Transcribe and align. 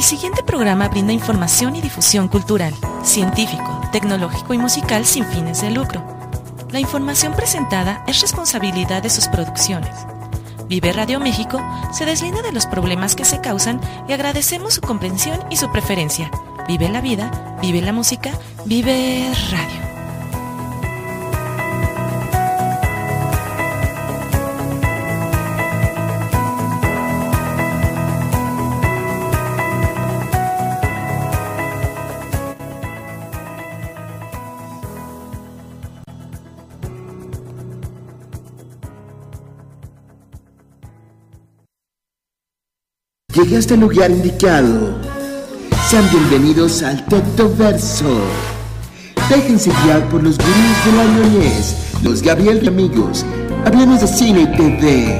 El 0.00 0.06
siguiente 0.06 0.42
programa 0.42 0.88
brinda 0.88 1.12
información 1.12 1.76
y 1.76 1.82
difusión 1.82 2.28
cultural, 2.28 2.72
científico, 3.04 3.82
tecnológico 3.92 4.54
y 4.54 4.58
musical 4.58 5.04
sin 5.04 5.26
fines 5.26 5.60
de 5.60 5.70
lucro. 5.70 6.02
La 6.70 6.80
información 6.80 7.34
presentada 7.34 8.02
es 8.06 8.22
responsabilidad 8.22 9.02
de 9.02 9.10
sus 9.10 9.28
producciones. 9.28 9.94
Vive 10.68 10.94
Radio 10.94 11.20
México 11.20 11.60
se 11.92 12.06
deslinda 12.06 12.40
de 12.40 12.50
los 12.50 12.64
problemas 12.64 13.14
que 13.14 13.26
se 13.26 13.42
causan 13.42 13.78
y 14.08 14.14
agradecemos 14.14 14.72
su 14.72 14.80
comprensión 14.80 15.38
y 15.50 15.56
su 15.56 15.70
preferencia. 15.70 16.30
Vive 16.66 16.88
la 16.88 17.02
vida, 17.02 17.58
vive 17.60 17.82
la 17.82 17.92
música, 17.92 18.32
vive 18.64 19.30
radio. 19.50 19.89
Llegué 43.40 43.56
hasta 43.56 43.72
el 43.72 43.80
lugar 43.80 44.10
indicado. 44.10 44.98
Sean 45.88 46.06
bienvenidos 46.10 46.82
al 46.82 47.02
Tecto 47.06 47.50
Verso. 47.56 48.20
Déjense 49.30 49.72
guiar 49.82 50.06
por 50.10 50.22
los 50.22 50.36
gurús 50.36 50.84
de 50.84 50.92
la 50.92 51.04
ñoñez, 51.04 51.74
los 52.02 52.20
Gabriel 52.20 52.60
y 52.62 52.68
amigos. 52.68 53.24
Hablemos 53.64 54.02
de 54.02 54.08
cine 54.08 54.42
y 54.42 54.56
TV. 54.58 55.14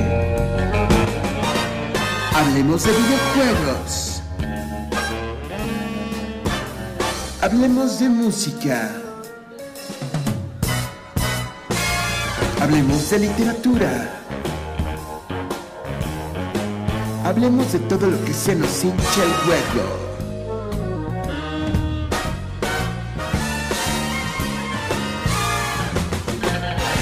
Hablemos 2.34 2.84
de 2.84 2.90
videojuegos. 2.90 4.22
Hablemos 7.40 8.00
de 8.00 8.08
música. 8.10 8.92
Hablemos 12.60 13.10
de 13.10 13.18
literatura. 13.18 14.19
Hablemos 17.30 17.72
de 17.72 17.78
todo 17.78 18.10
lo 18.10 18.24
que 18.24 18.34
se 18.34 18.56
nos 18.56 18.82
hincha 18.82 19.22
el 19.22 19.48
huevo. 19.48 19.86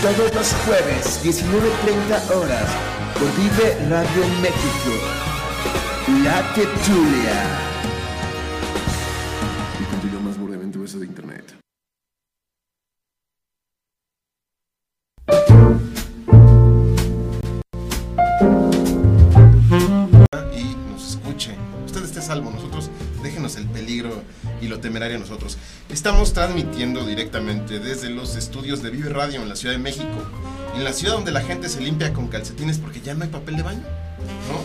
Todos 0.02 0.34
los 0.34 0.52
jueves, 0.66 1.20
19.30 1.24 2.36
horas, 2.36 2.68
por 3.14 3.30
Radio 3.88 4.28
México. 4.42 4.92
La 6.22 6.52
Tetulia. 6.52 7.67
Salvo, 22.28 22.50
nosotros 22.50 22.90
déjenos 23.22 23.56
el 23.56 23.64
peligro 23.64 24.22
y 24.60 24.68
lo 24.68 24.80
temerario 24.80 25.16
a 25.16 25.20
nosotros. 25.20 25.56
Estamos 25.88 26.34
transmitiendo 26.34 27.06
directamente 27.06 27.80
desde 27.80 28.10
los 28.10 28.36
estudios 28.36 28.82
de 28.82 28.90
Vive 28.90 29.08
Radio 29.08 29.40
en 29.40 29.48
la 29.48 29.56
Ciudad 29.56 29.74
de 29.74 29.80
México. 29.80 30.04
En 30.76 30.84
la 30.84 30.92
ciudad 30.92 31.14
donde 31.14 31.32
la 31.32 31.40
gente 31.40 31.70
se 31.70 31.80
limpia 31.80 32.12
con 32.12 32.28
calcetines 32.28 32.76
porque 32.76 33.00
ya 33.00 33.14
no 33.14 33.24
hay 33.24 33.30
papel 33.30 33.56
de 33.56 33.62
baño. 33.62 33.80
¿no? 33.80 34.62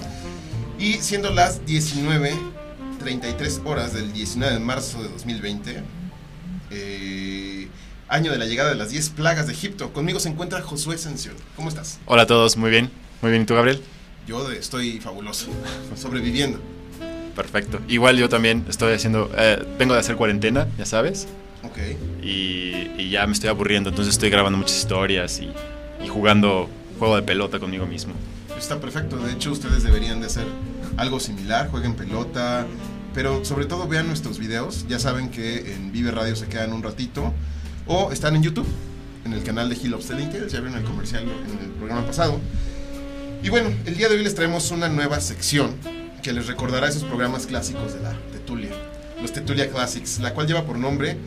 Y 0.77 0.95
siendo 0.95 1.31
las 1.31 1.65
19.33 1.65 3.65
horas 3.65 3.93
del 3.93 4.11
19 4.11 4.55
de 4.55 4.59
marzo 4.59 5.01
de 5.01 5.07
2020, 5.07 5.83
eh, 6.69 7.69
año 8.09 8.29
de 8.29 8.37
la 8.37 8.45
llegada 8.45 8.71
de 8.71 8.75
las 8.75 8.89
10 8.89 9.11
plagas 9.11 9.47
de 9.47 9.53
Egipto, 9.53 9.93
conmigo 9.93 10.19
se 10.19 10.27
encuentra 10.27 10.61
Josué 10.61 10.97
Sensión. 10.97 11.35
¿Cómo 11.55 11.69
estás? 11.69 12.01
Hola 12.07 12.23
a 12.23 12.27
todos, 12.27 12.57
muy 12.57 12.71
bien. 12.71 12.91
Muy 13.21 13.31
bien, 13.31 13.43
¿y 13.43 13.45
tú, 13.45 13.55
Gabriel? 13.55 13.81
Yo 14.27 14.51
estoy 14.51 14.99
fabuloso, 14.99 15.47
sobreviviendo. 15.95 16.59
Perfecto. 17.35 17.79
Igual 17.87 18.17
yo 18.17 18.29
también 18.29 18.63
estoy 18.69 18.93
haciendo, 18.93 19.31
eh, 19.37 19.63
vengo 19.79 19.93
de 19.95 19.99
hacer 19.99 20.15
cuarentena, 20.15 20.67
ya 20.77 20.85
sabes, 20.85 21.27
Ok. 21.63 21.77
y, 22.21 22.91
y 22.97 23.09
ya 23.09 23.25
me 23.25 23.33
estoy 23.33 23.49
aburriendo, 23.49 23.89
entonces 23.89 24.13
estoy 24.13 24.29
grabando 24.29 24.57
muchas 24.57 24.77
historias 24.77 25.39
y, 25.39 25.51
y 26.03 26.07
jugando 26.07 26.69
juego 26.99 27.15
de 27.15 27.23
pelota 27.23 27.59
conmigo 27.59 27.85
mismo. 27.87 28.13
Está 28.57 28.79
perfecto. 28.79 29.17
De 29.17 29.31
hecho, 29.33 29.51
ustedes 29.51 29.83
deberían 29.83 30.19
de 30.21 30.27
hacer 30.27 30.45
algo 30.97 31.19
similar, 31.19 31.69
jueguen 31.69 31.95
pelota, 31.95 32.65
pero 33.15 33.43
sobre 33.43 33.65
todo 33.65 33.87
vean 33.87 34.07
nuestros 34.07 34.37
videos. 34.37 34.85
Ya 34.87 34.99
saben 34.99 35.29
que 35.29 35.73
en 35.73 35.91
Vive 35.91 36.11
Radio 36.11 36.35
se 36.35 36.45
quedan 36.47 36.71
un 36.71 36.83
ratito 36.83 37.33
o 37.87 38.11
están 38.11 38.35
en 38.35 38.43
YouTube, 38.43 38.67
en 39.25 39.33
el 39.33 39.43
canal 39.43 39.69
de 39.69 39.75
Hill 39.75 39.95
of 39.95 40.05
Selling 40.05 40.29
Tales. 40.29 40.51
Ya 40.53 40.61
vieron 40.61 40.77
el 40.79 40.85
comercial 40.85 41.23
en 41.23 41.65
el 41.65 41.71
programa 41.71 42.05
pasado. 42.05 42.39
Y 43.41 43.49
bueno, 43.49 43.69
el 43.85 43.97
día 43.97 44.07
de 44.07 44.15
hoy 44.15 44.23
les 44.23 44.35
traemos 44.35 44.69
una 44.71 44.87
nueva 44.87 45.19
sección 45.19 45.71
que 46.23 46.31
les 46.31 46.47
recordará 46.47 46.87
esos 46.87 47.03
programas 47.03 47.45
clásicos 47.45 47.93
de 47.93 47.99
la 47.99 48.13
Tetulia, 48.31 48.71
los 49.21 49.33
Tetulia 49.33 49.69
Classics, 49.69 50.19
la 50.19 50.33
cual 50.33 50.47
lleva 50.47 50.63
por 50.63 50.79
nombre 50.79 51.17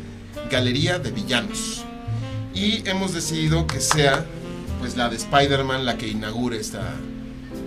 Galería 0.51 0.99
de 0.99 1.11
Villanos. 1.11 1.85
Y 2.55 2.83
hemos 2.89 3.13
decidido 3.13 3.67
que 3.67 3.81
sea 3.81 4.25
pues 4.81 4.97
la 4.97 5.11
de 5.11 5.17
Spider-Man 5.17 5.85
la 5.85 5.99
que 5.99 6.09
inaugure 6.09 6.59
esta, 6.59 6.95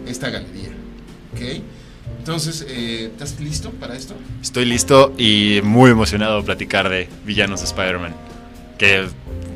esta 0.08 0.32
galería. 0.32 0.72
¿Ok? 1.34 1.62
Entonces, 2.18 2.66
eh, 2.68 3.12
¿estás 3.12 3.40
listo 3.40 3.70
para 3.72 3.96
esto? 3.96 4.16
Estoy 4.42 4.66
listo 4.66 5.14
y 5.18 5.62
muy 5.64 5.92
emocionado 5.92 6.40
de 6.40 6.44
platicar 6.44 6.90
de 6.90 7.08
Villanos 7.26 7.60
de 7.60 7.68
Spider-Man, 7.68 8.16
que 8.80 9.08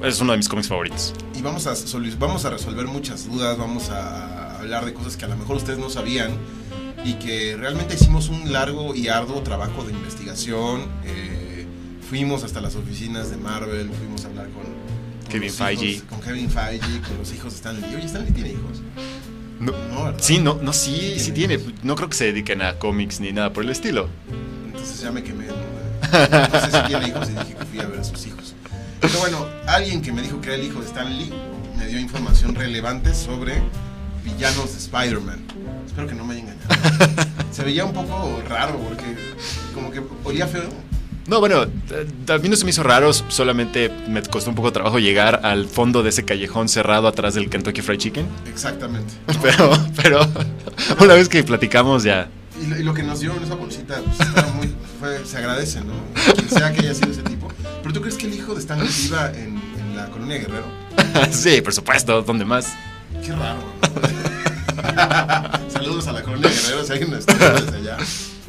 es 0.03 0.21
uno 0.21 0.33
de 0.33 0.37
mis 0.37 0.47
cómics 0.47 0.67
favoritos. 0.67 1.13
Y 1.35 1.41
vamos 1.41 1.65
a, 1.65 1.73
vamos 2.19 2.45
a 2.45 2.51
resolver 2.51 2.85
muchas 2.85 3.27
dudas, 3.27 3.57
vamos 3.57 3.89
a 3.89 4.59
hablar 4.59 4.85
de 4.85 4.93
cosas 4.93 5.17
que 5.17 5.25
a 5.25 5.27
lo 5.27 5.35
mejor 5.35 5.57
ustedes 5.57 5.79
no 5.79 5.89
sabían 5.89 6.37
y 7.03 7.13
que 7.15 7.55
realmente 7.57 7.95
hicimos 7.95 8.29
un 8.29 8.51
largo 8.53 8.95
y 8.95 9.07
arduo 9.09 9.41
trabajo 9.41 9.83
de 9.83 9.91
investigación. 9.93 10.81
eh, 11.05 11.65
fuimos 12.09 12.43
hasta 12.43 12.61
las 12.61 12.75
oficinas 12.75 13.31
de 13.31 13.37
Marvel, 13.37 13.89
fuimos 13.89 14.23
a 14.25 14.27
hablar 14.27 14.47
con, 14.49 14.63
con 14.63 15.31
Kevin 15.31 15.51
Feige. 15.51 15.85
hijos- 15.85 16.03
con 16.09 16.21
Kevin 16.21 16.49
Feige, 16.49 17.01
con 17.07 17.17
los 17.17 17.33
hijos 17.33 17.51
de 17.53 17.57
Stanley. 17.57 17.95
Oye, 17.95 18.05
Stanley 18.05 18.31
tiene 18.33 18.49
hijos. 18.51 18.81
No, 19.59 19.71
No, 19.71 20.13
sí, 20.19 20.37
no, 20.39 20.55
no, 20.61 20.73
sí, 20.73 21.15
sí 21.17 21.31
tiene. 21.31 21.59
No 21.83 21.95
creo 21.95 22.09
que 22.09 22.15
se 22.15 22.25
dediquen 22.25 22.61
a 22.61 22.77
cómics 22.77 23.19
ni 23.19 23.31
nada 23.31 23.51
por 23.53 23.63
el 23.63 23.69
estilo. 23.71 24.09
Entonces 24.65 25.01
ya 25.01 25.11
me 25.11 25.23
quemé. 25.23 25.45
No, 25.47 26.59
sé 26.61 26.71
si 26.71 26.87
tiene 26.87 27.07
hijos 27.07 27.27
y 27.29 27.31
dije 27.33 27.55
que 27.57 27.65
fui 27.65 27.79
a 27.79 27.87
ver 27.87 27.99
a 27.99 28.03
sus 28.03 28.25
hijos. 28.27 28.53
Pero 28.99 29.17
bueno, 29.19 29.45
alguien 29.67 30.01
que 30.01 30.11
me 30.11 30.21
dijo 30.21 30.39
que 30.41 30.47
era 30.49 30.55
el 30.57 30.65
hijo 30.65 30.79
de 30.81 30.85
Stan 30.85 31.09
Lee 31.17 31.31
me 31.77 31.87
dio 31.87 31.99
información 31.99 32.53
relevante 32.55 33.13
sobre 33.15 33.53
villanos 34.23 34.71
de 34.71 34.77
Spider-Man. 34.77 35.43
Espero 35.85 36.07
que 36.07 36.15
no 36.15 36.25
me 36.25 36.33
haya 36.33 36.43
engañado. 36.43 37.25
Se 37.51 37.63
veía 37.63 37.85
un 37.85 37.93
poco 37.93 38.41
raro 38.47 38.77
porque 38.79 39.15
como 39.73 39.91
que 39.91 40.01
olía 40.23 40.47
feo. 40.47 40.69
No, 41.27 41.39
bueno, 41.39 41.65
mí 41.65 42.49
no 42.49 42.55
se 42.57 42.65
me 42.65 42.71
hizo 42.71 42.83
raro, 42.83 43.13
solamente 43.13 43.89
me 44.09 44.21
costó 44.23 44.49
un 44.49 44.57
poco 44.57 44.69
de 44.69 44.73
trabajo 44.73 44.99
llegar 44.99 45.39
al 45.43 45.67
fondo 45.67 46.03
de 46.03 46.09
ese 46.09 46.25
callejón 46.25 46.67
cerrado 46.67 47.07
atrás 47.07 47.33
del 47.33 47.49
Kentucky 47.49 47.81
Fried 47.81 47.99
Chicken. 47.99 48.27
Exactamente. 48.45 49.13
Pero, 49.41 49.71
pero, 49.95 50.27
una 50.99 51.13
vez 51.13 51.29
que 51.29 51.41
platicamos 51.43 52.03
ya. 52.03 52.29
Y 52.61 52.67
lo, 52.67 52.77
y 52.79 52.83
lo 52.83 52.93
que 52.93 53.03
nos 53.03 53.21
dio 53.21 53.33
en 53.35 53.43
esa 53.43 53.55
bolsita 53.55 54.01
pues, 54.01 54.53
muy, 54.55 54.73
fue- 54.99 55.25
se 55.25 55.37
agradece, 55.37 55.81
¿no? 55.81 55.93
Quien 56.35 56.49
sea 56.49 56.73
que 56.73 56.81
haya 56.81 56.93
sido 56.93 57.11
ese 57.11 57.23
tipo. 57.23 57.47
Pero 57.81 57.93
tú 57.93 58.01
crees 58.01 58.17
que 58.17 58.27
el 58.27 58.33
hijo 58.33 58.53
de 58.53 58.59
Stan 58.59 58.79
iba 59.05 59.31
en, 59.31 59.61
en 59.79 59.95
la 59.95 60.07
colonia 60.07 60.37
Guerrero? 60.39 60.65
sí, 61.31 61.61
por 61.61 61.73
supuesto, 61.73 62.21
¿dónde 62.21 62.43
más? 62.43 62.67
Qué 63.25 63.31
raro. 63.31 63.59
¿no? 63.59 63.83
Saludos 65.69 66.07
a 66.07 66.11
la 66.13 66.21
colonia 66.23 66.49
Guerrero, 66.49 66.83
si 66.85 66.91
alguien 66.91 67.11
nos 67.11 67.19
está 67.21 67.53
desde 67.53 67.77
allá. 67.77 67.97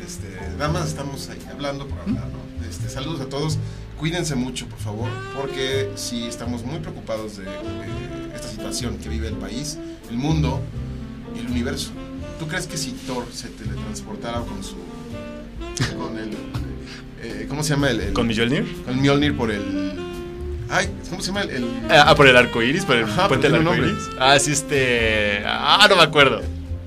Este, 0.05 0.39
nada 0.59 0.73
más 0.73 0.89
estamos 0.89 1.29
ahí 1.29 1.39
hablando 1.51 1.87
por 1.87 1.99
hablar, 2.01 2.25
¿no? 2.29 2.67
Este, 2.69 2.89
saludos 2.89 3.21
a 3.21 3.29
todos. 3.29 3.59
Cuídense 3.99 4.35
mucho, 4.35 4.67
por 4.67 4.79
favor, 4.79 5.09
porque 5.37 5.91
sí 5.95 6.27
estamos 6.27 6.65
muy 6.65 6.81
preocupados 6.81 7.37
de 7.37 7.45
esta 8.35 8.49
situación 8.49 8.99
que 8.99 9.09
vive 9.09 9.29
el 9.29 9.37
país, 9.37 9.79
el 10.11 10.17
mundo 10.17 10.61
y 11.37 11.41
el 11.41 11.47
universo. 11.51 11.91
¿Tú 12.39 12.49
crees 12.49 12.67
que 12.67 12.77
si 12.77 12.93
Thor 12.93 13.27
se 13.33 13.49
teletransportara 13.49 14.41
con 14.41 14.63
su. 14.65 14.77
con 15.97 16.19
el. 16.19 16.31
eh, 17.23 17.47
¿Cómo 17.49 17.63
se 17.63 17.71
llama 17.71 17.91
el. 17.91 18.01
el- 18.01 18.13
¿Con 18.13 18.27
Mjolnir? 18.27 18.83
Con 18.85 19.01
Mjolnir 19.01 19.37
por 19.37 19.51
el. 19.53 20.04
Ay, 20.75 20.91
¿cómo 21.09 21.21
se 21.23 21.29
llama 21.29 21.43
el. 21.43 21.51
el- 21.51 21.69
Ah, 21.91 22.15
por 22.17 22.27
el 22.27 22.37
arco 22.37 22.61
iris, 22.63 22.85
por 22.85 22.97
el 22.97 23.05
Ajá, 23.05 23.29
puente 23.29 23.49
del 23.49 23.61
arco 23.67 23.75
iris. 23.77 24.11
Ah, 24.19 24.39
sí, 24.39 24.53
este. 24.53 25.43
Ah, 25.47 25.87
no 25.89 25.97
me 25.97 26.03
acuerdo. 26.03 26.43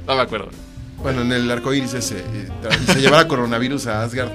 No 0.05 0.15
me 0.15 0.21
acuerdo. 0.21 0.49
Bueno, 0.97 1.21
en 1.21 1.31
el 1.31 1.49
arco 1.49 1.73
iris 1.73 1.93
ese, 1.93 2.17
eh, 2.19 2.49
se 2.87 2.99
llevara 2.99 3.27
coronavirus 3.27 3.87
a 3.87 4.03
Asgard, 4.03 4.31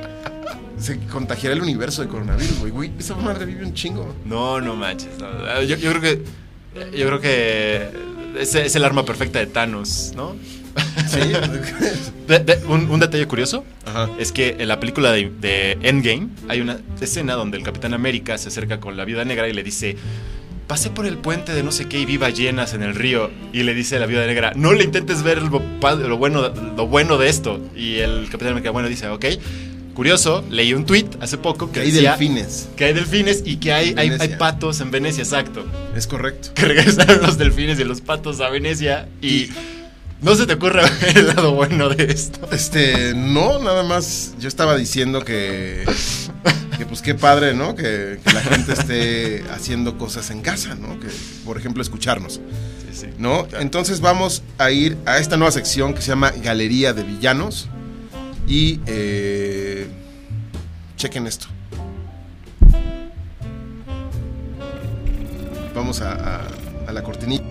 se 0.79 0.99
contagiará 1.07 1.55
el 1.55 1.63
universo 1.63 2.03
de 2.03 2.09
coronavirus, 2.09 2.61
güey. 2.61 2.71
Güey, 2.73 2.93
esa 2.99 3.15
madre 3.17 3.45
vive 3.47 3.65
un 3.65 3.75
chingo. 3.75 4.15
No, 4.25 4.61
no 4.61 4.75
manches. 4.77 5.11
no. 5.19 5.27
Ah, 5.27 5.61
Yo, 5.63 5.77
yo 5.77 5.91
creo 5.91 6.01
que. 6.01 6.23
Yo 6.97 7.07
creo 7.07 7.21
que. 7.21 7.89
es, 8.39 8.55
es 8.55 8.75
el 8.77 8.85
arma 8.85 9.05
perfecta 9.05 9.39
de 9.39 9.47
Thanos, 9.47 10.13
¿no? 10.17 10.35
Sí. 11.09 11.21
De- 12.29 12.39
de- 12.39 12.59
un, 12.69 12.89
un 12.91 13.01
detalle 13.01 13.27
curioso 13.27 13.65
Ajá. 13.85 14.09
es 14.19 14.31
que 14.33 14.57
en 14.61 14.69
la 14.69 14.79
película 14.81 15.11
de, 15.13 15.31
de 15.41 15.73
Endgame 15.83 16.29
hay 16.49 16.61
una 16.61 16.79
escena 17.01 17.35
donde 17.35 17.59
el 17.59 17.65
Capitán 17.65 17.93
América 17.95 18.39
se 18.39 18.49
acerca 18.49 18.79
con 18.81 18.97
la 18.97 19.05
Viuda 19.05 19.25
Negra 19.25 19.49
y 19.49 19.53
le 19.53 19.63
dice, 19.65 19.97
pasé 20.69 20.89
por 20.91 21.05
el 21.05 21.19
puente 21.19 21.53
de 21.53 21.63
no 21.63 21.73
sé 21.73 21.87
qué 21.89 21.99
y 21.99 22.07
vi 22.07 22.17
ballenas 22.17 22.73
en 22.75 22.83
el 22.83 22.95
río. 22.95 23.31
Y 23.53 23.65
le 23.65 23.75
dice 23.75 23.97
a 23.97 23.99
la 23.99 24.07
Viuda 24.07 24.27
Negra, 24.27 24.53
no 24.55 24.73
le 24.73 24.85
intentes 24.85 25.23
ver 25.23 25.43
lo, 25.43 25.61
lo 25.61 26.17
bueno, 26.17 26.49
lo 26.77 26.87
bueno 26.87 27.19
de 27.19 27.29
esto. 27.29 27.61
Y 27.77 27.97
el 27.99 28.27
Capitán 28.31 28.49
América, 28.53 28.71
bueno, 28.71 28.89
dice, 28.89 29.09
ok. 29.09 29.27
Curioso, 29.95 30.43
leí 30.49 30.73
un 30.73 30.87
tweet 30.87 31.05
hace 31.21 31.37
poco 31.37 31.67
que 31.67 31.75
Que 31.75 31.81
hay 31.81 31.91
decía 31.91 32.11
delfines. 32.13 32.69
que 32.77 32.85
hay 32.87 32.95
delfines 32.95 33.43
y 33.45 33.57
que 33.57 33.75
hay, 33.75 33.95
hay, 33.99 34.11
patos 34.39 34.81
en 34.81 34.91
Venecia, 34.91 35.23
exacto. 35.23 35.67
Es 35.95 36.07
correcto. 36.07 36.49
Que 36.55 36.65
regresaron 36.65 37.21
los 37.21 37.37
delfines 37.37 37.79
y 37.79 37.85
los 37.85 38.01
patos 38.01 38.41
a 38.41 38.49
Venecia 38.49 39.09
y... 39.21 39.51
No 40.23 40.35
se 40.37 40.47
te 40.47 40.55
ocurre 40.55 40.83
el 41.15 41.27
lado 41.29 41.53
bueno 41.55 41.89
de 41.89 42.05
esto. 42.13 42.49
Este, 42.53 43.13
no, 43.15 43.59
nada 43.59 43.83
más. 43.83 44.35
Yo 44.39 44.49
estaba 44.49 44.77
diciendo 44.77 45.25
que. 45.25 45.85
Que 46.79 46.87
pues 46.87 47.03
qué 47.03 47.15
padre, 47.15 47.55
¿no? 47.55 47.75
Que, 47.75 48.19
que 48.25 48.33
la 48.33 48.41
gente 48.41 48.73
esté 48.73 49.45
haciendo 49.53 49.99
cosas 49.99 50.31
en 50.31 50.41
casa, 50.41 50.75
¿no? 50.75 50.99
Que, 50.99 51.09
por 51.45 51.59
ejemplo, 51.59 51.83
escucharnos, 51.83 52.35
Sí, 52.91 52.99
sí. 53.03 53.07
¿no? 53.19 53.47
Entonces 53.61 54.01
vamos 54.01 54.43
a 54.59 54.71
ir 54.71 54.97
a 55.05 55.19
esta 55.19 55.37
nueva 55.37 55.53
sección 55.53 55.93
que 55.95 56.01
se 56.01 56.09
llama 56.09 56.31
Galería 56.43 56.93
de 56.93 57.03
Villanos. 57.03 57.69
Y. 58.47 58.81
eh, 58.87 59.87
chequen 60.97 61.27
esto. 61.27 61.47
Vamos 65.75 66.01
a, 66.01 66.13
a- 66.13 66.47
a 66.89 66.93
la 66.93 67.03
cortinita. 67.03 67.45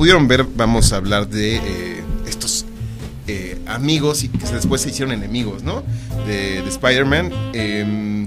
Pudieron 0.00 0.28
ver, 0.28 0.46
vamos 0.56 0.94
a 0.94 0.96
hablar 0.96 1.28
de 1.28 1.56
eh, 1.56 2.02
estos 2.26 2.64
eh, 3.26 3.60
amigos 3.66 4.24
y 4.24 4.30
que 4.30 4.46
después 4.46 4.80
se 4.80 4.88
hicieron 4.88 5.12
enemigos, 5.12 5.62
¿no? 5.62 5.82
De, 6.26 6.62
de 6.62 6.68
Spider-Man. 6.70 7.30
Eh, 7.52 8.26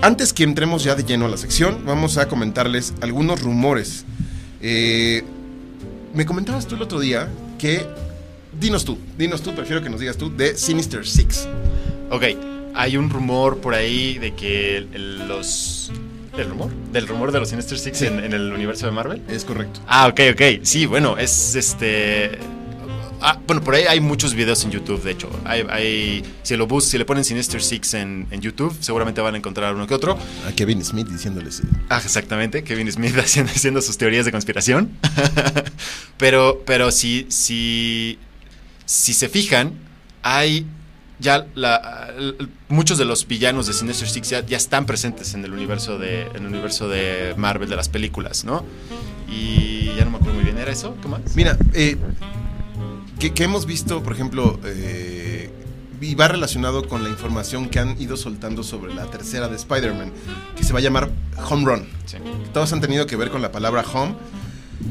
antes 0.00 0.32
que 0.32 0.42
entremos 0.42 0.84
ya 0.84 0.94
de 0.94 1.02
lleno 1.02 1.26
a 1.26 1.28
la 1.28 1.36
sección, 1.36 1.84
vamos 1.84 2.16
a 2.16 2.28
comentarles 2.28 2.94
algunos 3.02 3.42
rumores. 3.42 4.06
Eh, 4.62 5.22
me 6.14 6.24
comentabas 6.24 6.66
tú 6.66 6.76
el 6.76 6.80
otro 6.80 6.98
día 6.98 7.28
que. 7.58 7.84
Dinos 8.58 8.86
tú, 8.86 8.96
dinos 9.18 9.42
tú, 9.42 9.54
prefiero 9.54 9.82
que 9.82 9.90
nos 9.90 10.00
digas 10.00 10.16
tú, 10.16 10.34
de 10.34 10.56
Sinister 10.56 11.06
Six. 11.06 11.46
Ok, 12.10 12.24
hay 12.74 12.96
un 12.96 13.10
rumor 13.10 13.58
por 13.58 13.74
ahí 13.74 14.16
de 14.18 14.34
que 14.34 14.86
los... 15.28 15.92
¿Del 16.36 16.50
rumor? 16.50 16.70
¿Del 16.92 17.08
rumor 17.08 17.32
de 17.32 17.40
los 17.40 17.48
Sinister 17.48 17.78
Six 17.78 18.02
en, 18.02 18.22
en 18.22 18.32
el 18.32 18.52
universo 18.52 18.86
de 18.86 18.92
Marvel? 18.92 19.22
Es 19.28 19.44
correcto. 19.44 19.80
Ah, 19.86 20.06
ok, 20.08 20.20
ok. 20.32 20.42
Sí, 20.62 20.84
bueno, 20.86 21.16
es 21.16 21.54
este... 21.54 22.38
Ah, 23.22 23.38
bueno, 23.46 23.64
por 23.64 23.74
ahí 23.74 23.84
hay 23.88 23.98
muchos 24.00 24.34
videos 24.34 24.62
en 24.64 24.70
YouTube, 24.70 25.02
de 25.02 25.12
hecho. 25.12 25.30
Hay, 25.46 25.64
hay- 25.70 26.22
si 26.42 26.54
lo 26.56 26.66
bus, 26.66 26.84
si 26.84 26.98
le 26.98 27.06
ponen 27.06 27.24
Sinister 27.24 27.62
Six 27.62 27.94
en, 27.94 28.26
en 28.30 28.42
YouTube, 28.42 28.76
seguramente 28.80 29.22
van 29.22 29.34
a 29.34 29.38
encontrar 29.38 29.74
uno 29.74 29.86
que 29.86 29.94
otro. 29.94 30.18
A 30.46 30.52
Kevin 30.52 30.84
Smith 30.84 31.08
diciéndoles. 31.08 31.60
eh, 31.60 31.62
Ah, 31.88 32.00
exactamente, 32.04 32.62
Kevin 32.62 32.92
Smith 32.92 33.16
haciendo, 33.18 33.50
haciendo 33.52 33.80
sus 33.80 33.96
teorías 33.96 34.26
de 34.26 34.32
conspiración. 34.32 34.90
pero, 36.18 36.62
pero 36.66 36.90
si, 36.92 37.26
si, 37.30 38.18
si 38.84 39.14
se 39.14 39.30
fijan, 39.30 39.72
hay 40.22 40.66
ya 41.18 41.46
la- 41.54 42.12
muchos 42.68 42.98
de 42.98 43.04
los 43.04 43.26
villanos 43.26 43.66
de 43.66 43.72
Sinister 43.72 44.08
Six 44.08 44.28
ya, 44.30 44.44
ya 44.46 44.56
están 44.56 44.86
presentes 44.86 45.34
en 45.34 45.44
el 45.44 45.52
universo 45.52 45.98
de 45.98 46.22
en 46.28 46.36
el 46.36 46.46
universo 46.46 46.88
de 46.88 47.34
Marvel 47.36 47.68
de 47.68 47.76
las 47.76 47.88
películas, 47.88 48.44
¿no? 48.44 48.64
Y 49.28 49.86
ya 49.96 50.04
no 50.04 50.10
me 50.12 50.16
acuerdo 50.18 50.34
muy 50.34 50.44
bien, 50.44 50.58
¿era 50.58 50.70
eso? 50.72 50.94
¿Qué 51.02 51.08
más? 51.08 51.20
Mira, 51.34 51.56
eh, 51.74 51.96
que, 53.18 53.32
que 53.32 53.44
hemos 53.44 53.66
visto, 53.66 54.02
por 54.02 54.12
ejemplo, 54.12 54.60
eh, 54.64 55.50
y 56.00 56.14
va 56.14 56.28
relacionado 56.28 56.86
con 56.86 57.02
la 57.02 57.08
información 57.08 57.68
que 57.70 57.78
han 57.78 58.00
ido 58.00 58.16
soltando 58.18 58.62
sobre 58.62 58.94
la 58.94 59.06
tercera 59.06 59.48
de 59.48 59.56
Spider-Man, 59.56 60.12
que 60.56 60.62
se 60.64 60.72
va 60.74 60.80
a 60.80 60.82
llamar 60.82 61.10
Home 61.48 61.64
Run. 61.64 61.88
Sí. 62.04 62.18
Todos 62.52 62.72
han 62.74 62.82
tenido 62.82 63.06
que 63.06 63.16
ver 63.16 63.30
con 63.30 63.40
la 63.40 63.50
palabra 63.50 63.82
home, 63.90 64.14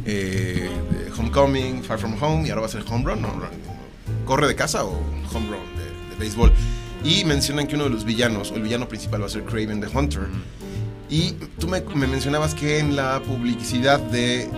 eh, 0.06 0.68
homecoming, 1.18 1.83
far 1.83 2.00
from 2.00 2.22
home, 2.22 2.48
y 2.48 2.50
ahora 2.50 2.62
va 2.62 2.68
a 2.68 2.72
ser 2.72 2.83
home 2.89 3.06
run, 3.06 3.24
corre 4.25 4.48
de 4.48 4.56
casa 4.56 4.83
o 4.83 5.00
home 5.31 5.48
run 5.50 5.75
de, 6.17 6.19
béisbol. 6.19 6.51
Y 7.03 7.23
mencionan 7.25 7.67
que 7.67 7.75
uno 7.75 7.85
de 7.85 7.91
los 7.91 8.03
villanos, 8.03 8.51
o 8.51 8.56
el 8.56 8.63
villano 8.63 8.88
principal, 8.88 9.21
va 9.21 9.27
a 9.27 9.29
ser 9.29 9.44
Craven 9.44 9.79
the 9.79 9.88
Hunter. 9.88 10.23
Y 11.09 11.33
tú 11.59 11.67
me, 11.67 11.81
me 11.81 12.07
mencionabas 12.07 12.56
que 12.56 12.79
en 12.79 12.95
la 12.95 13.21
publicidad 13.21 14.00
de 14.00 14.50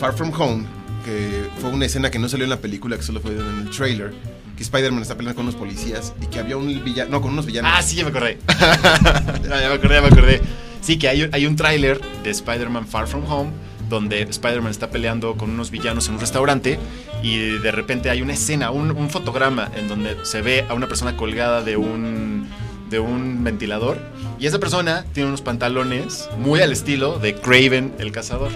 Far 0.00 0.12
From 0.12 0.32
Home, 0.38 0.66
que 1.04 1.48
fue 1.60 1.70
una 1.70 1.86
escena 1.86 2.10
que 2.10 2.18
no 2.18 2.28
salió 2.28 2.44
en 2.44 2.50
la 2.50 2.60
película, 2.60 2.96
que 2.96 3.02
solo 3.02 3.20
fue 3.20 3.32
en 3.32 3.66
el 3.66 3.70
trailer, 3.70 4.12
que 4.56 4.62
Spider-Man 4.64 5.02
está 5.02 5.14
peleando 5.14 5.36
con 5.36 5.46
unos 5.46 5.54
policías 5.54 6.12
y 6.20 6.26
que 6.26 6.40
había 6.40 6.56
un 6.56 6.66
villano, 6.84 7.10
no, 7.10 7.22
con 7.22 7.32
unos 7.32 7.46
villanos. 7.46 7.70
Ah, 7.72 7.80
sí, 7.80 7.96
ya 7.96 8.02
me 8.02 8.10
acordé. 8.10 8.38
ya, 8.48 9.68
me 9.68 9.74
acordé, 9.74 9.94
ya 9.94 10.00
me 10.00 10.08
acordé. 10.08 10.40
Sí, 10.80 10.98
que 10.98 11.08
hay 11.08 11.46
un 11.46 11.54
tráiler 11.54 12.00
de 12.24 12.30
Spider-Man 12.30 12.86
Far 12.86 13.06
From 13.06 13.24
Home 13.30 13.50
donde 13.88 14.22
Spider-Man 14.22 14.70
está 14.70 14.90
peleando 14.90 15.34
con 15.36 15.50
unos 15.50 15.70
villanos 15.70 16.08
en 16.08 16.14
un 16.14 16.20
restaurante 16.20 16.78
y 17.22 17.38
de 17.58 17.72
repente 17.72 18.10
hay 18.10 18.22
una 18.22 18.34
escena, 18.34 18.70
un, 18.70 18.90
un 18.90 19.10
fotograma 19.10 19.70
en 19.76 19.88
donde 19.88 20.16
se 20.24 20.42
ve 20.42 20.64
a 20.68 20.74
una 20.74 20.86
persona 20.88 21.16
colgada 21.16 21.62
de 21.62 21.76
un, 21.76 22.46
de 22.90 23.00
un 23.00 23.42
ventilador 23.44 23.98
y 24.38 24.46
esa 24.46 24.58
persona 24.58 25.04
tiene 25.12 25.28
unos 25.28 25.40
pantalones 25.42 26.28
muy 26.38 26.60
al 26.60 26.70
estilo 26.72 27.18
de 27.18 27.34
Craven 27.34 27.94
el 27.98 28.12
cazador. 28.12 28.50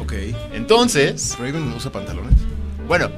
Ok. 0.00 0.12
Entonces, 0.52 1.36
Raven 1.38 1.72
usa 1.76 1.90
pantalones. 1.92 2.34
bueno, 2.88 3.10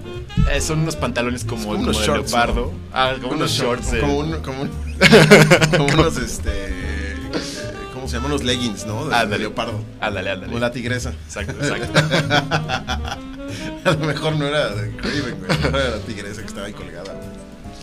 eh, 0.52 0.60
son 0.60 0.81
unos 0.81 0.94
pantalones 0.96 1.44
como, 1.44 1.62
como 1.64 1.76
como 1.76 1.84
unos 1.88 1.98
de 2.00 2.06
shorts, 2.06 2.32
leopardo. 2.32 2.72
Ah, 2.93 3.14
como 3.20 3.32
unos 3.34 3.50
shorts. 3.50 3.88
Como, 4.00 4.19
un- 4.19 4.40
como, 4.43 4.62
un- 4.62 4.70
como 5.76 5.84
unos, 5.94 6.16
este. 6.19 6.50
Eh, 8.06 8.08
¿Cómo 8.08 8.08
se 8.08 8.17
llaman? 8.17 8.32
Unos 8.32 8.44
leggings, 8.44 8.87
¿no? 8.87 9.06
De, 9.06 9.26
de 9.26 9.38
leopardo. 9.38 9.81
Ándale, 10.00 10.31
ándale. 10.31 10.47
Como 10.53 10.58
la 10.61 10.70
tigresa. 10.73 11.12
Exacto, 11.26 11.53
exacto. 11.61 12.00
A 13.85 13.91
lo 13.93 13.98
mejor 14.06 14.36
no 14.36 14.46
era 14.46 14.69
de 14.75 14.91
Craven, 14.96 15.39
güey. 15.39 15.58
Mejor 15.58 15.81
era 15.81 15.91
la 15.91 15.98
tigresa 16.01 16.41
que 16.43 16.46
estaba 16.48 16.67
ahí 16.67 16.72
colgada. 16.72 17.15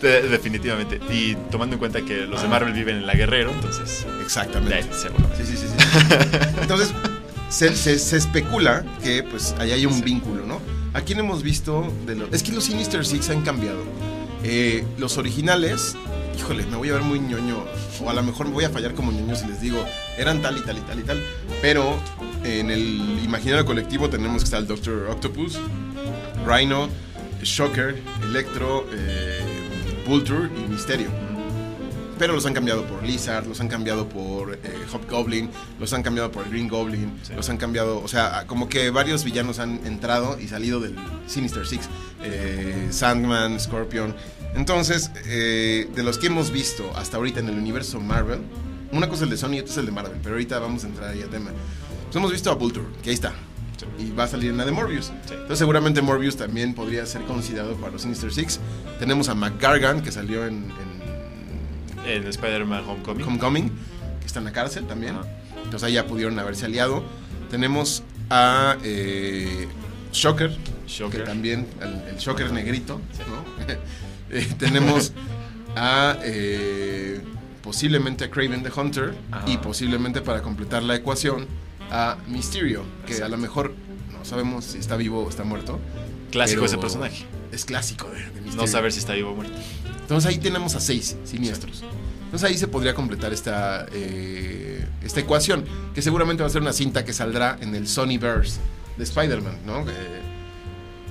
De- 0.02 0.22
definitivamente. 0.28 1.00
Y 1.10 1.34
tomando 1.50 1.74
en 1.74 1.78
cuenta 1.80 2.02
que 2.02 2.26
los 2.26 2.42
de 2.42 2.48
Marvel 2.48 2.72
viven 2.74 2.96
en 2.96 3.06
la 3.06 3.14
Guerrero, 3.14 3.50
entonces. 3.52 4.06
Exactamente. 4.22 4.74
Ahí, 4.74 4.90
seguro. 4.92 5.28
Sí, 5.36 5.44
sí, 5.46 5.56
sí, 5.56 5.66
sí. 5.66 5.86
Entonces, 6.60 6.92
se, 7.48 7.74
se- 7.74 7.98
se 7.98 8.16
especula 8.16 8.84
que 9.02 9.22
pues 9.22 9.54
ahí 9.58 9.72
hay 9.72 9.86
un 9.86 9.94
Sí. 9.94 10.02
vínculo, 10.02 10.44
¿no? 10.46 10.60
¿A 10.92 11.00
quién 11.00 11.18
hemos 11.18 11.42
visto 11.42 11.92
de 12.06 12.14
los... 12.16 12.32
Es 12.32 12.42
que 12.42 12.52
los 12.52 12.64
Sinister 12.64 13.04
Six 13.06 13.30
han 13.30 13.42
cambiado. 13.42 13.78
Eh, 14.44 14.84
los 14.98 15.16
originales, 15.16 15.96
híjole, 16.36 16.64
me 16.66 16.76
voy 16.76 16.90
a 16.90 16.94
ver 16.94 17.02
muy 17.02 17.18
ñoño, 17.20 17.64
o 18.02 18.10
a 18.10 18.14
lo 18.14 18.22
mejor 18.22 18.46
me 18.48 18.54
voy 18.54 18.64
a 18.64 18.70
fallar 18.70 18.94
como 18.94 19.12
ñoño 19.12 19.34
si 19.36 19.46
les 19.46 19.60
digo, 19.60 19.84
eran 20.18 20.42
tal 20.42 20.56
y 20.58 20.60
tal 20.62 20.78
y 20.78 20.80
tal 20.82 20.98
y 21.00 21.02
tal, 21.02 21.22
pero 21.62 21.96
en 22.44 22.70
el 22.70 23.20
imaginario 23.24 23.64
colectivo 23.64 24.08
tenemos 24.10 24.42
que 24.42 24.44
está 24.44 24.58
el 24.58 24.66
Doctor 24.66 25.08
Octopus, 25.10 25.58
Rhino, 26.46 26.88
Shocker, 27.42 28.00
Electro, 28.22 28.86
eh, 28.92 29.40
Vulture 30.06 30.48
y 30.56 30.68
Misterio. 30.70 31.08
Pero 32.18 32.32
los 32.32 32.46
han 32.46 32.54
cambiado 32.54 32.84
por 32.86 33.02
Lizard, 33.02 33.44
los 33.46 33.60
han 33.60 33.66
cambiado 33.68 34.08
por 34.08 34.54
eh, 34.54 34.58
Hobgoblin, 34.92 35.50
los 35.80 35.92
han 35.94 36.02
cambiado 36.04 36.30
por 36.30 36.48
Green 36.48 36.68
Goblin, 36.68 37.12
Sí. 37.22 37.32
los 37.34 37.48
han 37.48 37.56
cambiado, 37.56 38.00
o 38.00 38.06
sea, 38.06 38.44
como 38.46 38.68
que 38.68 38.90
varios 38.90 39.24
villanos 39.24 39.58
han 39.58 39.84
entrado 39.84 40.38
y 40.38 40.46
salido 40.46 40.78
del 40.78 40.94
Sinister 41.26 41.66
Six. 41.66 41.88
Eh, 42.22 42.86
Sandman, 42.90 43.58
Scorpion. 43.58 44.14
Entonces, 44.54 45.10
eh, 45.26 45.88
de 45.94 46.02
los 46.02 46.18
que 46.18 46.28
hemos 46.28 46.50
visto 46.50 46.90
hasta 46.96 47.16
ahorita 47.16 47.40
en 47.40 47.48
el 47.48 47.56
universo 47.58 48.00
Marvel, 48.00 48.40
una 48.92 49.08
cosa 49.08 49.16
es 49.16 49.22
el 49.22 49.30
de 49.30 49.36
Sony 49.36 49.54
y 49.54 49.60
otra 49.60 49.72
es 49.72 49.78
el 49.78 49.86
de 49.86 49.92
Marvel, 49.92 50.18
pero 50.22 50.36
ahorita 50.36 50.58
vamos 50.60 50.84
a 50.84 50.86
entrar 50.86 51.10
ahí 51.10 51.22
al 51.22 51.28
tema. 51.28 51.50
Pues 52.04 52.16
hemos 52.16 52.30
visto 52.30 52.50
a 52.50 52.54
Vulture, 52.54 52.86
que 53.02 53.10
ahí 53.10 53.14
está. 53.14 53.32
Sí. 53.76 53.86
Y 54.06 54.10
va 54.12 54.24
a 54.24 54.28
salir 54.28 54.50
en 54.50 54.56
la 54.56 54.64
de 54.64 54.70
Morbius. 54.70 55.06
Sí. 55.06 55.12
Entonces 55.32 55.58
seguramente 55.58 56.00
Morbius 56.00 56.36
también 56.36 56.74
podría 56.74 57.04
ser 57.06 57.22
considerado 57.22 57.74
para 57.74 57.92
los 57.92 58.02
Sinister 58.02 58.32
Six. 58.32 58.60
Tenemos 59.00 59.28
a 59.28 59.34
McGargan, 59.34 60.00
que 60.02 60.12
salió 60.12 60.46
en- 60.46 60.70
en 62.04 62.06
En 62.06 62.26
Spider-Man 62.28 62.84
Homecoming. 62.86 63.26
Homecoming, 63.26 63.68
que 64.20 64.26
está 64.26 64.38
en 64.38 64.44
la 64.44 64.52
cárcel 64.52 64.86
también. 64.86 65.16
Entonces 65.64 65.82
ahí 65.84 65.94
ya 65.94 66.06
pudieron 66.06 66.38
haberse 66.38 66.66
aliado. 66.66 67.02
Tenemos 67.50 68.04
a 68.30 68.76
eh, 68.84 69.66
Shocker, 70.12 70.56
Shocker. 70.86 71.20
que 71.22 71.26
también, 71.26 71.66
el, 71.80 72.14
el 72.14 72.16
Shocker 72.18 72.52
negrito, 72.52 73.00
¿no? 73.28 73.74
Eh, 74.30 74.46
tenemos 74.58 75.12
a 75.76 76.16
eh, 76.22 77.20
posiblemente 77.62 78.24
a 78.24 78.30
Craven 78.30 78.62
the 78.62 78.70
Hunter 78.74 79.14
Ajá. 79.30 79.50
y 79.50 79.56
posiblemente 79.58 80.20
para 80.20 80.42
completar 80.42 80.82
la 80.82 80.94
ecuación 80.96 81.46
a 81.90 82.16
Mysterio, 82.28 82.84
que 83.06 83.22
a 83.22 83.28
lo 83.28 83.36
mejor, 83.36 83.74
no, 84.12 84.24
sabemos 84.24 84.64
si 84.64 84.78
está 84.78 84.96
vivo 84.96 85.24
o 85.24 85.28
está 85.28 85.44
muerto. 85.44 85.78
Clásico 86.30 86.64
ese 86.64 86.78
personaje. 86.78 87.26
Es 87.52 87.64
clásico 87.64 88.08
de, 88.08 88.18
de 88.18 88.40
No 88.40 88.42
Mysterio. 88.42 88.66
saber 88.66 88.92
si 88.92 88.98
está 88.98 89.12
vivo 89.14 89.30
o 89.30 89.34
muerto. 89.34 89.54
Entonces 90.00 90.30
ahí 90.30 90.38
tenemos 90.38 90.74
a 90.74 90.80
seis 90.80 91.16
siniestros. 91.24 91.82
Entonces 92.34 92.50
ahí 92.50 92.58
se 92.58 92.66
podría 92.66 92.94
completar 92.94 93.32
esta, 93.32 93.86
eh, 93.92 94.84
esta 95.02 95.20
ecuación, 95.20 95.64
que 95.94 96.02
seguramente 96.02 96.42
va 96.42 96.48
a 96.48 96.50
ser 96.50 96.62
una 96.62 96.72
cinta 96.72 97.04
que 97.04 97.12
saldrá 97.12 97.56
en 97.60 97.74
el 97.76 97.86
Sonyverse 97.86 98.58
de 98.96 99.04
Spider-Man, 99.04 99.58
¿no? 99.64 99.88
Eh, 99.88 100.20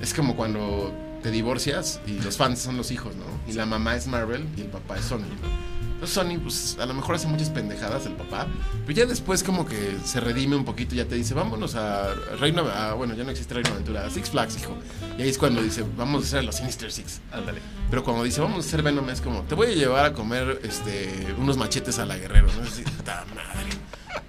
es 0.02 0.12
como 0.12 0.36
cuando 0.36 0.92
te 1.24 1.30
divorcias 1.30 2.00
y 2.06 2.20
los 2.20 2.36
fans 2.36 2.60
son 2.60 2.76
los 2.76 2.90
hijos, 2.92 3.16
¿no? 3.16 3.24
Y 3.50 3.54
la 3.54 3.64
mamá 3.66 3.96
es 3.96 4.06
Marvel 4.06 4.46
y 4.56 4.60
el 4.60 4.66
papá 4.68 4.98
es 4.98 5.06
Sony, 5.06 5.20
¿no? 5.20 5.64
Entonces 5.94 6.10
Sony, 6.14 6.38
pues 6.38 6.76
a 6.78 6.84
lo 6.84 6.92
mejor 6.92 7.14
hace 7.14 7.26
muchas 7.28 7.48
pendejadas 7.48 8.04
el 8.04 8.12
papá, 8.12 8.46
pero 8.84 8.94
ya 8.98 9.06
después 9.06 9.42
como 9.42 9.64
que 9.64 9.96
se 10.04 10.20
redime 10.20 10.54
un 10.54 10.66
poquito, 10.66 10.94
ya 10.94 11.06
te 11.06 11.14
dice, 11.14 11.32
vámonos 11.32 11.76
a 11.76 12.12
Reino, 12.38 12.66
a- 12.68 12.92
bueno, 12.92 13.14
ya 13.14 13.24
no 13.24 13.30
existe 13.30 13.54
Reino 13.54 13.70
Aventura, 13.70 14.04
a 14.04 14.10
Six 14.10 14.28
Flags, 14.28 14.58
hijo. 14.60 14.76
Y 15.16 15.22
ahí 15.22 15.28
es 15.30 15.38
cuando 15.38 15.62
dice, 15.62 15.82
vamos 15.96 16.24
a 16.24 16.26
hacer 16.26 16.44
los 16.44 16.56
Sinister 16.56 16.92
Six. 16.92 17.20
Ándale. 17.32 17.60
Pero 17.88 18.04
cuando 18.04 18.22
dice, 18.22 18.42
vamos 18.42 18.64
a 18.64 18.68
hacer 18.68 18.82
Venom, 18.82 19.08
es 19.08 19.22
como, 19.22 19.42
te 19.44 19.54
voy 19.54 19.68
a 19.68 19.72
llevar 19.74 20.04
a 20.04 20.12
comer 20.12 20.60
este, 20.62 21.34
unos 21.38 21.56
machetes 21.56 21.98
a 21.98 22.04
la 22.04 22.18
guerrero, 22.18 22.48
¿no? 22.54 22.64
Es 22.64 22.72
así, 22.74 22.84
"Ta 23.02 23.24
madre. 23.34 23.70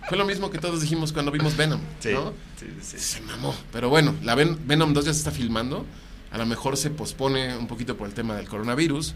Fue 0.08 0.18
lo 0.18 0.24
mismo 0.26 0.50
que 0.52 0.60
todos 0.60 0.80
dijimos 0.82 1.12
cuando 1.12 1.32
vimos 1.32 1.58
Venom. 1.58 1.82
¿no? 1.82 2.34
sí, 2.58 2.68
sí, 2.82 2.98
sí. 2.98 3.00
Se 3.00 3.22
mamó. 3.22 3.54
Pero 3.74 3.90
bueno, 3.90 4.14
la 4.24 4.36
Ven- 4.36 4.60
Venom 4.66 4.94
2 4.94 5.04
ya 5.06 5.12
se 5.14 5.18
está 5.20 5.32
filmando. 5.32 5.86
A 6.36 6.38
lo 6.38 6.46
mejor 6.46 6.76
se 6.76 6.90
pospone 6.90 7.56
un 7.56 7.66
poquito 7.66 7.96
por 7.96 8.10
el 8.10 8.14
tema 8.14 8.36
del 8.36 8.46
coronavirus. 8.46 9.16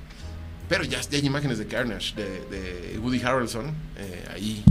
Pero 0.70 0.86
ya, 0.86 1.02
ya 1.02 1.18
hay 1.18 1.26
imágenes 1.26 1.58
de 1.58 1.68
Carnage, 1.68 2.16
de, 2.16 2.46
de 2.46 2.98
Woody 2.98 3.22
Harrelson, 3.22 3.74
eh, 3.98 4.24
ahí, 4.34 4.64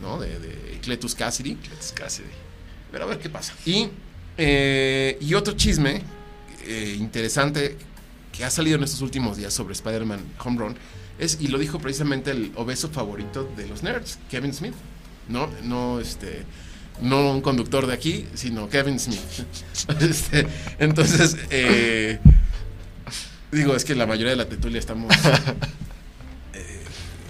¿no? 0.00 0.18
De, 0.18 0.40
de 0.40 0.80
Cletus 0.82 1.14
Cassidy. 1.14 1.56
Es 1.78 1.92
casi. 1.92 2.24
Pero 2.90 3.04
a 3.04 3.06
ver 3.06 3.20
qué 3.20 3.30
pasa. 3.30 3.54
Y, 3.64 3.88
eh, 4.36 5.16
y 5.20 5.34
otro 5.34 5.54
chisme 5.54 6.02
eh, 6.64 6.96
interesante 6.98 7.76
que 8.32 8.44
ha 8.44 8.50
salido 8.50 8.78
en 8.78 8.82
estos 8.82 9.00
últimos 9.00 9.36
días 9.36 9.54
sobre 9.54 9.72
Spider-Man 9.74 10.24
Home 10.44 10.58
Run 10.58 10.76
es, 11.20 11.38
y 11.40 11.46
lo 11.46 11.58
dijo 11.58 11.78
precisamente 11.78 12.32
el 12.32 12.50
obeso 12.56 12.88
favorito 12.88 13.48
de 13.56 13.68
los 13.68 13.84
nerds, 13.84 14.18
Kevin 14.28 14.52
Smith. 14.52 14.74
No, 15.28 15.48
no, 15.62 16.00
este, 16.00 16.42
no 17.00 17.30
un 17.32 17.40
conductor 17.40 17.86
de 17.86 17.94
aquí, 17.94 18.26
sino 18.34 18.68
Kevin 18.68 18.98
Smith. 19.00 19.20
Este, 20.00 20.46
entonces, 20.78 21.36
eh, 21.50 22.18
digo, 23.50 23.74
es 23.74 23.84
que 23.84 23.94
la 23.94 24.06
mayoría 24.06 24.30
de 24.30 24.36
la 24.36 24.48
tetulia 24.48 24.78
estamos... 24.78 25.12
eh, 26.54 26.84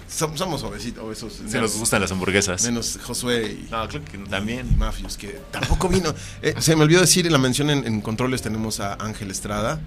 som- 0.09 0.35
somos 0.37 0.63
obesitos, 0.63 1.03
obesos. 1.03 1.41
Se 1.47 1.59
nos 1.59 1.75
gustan 1.77 2.01
las 2.01 2.11
hamburguesas. 2.11 2.63
Menos 2.63 2.99
Josué 3.03 3.57
y... 3.65 3.67
No, 3.71 3.87
creo 3.87 4.03
que 4.05 4.17
Y 4.17 4.23
también. 4.29 4.77
Mafios, 4.77 5.17
que 5.17 5.39
tampoco 5.51 5.89
vino. 5.89 6.13
Eh, 6.41 6.53
se 6.59 6.75
me 6.75 6.83
olvidó 6.83 7.01
decir 7.01 7.25
en 7.25 7.31
la 7.33 7.39
mención 7.39 7.69
en, 7.69 7.85
en 7.87 8.01
controles 8.01 8.41
tenemos 8.41 8.79
a 8.79 8.93
Ángel 8.95 9.31
Estrada 9.31 9.79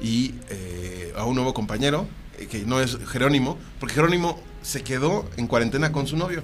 y 0.00 0.34
eh, 0.50 1.12
a 1.16 1.24
un 1.24 1.34
nuevo 1.34 1.52
compañero, 1.54 2.06
que 2.50 2.64
no 2.64 2.80
es 2.80 2.98
Jerónimo, 3.10 3.58
porque 3.80 3.94
Jerónimo 3.94 4.40
se 4.62 4.82
quedó 4.82 5.28
en 5.36 5.46
cuarentena 5.46 5.92
con 5.92 6.06
su 6.06 6.16
novio. 6.16 6.42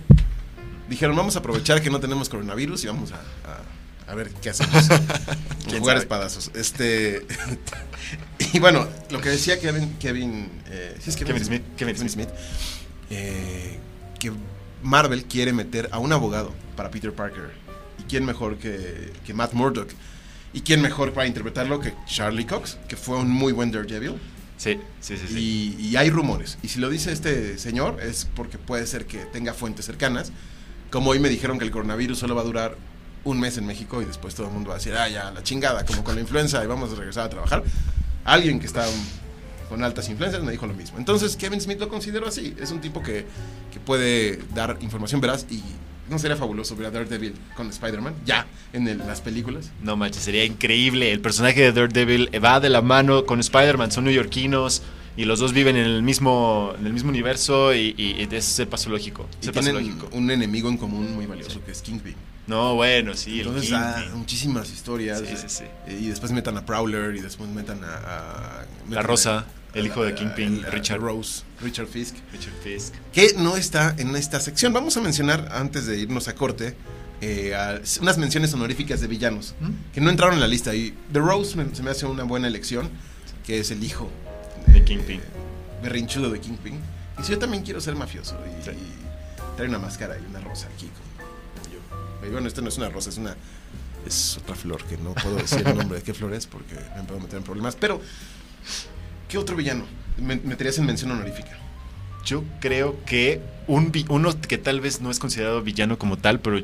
Dijeron, 0.89 1.17
vamos 1.17 1.37
a 1.37 1.39
aprovechar 1.41 1.81
que 1.83 1.91
no 1.91 2.01
tenemos 2.01 2.29
coronavirus 2.29 2.85
y 2.85 2.87
vamos 2.89 3.12
a, 3.12 3.17
a- 3.17 4.11
a 4.11 4.15
ver 4.15 4.31
qué 4.43 4.51
hacemos. 4.51 4.89
¿Quién 5.69 5.81
jugar 5.81 5.97
espadazos. 5.97 6.51
Este, 6.55 7.25
y 8.53 8.59
bueno, 8.59 8.87
lo 9.11 9.21
que 9.21 9.31
decía 9.31 9.59
Kevin, 9.61 9.97
Kevin, 9.99 10.51
eh, 10.67 10.97
¿sí 11.01 11.11
es 11.11 11.17
Kevin 11.17 11.45
Smith, 11.45 11.62
Kevin 11.77 11.97
Smith, 12.09 12.29
eh, 13.11 13.79
que 14.19 14.33
Marvel 14.83 15.25
quiere 15.25 15.53
meter 15.53 15.89
a 15.93 15.99
un 15.99 16.12
abogado 16.12 16.53
para 16.77 16.91
Peter 16.91 17.12
Parker. 17.12 17.51
¿Y 18.01 18.03
quién 18.05 18.25
mejor 18.25 18.59
que, 18.59 19.12
que 19.25 19.33
Matt 19.35 19.53
Murdock? 19.53 19.91
¿Y 20.53 20.62
quién 20.62 20.83
mejor 20.83 21.12
para 21.12 21.27
interpretarlo 21.27 21.81
que 21.81 21.95
Charlie 22.07 22.45
Cox, 22.47 22.79
que 22.89 22.97
fue 22.97 23.17
un 23.17 23.31
muy 23.31 23.53
buen 23.53 23.71
Daredevil? 23.71 24.17
Sí, 24.59 24.79
sí, 25.01 25.17
sí. 25.17 25.27
sí. 25.29 25.77
Y, 25.81 25.87
y 25.89 25.97
hay 25.97 26.11
rumores. 26.11 26.59
Y 26.62 26.69
si 26.69 26.79
lo 26.81 26.91
dice 26.91 27.12
este 27.12 27.57
señor, 27.59 28.01
es 28.03 28.27
porque 28.35 28.59
puede 28.59 28.87
ser 28.87 29.07
que 29.07 29.19
tenga 29.27 29.55
fuentes 29.55 29.87
cercanas. 29.87 30.33
Como 30.93 31.09
hoy 31.09 31.19
me 31.19 31.31
dijeron 31.31 31.59
que 31.59 31.65
el 31.65 31.71
coronavirus 31.71 32.19
solo 32.19 32.35
va 32.35 32.43
a 32.43 32.45
durar 32.45 32.77
un 33.25 33.41
mes 33.41 33.57
en 33.57 33.65
México 33.65 34.03
y 34.03 34.05
después 34.05 34.35
todo 34.35 34.49
el 34.49 34.53
mundo 34.53 34.69
va 34.69 34.75
a 34.75 34.79
decir, 34.79 34.93
ah, 34.95 35.09
ya, 35.09 35.31
la 35.31 35.43
chingada, 35.43 35.87
como 35.87 36.05
con 36.05 36.15
la 36.15 36.21
influenza 36.21 36.63
y 36.63 36.67
vamos 36.67 36.93
a 36.93 36.97
regresar 36.97 37.25
a 37.25 37.31
trabajar. 37.31 37.63
Alguien 38.25 38.61
que 38.61 38.67
está 38.67 38.85
con 39.71 39.83
altas 39.83 40.11
influencias 40.11 40.43
me 40.43 40.53
dijo 40.53 40.67
lo 40.67 40.75
mismo. 40.75 40.99
Entonces 40.99 41.35
Kevin 41.37 41.63
Smith 41.63 41.81
lo 41.81 41.89
considero 41.89 42.29
así. 42.29 42.55
Es 42.61 42.73
un 42.73 42.83
tipo 42.83 43.03
que, 43.03 43.25
que 43.73 43.81
puede 43.81 44.39
dar 44.55 44.77
información 44.83 45.23
veraz 45.23 45.47
y 45.49 45.63
no 46.11 46.19
sería 46.19 46.37
fabuloso 46.37 46.77
ver 46.77 46.89
a 46.89 46.91
Daredevil 46.91 47.37
con 47.57 47.71
Spider-Man 47.71 48.15
ya 48.27 48.47
en 48.75 48.99
las 48.99 49.23
películas. 49.23 49.71
No 49.81 49.97
manches, 49.97 50.23
sería 50.23 50.45
increíble. 50.45 51.11
El 51.11 51.21
personaje 51.21 51.63
de 51.63 51.73
Daredevil 51.73 52.29
va 52.45 52.61
de 52.61 52.69
la 52.69 52.83
mano 52.83 53.25
con 53.25 53.41
Spider-Man, 53.41 53.93
son 53.93 54.05
neoyorquinos 54.05 54.83
y 55.16 55.25
los 55.25 55.38
dos 55.40 55.52
viven 55.52 55.76
en 55.76 55.85
el 55.87 56.02
mismo, 56.02 56.73
en 56.78 56.87
el 56.87 56.92
mismo 56.92 57.11
universo 57.11 57.75
y, 57.75 57.95
y- 57.97 58.26
y 58.31 58.35
es 58.35 58.59
el 58.59 58.69
paso 58.69 58.88
lógico. 58.90 59.28
Es 59.40 59.47
Y 59.47 59.49
el 59.49 59.54
paso 59.54 59.66
tienen 59.71 59.87
lógico. 59.88 60.09
un 60.16 60.31
enemigo 60.31 60.69
en 60.69 60.76
común 60.78 61.14
muy 61.14 61.26
valioso 61.26 61.62
que 61.64 61.73
es 61.73 61.83
Kingpin. 61.83 62.14
No, 62.47 62.75
bueno, 62.75 63.14
sí, 63.14 63.40
el 63.40 63.47
Entonces, 63.47 63.71
Kingpin. 63.71 63.87
ah, 63.88 64.04
muchísimas 64.14 64.71
historias. 64.73 65.21
Sí, 65.21 65.26
sí, 65.37 65.45
sí. 65.49 65.64
eh, 65.87 65.99
Y 66.02 66.07
después 66.09 66.33
metan 66.33 66.57
a 66.57 66.66
Prowler 66.66 67.14
y 67.14 67.21
después 67.21 67.49
metan 67.50 67.85
a. 67.85 67.95
a- 67.95 68.66
La 68.90 69.02
Rosa, 69.02 69.38
a- 69.40 69.78
el 69.78 69.87
hijo 69.87 70.02
de 70.04 70.14
Kingpin, 70.14 70.64
Richard. 70.71 71.00
Rose, 71.00 71.42
Richard 71.61 71.87
Fisk. 71.87 72.16
Richard 72.33 72.54
Fisk. 72.64 72.95
Que 73.12 73.35
no 73.38 73.57
está 73.57 73.95
en 73.99 74.14
esta 74.16 74.40
sección. 74.40 74.73
Vamos 74.73 74.97
a 74.97 75.00
mencionar, 75.00 75.49
antes 75.52 75.87
de 75.87 75.99
irnos 76.00 76.26
a 76.28 76.35
corte, 76.35 76.75
eh, 77.21 77.54
unas 78.00 78.19
menciones 78.19 78.52
honoríficas 78.54 79.00
de 79.00 79.07
villanos 79.07 79.54
¿Mm? 79.61 79.92
que 79.95 80.00
no 80.00 80.11
entraron 80.11 80.35
en 80.35 80.40
la 80.40 80.49
lista. 80.49 80.75
Y 80.75 80.92
The 81.12 81.21
Rose 81.21 81.52
se 81.73 81.83
me 81.83 81.90
hace 81.90 82.07
una 82.07 82.25
buena 82.25 82.49
elección, 82.49 82.90
que 83.47 83.61
es 83.61 83.71
el 83.71 83.83
hijo 83.85 84.11
De 84.73 84.85
Kingpin. 84.85 85.21
berrinchudo 85.83 86.31
de 86.31 86.41
Kingpin. 86.41 86.79
Y 87.21 87.23
si 87.25 87.33
yo 87.33 87.38
también 87.38 87.62
quiero 87.62 87.81
ser 87.81 87.95
mafioso 87.97 88.38
y, 88.47 88.64
Sí. 88.64 88.71
y 88.71 89.57
trae 89.57 89.69
una 89.69 89.79
máscara 89.79 90.17
y 90.19 90.25
una 90.29 90.41
rosa 90.41 90.69
aquí 90.75 90.87
como, 90.88 91.31
como 91.62 91.75
yo. 92.23 92.26
Y 92.26 92.31
bueno, 92.31 92.47
esta 92.49 92.61
no 92.62 92.69
es 92.69 92.79
una 92.79 92.88
rosa, 92.88 93.11
es 93.11 93.19
una 93.19 93.37
es 94.07 94.37
otra 94.38 94.57
flor 94.57 94.83
que 94.85 94.97
no 94.97 95.14
puedo 95.14 95.37
decir 95.37 95.67
el 95.67 95.76
nombre 95.76 95.99
de 95.99 96.05
qué 96.05 96.12
flor 96.14 96.35
es 96.35 96.47
porque 96.47 96.75
me 96.97 97.02
puedo 97.05 97.21
meter 97.21 97.38
en 97.38 97.45
problemas. 97.45 97.76
Pero, 97.76 98.00
¿qué 99.29 99.38
otro 99.38 99.55
villano 99.57 99.85
me- 100.19 100.37
meterías 100.37 100.79
en 100.79 100.87
mención 100.87 101.11
honorífica? 101.12 101.57
Yo 102.25 102.43
creo 102.61 102.97
que 103.05 103.41
un 103.69 103.93
uno 104.09 104.41
que 104.41 104.59
tal 104.59 104.81
vez 104.81 105.00
no 105.00 105.11
es 105.11 105.19
considerado 105.19 105.62
villano 105.62 105.99
como 105.99 106.17
tal, 106.19 106.41
pero 106.41 106.59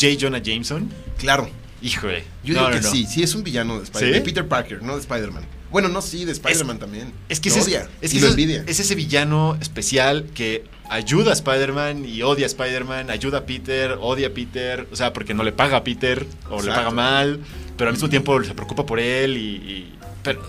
J. 0.00 0.16
Jonah 0.20 0.38
Jameson, 0.38 0.90
Claro, 1.18 1.48
híjole. 1.80 2.24
yo 2.44 2.54
no, 2.54 2.60
digo 2.60 2.70
no, 2.70 2.76
que 2.76 2.80
no. 2.82 2.90
sí, 2.90 3.06
sí 3.06 3.22
es 3.22 3.34
un 3.34 3.44
villano 3.44 3.76
de 3.78 3.84
Spider-Man. 3.84 4.12
¿Sí? 4.14 4.18
De 4.18 4.24
Peter 4.24 4.48
Parker, 4.48 4.82
no 4.82 4.94
de 4.94 5.00
Spider-Man. 5.00 5.44
Bueno, 5.72 5.88
no, 5.88 6.02
sí, 6.02 6.24
de 6.24 6.32
Spider-Man 6.32 6.78
también. 6.78 7.12
Es 7.28 7.40
que 7.40 7.48
lo 7.50 7.56
ese, 7.56 7.64
odia 7.64 7.88
es, 8.00 8.12
y 8.12 8.16
que 8.16 8.20
lo 8.20 8.26
ese- 8.28 8.40
envidia. 8.42 8.64
es 8.66 8.78
ese 8.78 8.94
villano 8.94 9.56
especial 9.60 10.26
que 10.34 10.64
ayuda 10.90 11.30
a 11.30 11.32
Spider-Man 11.34 12.04
y 12.04 12.22
odia 12.22 12.44
a 12.44 12.46
Spider-Man, 12.48 13.10
ayuda 13.10 13.38
a 13.38 13.46
Peter, 13.46 13.96
odia 14.00 14.28
a 14.28 14.30
Peter, 14.30 14.86
o 14.92 14.96
sea, 14.96 15.12
porque 15.12 15.32
no 15.34 15.42
le 15.42 15.52
paga 15.52 15.78
a 15.78 15.84
Peter 15.84 16.26
o 16.50 16.60
le 16.62 16.68
paga 16.72 16.90
mal, 16.90 17.40
pero 17.78 17.88
al 17.88 17.94
mismo 17.94 18.08
tiempo 18.10 18.42
se 18.44 18.54
preocupa 18.54 18.84
por 18.86 19.00
él 19.00 19.36
y... 19.36 19.40
y- 19.56 19.98
pero, 20.22 20.40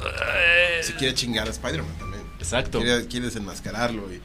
Se 0.83 0.93
quiere 0.95 1.13
chingar 1.15 1.47
a 1.47 1.51
Spider-Man 1.51 1.95
también. 1.97 2.23
Exacto. 2.37 2.79
Quiere, 2.81 3.07
quiere 3.07 3.25
desenmascararlo 3.27 4.13
y 4.13 4.19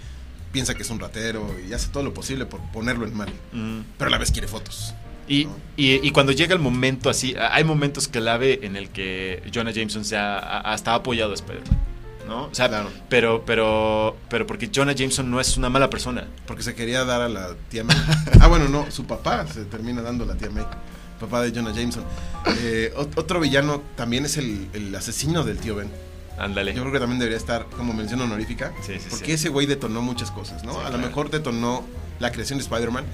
piensa 0.53 0.75
que 0.75 0.83
es 0.83 0.91
un 0.91 0.99
ratero 0.99 1.55
y 1.67 1.73
hace 1.73 1.89
todo 1.89 2.03
lo 2.03 2.13
posible 2.13 2.45
por 2.47 2.61
ponerlo 2.73 3.07
en 3.07 3.15
mal. 3.17 3.33
Mm. 3.53 3.81
Pero 3.97 4.09
a 4.09 4.11
la 4.11 4.19
vez 4.19 4.31
quiere 4.33 4.49
fotos. 4.49 4.93
Y, 5.29 5.45
¿no? 5.45 5.53
y- 5.77 6.07
y 6.07 6.11
cuando 6.11 6.33
llega 6.33 6.55
el 6.55 6.61
momento 6.61 7.11
así, 7.11 7.35
hay 7.39 7.63
momentos 7.65 8.09
clave 8.09 8.61
en 8.63 8.77
el 8.77 8.89
que 8.91 9.43
Jonah 9.55 9.71
Jameson 9.73 10.05
se 10.05 10.17
ha, 10.17 10.39
ha- 10.39 10.61
hasta 10.73 10.93
ha 10.93 10.95
apoyado 10.97 11.33
a 11.33 11.35
Spider-Man. 11.35 11.79
¿No? 12.27 12.45
O 12.45 12.55
sea, 12.55 12.69
Claro. 12.69 12.91
pero, 13.09 13.43
pero, 13.47 14.15
pero 14.29 14.47
porque 14.47 14.71
Jonah 14.75 14.93
Jameson 14.93 15.31
no 15.31 15.41
es 15.41 15.57
una 15.57 15.71
mala 15.71 15.89
persona. 15.89 16.27
Porque 16.47 16.63
se 16.63 16.75
quería 16.75 17.05
dar 17.05 17.23
a 17.23 17.29
la 17.31 17.55
tía 17.71 17.85
May. 17.85 17.97
ah, 18.41 18.49
bueno, 18.49 18.69
no, 18.69 18.91
su 18.91 19.07
papá 19.07 19.47
se 19.47 19.65
termina 19.65 20.03
dando 20.03 20.25
a 20.25 20.27
la 20.27 20.35
tía 20.35 20.51
May. 20.51 20.65
Papá 21.19 21.41
de 21.43 21.53
Jonah 21.53 21.73
Jameson. 21.73 22.05
Eh, 22.61 22.93
ot- 22.97 23.17
otro 23.17 23.41
villano 23.41 23.83
también 23.97 24.27
es 24.27 24.37
el, 24.37 24.69
el 24.75 24.95
asesino 24.95 25.43
del 25.43 25.57
tío 25.59 25.75
Ben. 25.77 25.91
Ándale. 26.39 26.75
Yo 26.75 26.83
creo 26.83 26.93
que 26.93 27.01
también 27.01 27.19
debería 27.19 27.39
estar 27.39 27.65
como 27.77 27.93
mención 27.95 28.21
honorífica. 28.21 28.73
Sí, 28.83 28.93
sí, 28.99 29.07
porque 29.09 29.25
sí. 29.27 29.33
ese 29.33 29.49
güey 29.49 29.67
detonó 29.67 30.03
muchas 30.03 30.31
cosas, 30.31 30.63
¿no? 30.65 30.73
A 30.73 30.83
lo 30.85 30.89
claro. 30.91 30.99
mejor 30.99 31.31
detonó 31.31 31.83
la 32.21 32.31
creación 32.31 32.59
de 32.59 32.63
Spider-Man, 32.65 33.05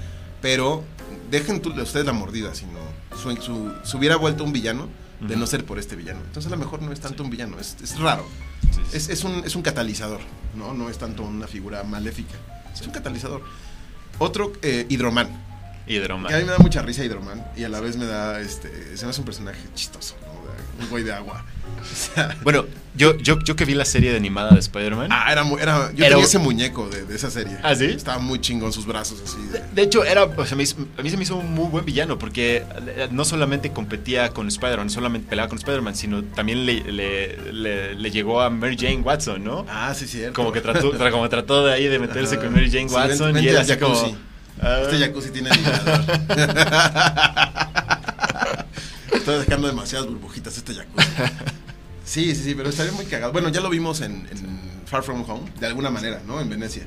pero 0.41 0.83
dejen 1.31 1.61
tú- 1.61 1.73
ustedes 1.81 2.05
la 2.05 2.13
mordida, 2.13 2.53
sino 2.55 2.79
su, 3.21 3.35
su- 3.41 3.73
se 3.83 3.97
hubiera 3.97 4.15
vuelto 4.15 4.43
un 4.43 4.53
villano 4.53 4.87
de 5.21 5.35
no 5.37 5.47
ser 5.47 5.65
por 5.65 5.79
este 5.79 5.95
villano. 5.95 6.19
Entonces 6.25 6.51
a 6.51 6.55
lo 6.55 6.59
mejor 6.61 6.81
no 6.81 6.91
es 6.91 6.99
tanto 6.99 7.23
un 7.23 7.29
villano, 7.29 7.59
es, 7.59 7.77
es 7.81 7.97
raro. 7.99 8.25
Sí, 8.61 8.81
sí. 8.91 8.97
Es, 8.97 9.09
es 9.09 9.23
un, 9.23 9.43
es 9.45 9.55
un 9.55 9.61
catalizador, 9.61 10.19
¿no? 10.55 10.73
No 10.73 10.89
es 10.89 10.97
tanto 10.97 11.23
una 11.23 11.47
figura 11.47 11.83
maléfica. 11.83 12.35
Es 12.73 12.81
un 12.81 12.91
catalizador. 12.91 13.41
Otro, 14.19 14.53
eh, 14.61 14.85
Hidroman. 14.89 15.29
Hidroman. 15.87 16.29
Que 16.29 16.35
a 16.35 16.39
mí 16.39 16.45
me 16.45 16.51
da 16.51 16.57
mucha 16.59 16.81
risa 16.81 17.03
Hidroman 17.05 17.45
y 17.55 17.63
a 17.63 17.69
la 17.69 17.79
vez 17.79 17.95
me 17.97 18.05
da, 18.05 18.39
este, 18.41 18.97
se 18.97 19.05
me 19.05 19.11
hace 19.11 19.21
un 19.21 19.25
personaje 19.25 19.59
chistoso. 19.73 20.15
Un 20.79 20.89
güey 20.89 21.03
de 21.03 21.13
agua. 21.13 21.43
Bueno, 22.43 22.65
yo, 22.95 23.17
yo, 23.17 23.39
yo 23.39 23.55
que 23.55 23.65
vi 23.65 23.73
la 23.73 23.85
serie 23.85 24.11
de 24.11 24.17
animada 24.17 24.51
de 24.53 24.59
Spider-Man. 24.59 25.09
Ah, 25.11 25.31
era, 25.31 25.41
era 25.61 25.91
yo 25.93 26.05
Era 26.05 26.09
tenía 26.15 26.23
ese 26.23 26.39
muñeco 26.39 26.87
de, 26.89 27.05
de 27.05 27.15
esa 27.15 27.29
serie. 27.29 27.57
¿Ah, 27.61 27.75
sí? 27.75 27.85
Estaba 27.85 28.19
muy 28.19 28.39
chingón 28.39 28.71
sus 28.71 28.85
brazos 28.85 29.21
así. 29.23 29.37
de- 29.51 29.61
De 29.73 29.81
hecho, 29.81 30.03
era, 30.05 30.23
o 30.23 30.45
sea, 30.45 30.55
me 30.55 30.63
hizo- 30.63 30.77
a 30.97 31.01
mí 31.01 31.09
se 31.09 31.17
me 31.17 31.23
hizo 31.23 31.35
un 31.35 31.53
muy 31.53 31.67
buen 31.67 31.83
villano 31.85 32.17
porque 32.17 32.63
eh, 32.87 33.07
no 33.11 33.25
solamente 33.25 33.71
competía 33.71 34.29
con 34.29 34.47
Spider-Man, 34.47 34.89
solamente 34.89 35.27
peleaba 35.29 35.49
con 35.49 35.57
Spider-Man, 35.57 35.95
sino 35.95 36.23
también 36.23 36.65
le, 36.65 36.79
le- 36.91 37.51
le- 37.51 37.95
le 37.95 38.11
llegó 38.11 38.41
a 38.41 38.49
Mary 38.49 38.77
Jane 38.79 39.01
Watson, 39.01 39.43
¿no? 39.43 39.65
Ah, 39.69 39.93
sí, 39.93 40.07
cierto. 40.07 40.33
Como 40.33 40.51
que 40.53 40.61
trató, 40.61 40.93
tra- 40.93 41.11
como 41.11 41.27
trató 41.29 41.65
de 41.65 41.73
ahí 41.73 41.87
de 41.87 41.99
meterse 41.99 42.37
con 42.37 42.53
Mary 42.53 42.71
Jane 42.71 42.87
Sí, 42.89 42.95
Watson 42.95 43.33
ven- 43.33 43.43
y 43.43 43.47
era 43.49 43.61
así 43.61 43.75
como... 43.77 43.95
jacuzzi. 43.95 44.15
ah, 44.61 44.79
Este 44.83 44.99
jacuzzi 44.99 45.31
tiene 45.31 45.49
vibrador. 45.51 46.05
Estoy 49.15 49.39
dejando 49.39 49.67
demasiadas 49.67 50.07
burbujitas 50.07 50.57
este 50.57 50.73
jacuzzi. 50.75 51.07
Sí, 52.05 52.35
sí, 52.35 52.43
sí, 52.43 52.53
pero 52.55 52.69
estaría 52.69 52.91
muy 52.91 53.05
cagado. 53.05 53.31
Bueno, 53.33 53.49
ya 53.49 53.61
lo 53.61 53.69
vimos 53.71 54.01
en, 54.01 54.27
en 54.29 54.59
Far 54.85 55.01
From 55.01 55.27
Home, 55.27 55.51
de 55.59 55.65
alguna 55.65 55.89
manera, 55.89 56.21
¿no? 56.27 56.39
En 56.39 56.47
Venecia. 56.51 56.83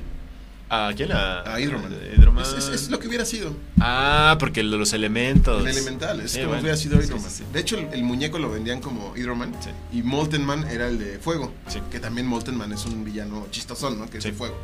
¿A 0.69 0.93
quién? 0.95 1.11
A, 1.11 1.41
A 1.41 1.59
Hydroman. 1.59 1.91
Hydroman. 2.15 2.41
Es, 2.45 2.53
es- 2.53 2.69
es 2.69 2.89
lo 2.89 2.99
que 2.99 3.09
hubiera 3.09 3.25
sido. 3.25 3.53
Ah, 3.81 4.37
porque 4.39 4.63
los 4.63 4.93
elementos. 4.93 5.61
El 5.61 5.67
elemental, 5.75 6.21
es 6.21 6.31
Sí, 6.31 6.37
como 6.37 6.49
bueno. 6.51 6.61
hubiera 6.61 6.77
sido 6.77 6.97
Sí, 7.01 7.07
Hydroman. 7.07 7.29
sí, 7.29 7.37
sí. 7.39 7.43
De 7.51 7.59
hecho, 7.59 7.77
el, 7.77 7.87
el 7.91 8.03
muñeco 8.03 8.39
lo 8.39 8.49
vendían 8.49 8.79
como 8.79 9.13
Hydroman 9.17 9.53
Sí. 9.61 9.71
y 9.97 10.03
Molten 10.03 10.45
Man 10.45 10.65
era 10.69 10.87
el 10.87 10.97
de 10.99 11.19
fuego. 11.19 11.51
Sí. 11.67 11.81
Que 11.91 11.99
también 11.99 12.25
Molten 12.25 12.55
Man 12.55 12.71
es 12.71 12.85
un 12.85 13.03
villano 13.03 13.47
chistosón, 13.51 13.99
¿no? 13.99 14.09
Que 14.09 14.19
es 14.19 14.23
de 14.23 14.31
fuego. 14.31 14.55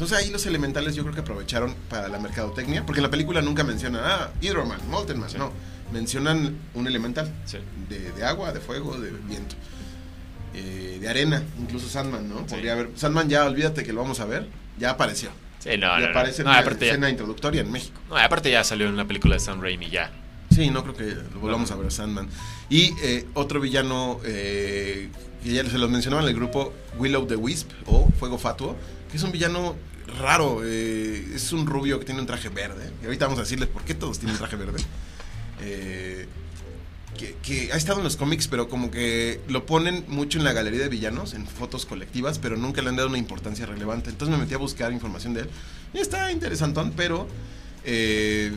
Entonces 0.00 0.16
ahí 0.16 0.30
los 0.30 0.46
elementales 0.46 0.94
yo 0.96 1.02
creo 1.02 1.14
que 1.14 1.20
aprovecharon 1.20 1.74
para 1.90 2.08
la 2.08 2.18
mercadotecnia, 2.18 2.86
porque 2.86 3.00
en 3.00 3.02
la 3.02 3.10
película 3.10 3.42
nunca 3.42 3.64
mencionan, 3.64 4.00
ah, 4.02 4.30
Hydroman, 4.40 4.80
Molten 4.88 5.20
Man, 5.20 5.28
Sí. 5.28 5.36
no. 5.36 5.52
Mencionan 5.92 6.56
un 6.72 6.86
elemental 6.86 7.30
Sí. 7.44 7.58
de, 7.90 8.10
de 8.12 8.24
agua, 8.24 8.50
de 8.54 8.60
fuego, 8.60 8.96
de 8.98 9.10
viento. 9.10 9.56
Eh, 10.54 10.96
de 11.02 11.06
arena, 11.06 11.42
incluso 11.60 11.86
Sandman, 11.86 12.30
¿no? 12.30 12.46
Podría 12.46 12.72
haber. 12.72 12.88
Sandman 12.96 13.28
ya, 13.28 13.44
olvídate 13.44 13.84
que 13.84 13.92
lo 13.92 14.00
vamos 14.00 14.20
a 14.20 14.24
ver, 14.24 14.46
ya 14.78 14.88
apareció. 14.88 15.28
Sí, 15.58 15.76
no, 15.76 15.88
no, 15.98 15.98
no. 16.00 16.06
aparece 16.08 16.40
en 16.40 16.48
No, 16.48 16.54
aparte 16.54 16.86
ya- 16.86 16.92
escena 16.92 17.10
introductoria 17.10 17.60
en 17.60 17.70
México. 17.70 18.00
no, 18.08 18.16
aparte 18.16 18.50
ya 18.50 18.64
salió 18.64 18.88
en 18.88 18.96
la 18.96 19.04
película 19.04 19.34
de 19.34 19.40
Sam 19.40 19.60
Raimi, 19.60 19.90
ya. 19.90 20.10
Sí, 20.50 20.70
no 20.70 20.82
creo 20.82 20.96
que 20.96 21.14
lo 21.34 21.40
volvamos 21.40 21.70
a 21.72 21.76
ver 21.76 21.92
Sandman. 21.92 22.26
Y 22.70 22.94
eh, 23.02 23.26
otro 23.34 23.60
villano 23.60 24.18
eh, 24.24 25.10
que 25.44 25.52
ya 25.52 25.62
se 25.68 25.76
los 25.76 25.90
mencionaba 25.90 26.22
en 26.22 26.28
el 26.30 26.34
grupo, 26.34 26.72
Willow 26.98 27.26
the 27.26 27.36
Wisp 27.36 27.68
o 27.84 28.08
Fuego 28.18 28.38
Fatuo, 28.38 28.76
que 29.10 29.18
es 29.18 29.22
un 29.24 29.32
villano 29.32 29.76
raro. 30.18 30.62
eh, 30.64 31.32
es 31.34 31.52
un 31.52 31.66
rubio 31.66 31.98
que 31.98 32.04
tiene 32.04 32.20
un 32.20 32.26
traje 32.26 32.48
verde. 32.48 32.90
Y 33.02 33.06
ahorita 33.06 33.26
vamos 33.26 33.38
a 33.38 33.42
decirles 33.42 33.68
por 33.68 33.82
qué 33.82 33.94
todos 33.94 34.18
tienen 34.18 34.36
traje 34.36 34.56
verde. 34.56 34.78
Eh, 35.62 36.26
que, 37.42 37.70
ha 37.72 37.76
estado 37.76 37.98
en 37.98 38.04
los 38.04 38.16
cómics, 38.16 38.48
pero 38.48 38.68
como 38.68 38.90
que 38.90 39.40
lo 39.48 39.66
ponen 39.66 40.04
mucho 40.08 40.38
en 40.38 40.44
la 40.44 40.52
galería 40.52 40.80
de 40.80 40.88
villanos, 40.88 41.34
en 41.34 41.46
fotos 41.46 41.84
colectivas, 41.84 42.38
pero 42.38 42.56
nunca 42.56 42.80
le 42.82 42.88
han 42.88 42.96
dado 42.96 43.08
una 43.08 43.18
importancia 43.18 43.66
relevante. 43.66 44.10
Entonces 44.10 44.34
me 44.34 44.42
metí 44.42 44.54
a 44.54 44.58
buscar 44.58 44.92
información 44.92 45.34
de 45.34 45.42
él. 45.42 45.50
Y 45.92 45.98
está 45.98 46.32
interesantón, 46.32 46.94
pero 46.96 47.26
eh, 47.84 48.52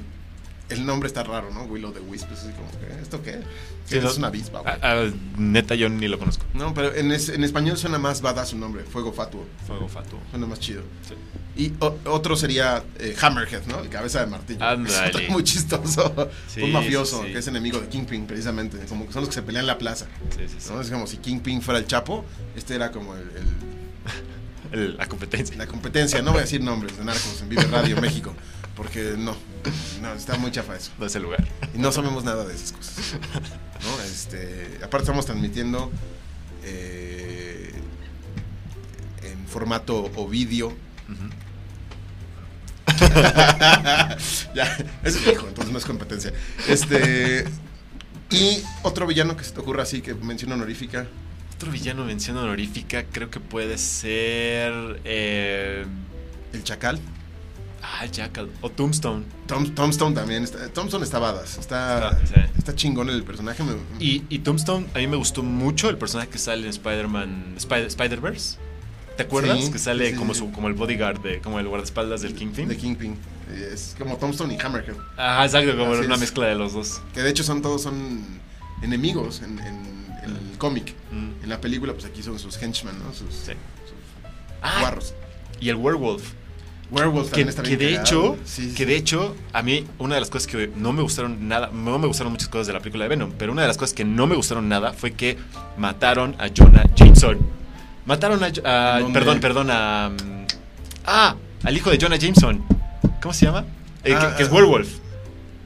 el 0.73 0.85
nombre 0.85 1.07
está 1.07 1.23
raro, 1.23 1.49
¿no? 1.51 1.63
Willow 1.63 1.91
the 1.91 1.99
Wisp. 2.01 2.31
Es 2.31 2.39
así 2.39 2.51
como 2.53 2.69
que, 2.71 3.01
¿esto 3.01 3.21
qué? 3.21 3.39
Sí, 3.85 3.97
¿Es 3.97 4.03
no- 4.03 4.13
una 4.15 4.27
avispa? 4.27 4.59
güey? 4.61 5.13
Neta, 5.37 5.75
yo 5.75 5.89
ni 5.89 6.07
lo 6.07 6.17
conozco. 6.19 6.45
No, 6.53 6.73
pero 6.73 6.93
en, 6.95 7.11
es- 7.11 7.29
en 7.29 7.43
español 7.43 7.77
suena 7.77 7.97
más 7.99 8.21
badass 8.21 8.49
su 8.49 8.57
nombre, 8.57 8.83
Fuego 8.83 9.11
Fatuo. 9.13 9.45
Fuego 9.67 9.87
Fatuo. 9.87 10.19
Suena 10.31 10.45
más 10.47 10.59
chido. 10.59 10.81
Sí. 11.07 11.13
Y 11.55 11.73
o- 11.79 11.95
otro 12.05 12.35
sería 12.35 12.83
eh, 12.99 13.15
Hammerhead, 13.21 13.65
¿no? 13.67 13.79
El 13.79 13.89
cabeza 13.89 14.21
de 14.21 14.27
martillo. 14.27 14.63
Ándale. 14.65 15.29
Muy 15.29 15.43
chistoso. 15.43 16.29
Sí, 16.47 16.61
un 16.61 16.71
mafioso 16.71 17.19
sí, 17.21 17.27
sí. 17.27 17.33
que 17.33 17.39
es 17.39 17.47
enemigo 17.47 17.79
de 17.79 17.87
Kingpin, 17.89 18.25
precisamente. 18.25 18.77
Como 18.89 19.05
que 19.05 19.13
son 19.13 19.21
los 19.21 19.29
que 19.29 19.35
se 19.35 19.41
pelean 19.43 19.63
en 19.63 19.67
la 19.67 19.77
plaza. 19.77 20.07
Sí, 20.35 20.45
sí. 20.47 20.69
¿no? 20.73 20.81
Es 20.81 20.89
como 20.89 21.05
si 21.05 21.17
Kingpin 21.17 21.61
fuera 21.61 21.79
el 21.79 21.85
Chapo. 21.85 22.25
Este 22.55 22.73
era 22.75 22.91
como 22.91 23.15
el- 23.15 23.21
el, 24.71 24.73
El- 24.79 24.97
la 24.97 25.05
competencia. 25.07 25.55
la 25.57 25.67
competencia. 25.67 26.21
No 26.23 26.31
voy 26.31 26.39
a 26.39 26.43
decir 26.43 26.61
nombres 26.61 26.97
de 26.97 27.03
narcos 27.05 27.39
en 27.41 27.49
Vive 27.49 27.63
Radio 27.65 27.97
México. 28.01 28.33
Porque 28.83 29.15
no. 29.17 29.35
No, 30.01 30.13
está 30.13 30.37
muy 30.37 30.51
chafa 30.51 30.75
eso. 30.75 30.91
No 30.99 31.05
es 31.05 31.15
el 31.15 31.23
lugar. 31.23 31.47
Y 31.73 31.77
no 31.77 31.91
sabemos 31.91 32.23
nada 32.23 32.45
de 32.45 32.53
esas 32.53 32.73
cosas. 32.73 33.15
¿no? 33.81 34.03
Este, 34.03 34.67
aparte 34.83 35.03
estamos 35.03 35.25
transmitiendo 35.25 35.89
eh, 36.63 37.71
en 39.23 39.47
formato 39.47 40.11
o 40.15 40.27
vídeo. 40.27 40.67
Ujú. 40.67 41.29
ya, 44.53 44.77
es 45.03 45.23
viejo, 45.25 45.47
entonces 45.47 45.71
no 45.71 45.79
es 45.79 45.85
competencia. 45.85 46.33
Este. 46.67 47.45
Y 48.29 48.63
otro 48.81 49.07
villano 49.07 49.37
que 49.37 49.43
se 49.43 49.51
te 49.51 49.61
ocurra 49.61 49.83
así, 49.83 50.01
que 50.01 50.13
menciona 50.13 50.55
honorífica. 50.55 51.07
Otro 51.55 51.71
villano 51.71 52.03
mención 52.03 52.35
honorífica 52.35 53.05
creo 53.05 53.29
que 53.29 53.39
puede 53.39 53.77
ser... 53.77 54.99
Eh, 55.05 55.85
El 56.51 56.63
Chacal. 56.63 56.99
Ah, 57.83 58.05
Jackal. 58.07 58.49
O 58.61 58.69
Tombstone. 58.69 59.23
Tom, 59.47 59.69
Tombstone 59.75 60.15
también. 60.15 60.43
Está, 60.43 60.69
Tombstone 60.69 61.03
está 61.03 61.19
badass. 61.19 61.57
Está, 61.59 62.11
Está- 62.23 62.27
sí. 62.27 62.51
está 62.57 62.75
chingón 62.75 63.09
el 63.09 63.23
personaje. 63.23 63.63
Y, 63.99 64.23
y 64.29 64.39
Tombstone, 64.39 64.87
a 64.95 64.97
mí 64.99 65.07
me 65.07 65.17
gustó 65.17 65.43
mucho 65.43 65.89
el 65.89 65.97
personaje 65.97 66.29
que 66.29 66.37
sale 66.39 66.63
en 66.63 66.69
Spider-Man, 66.69 67.53
Spider- 67.57 67.87
Spider-Verse. 67.87 68.57
¿Te 69.17 69.23
acuerdas? 69.23 69.63
Sí, 69.63 69.71
que 69.71 69.77
sale 69.77 70.09
sí, 70.09 70.15
como, 70.15 70.33
su, 70.33 70.51
como 70.51 70.67
el 70.67 70.73
bodyguard, 70.73 71.21
de, 71.21 71.39
como 71.39 71.59
el 71.59 71.67
guardaespaldas 71.67 72.21
del 72.23 72.33
Kingpin. 72.33 72.67
de 72.67 72.77
Kingpin. 72.77 73.15
Es 73.71 73.95
como 73.99 74.17
Tombstone 74.17 74.55
y 74.55 74.59
Hammerhead. 74.59 74.95
Ajá, 75.17 75.45
exacto, 75.45 75.77
como 75.77 75.93
Así 75.93 76.05
una 76.05 76.15
es. 76.15 76.19
mezcla 76.21 76.47
de 76.47 76.55
los 76.55 76.73
dos. 76.73 76.99
Que 77.13 77.21
de 77.21 77.29
hecho 77.29 77.43
son 77.43 77.61
todos 77.61 77.83
son 77.83 78.23
enemigos 78.81 79.41
en, 79.43 79.59
el 79.59 80.57
cómic. 80.57 80.95
Mm. 81.11 81.43
En 81.43 81.49
la 81.49 81.59
película, 81.61 81.93
pues 81.93 82.05
aquí 82.05 82.23
son 82.23 82.39
sus 82.39 82.57
henchmen, 82.61 82.97
¿no? 83.03 83.13
Sus, 83.13 83.35
Sí. 83.35 83.51
sus 83.51 83.93
Ah, 84.63 84.77
guarros. 84.79 85.13
y 85.59 85.69
el 85.69 85.75
Werewolf. 85.75 86.31
Werewolf 86.93 87.31
Que, 87.31 87.41
está 87.41 87.63
que 87.63 87.75
bien 87.75 87.79
de 87.91 87.97
cagado. 87.97 88.35
hecho, 88.35 88.37
Sí, 88.45 88.69
sí, 88.69 88.75
que 88.75 88.85
de 88.85 88.95
hecho, 88.95 89.35
a 89.51 89.61
mí 89.61 89.85
una 89.99 90.15
de 90.15 90.21
las 90.21 90.29
cosas 90.29 90.47
que 90.47 90.69
no 90.77 90.93
me 90.93 91.01
gustaron 91.01 91.47
nada, 91.47 91.69
no 91.73 91.97
me 91.99 92.07
gustaron 92.07 92.31
muchas 92.31 92.47
cosas 92.49 92.67
de 92.67 92.73
la 92.73 92.79
película 92.79 93.05
de 93.05 93.09
Venom, 93.09 93.31
pero 93.37 93.51
una 93.51 93.61
de 93.63 93.67
las 93.67 93.77
cosas 93.77 93.93
que 93.93 94.05
no 94.05 94.27
me 94.27 94.35
gustaron 94.35 94.69
nada 94.69 94.93
fue 94.93 95.11
que 95.13 95.37
mataron 95.77 96.35
a 96.39 96.49
Jonah 96.55 96.85
Jameson. 96.95 97.37
Mataron 98.05 98.41
a, 98.43 98.51
perdón, 99.13 99.39
perdón 99.39 99.69
a 99.71 100.11
ah, 101.05 101.35
al 101.63 101.77
hijo 101.77 101.89
de 101.89 101.97
Jonah 101.99 102.17
Jameson. 102.17 102.63
¿Cómo 103.21 103.33
se 103.33 103.45
llama? 103.45 103.65
Eh, 104.03 104.13
Ah, 104.15 104.31
que, 104.31 104.37
que 104.37 104.43
es 104.43 104.49
ah, 104.49 104.53
Werewolf. 104.53 104.89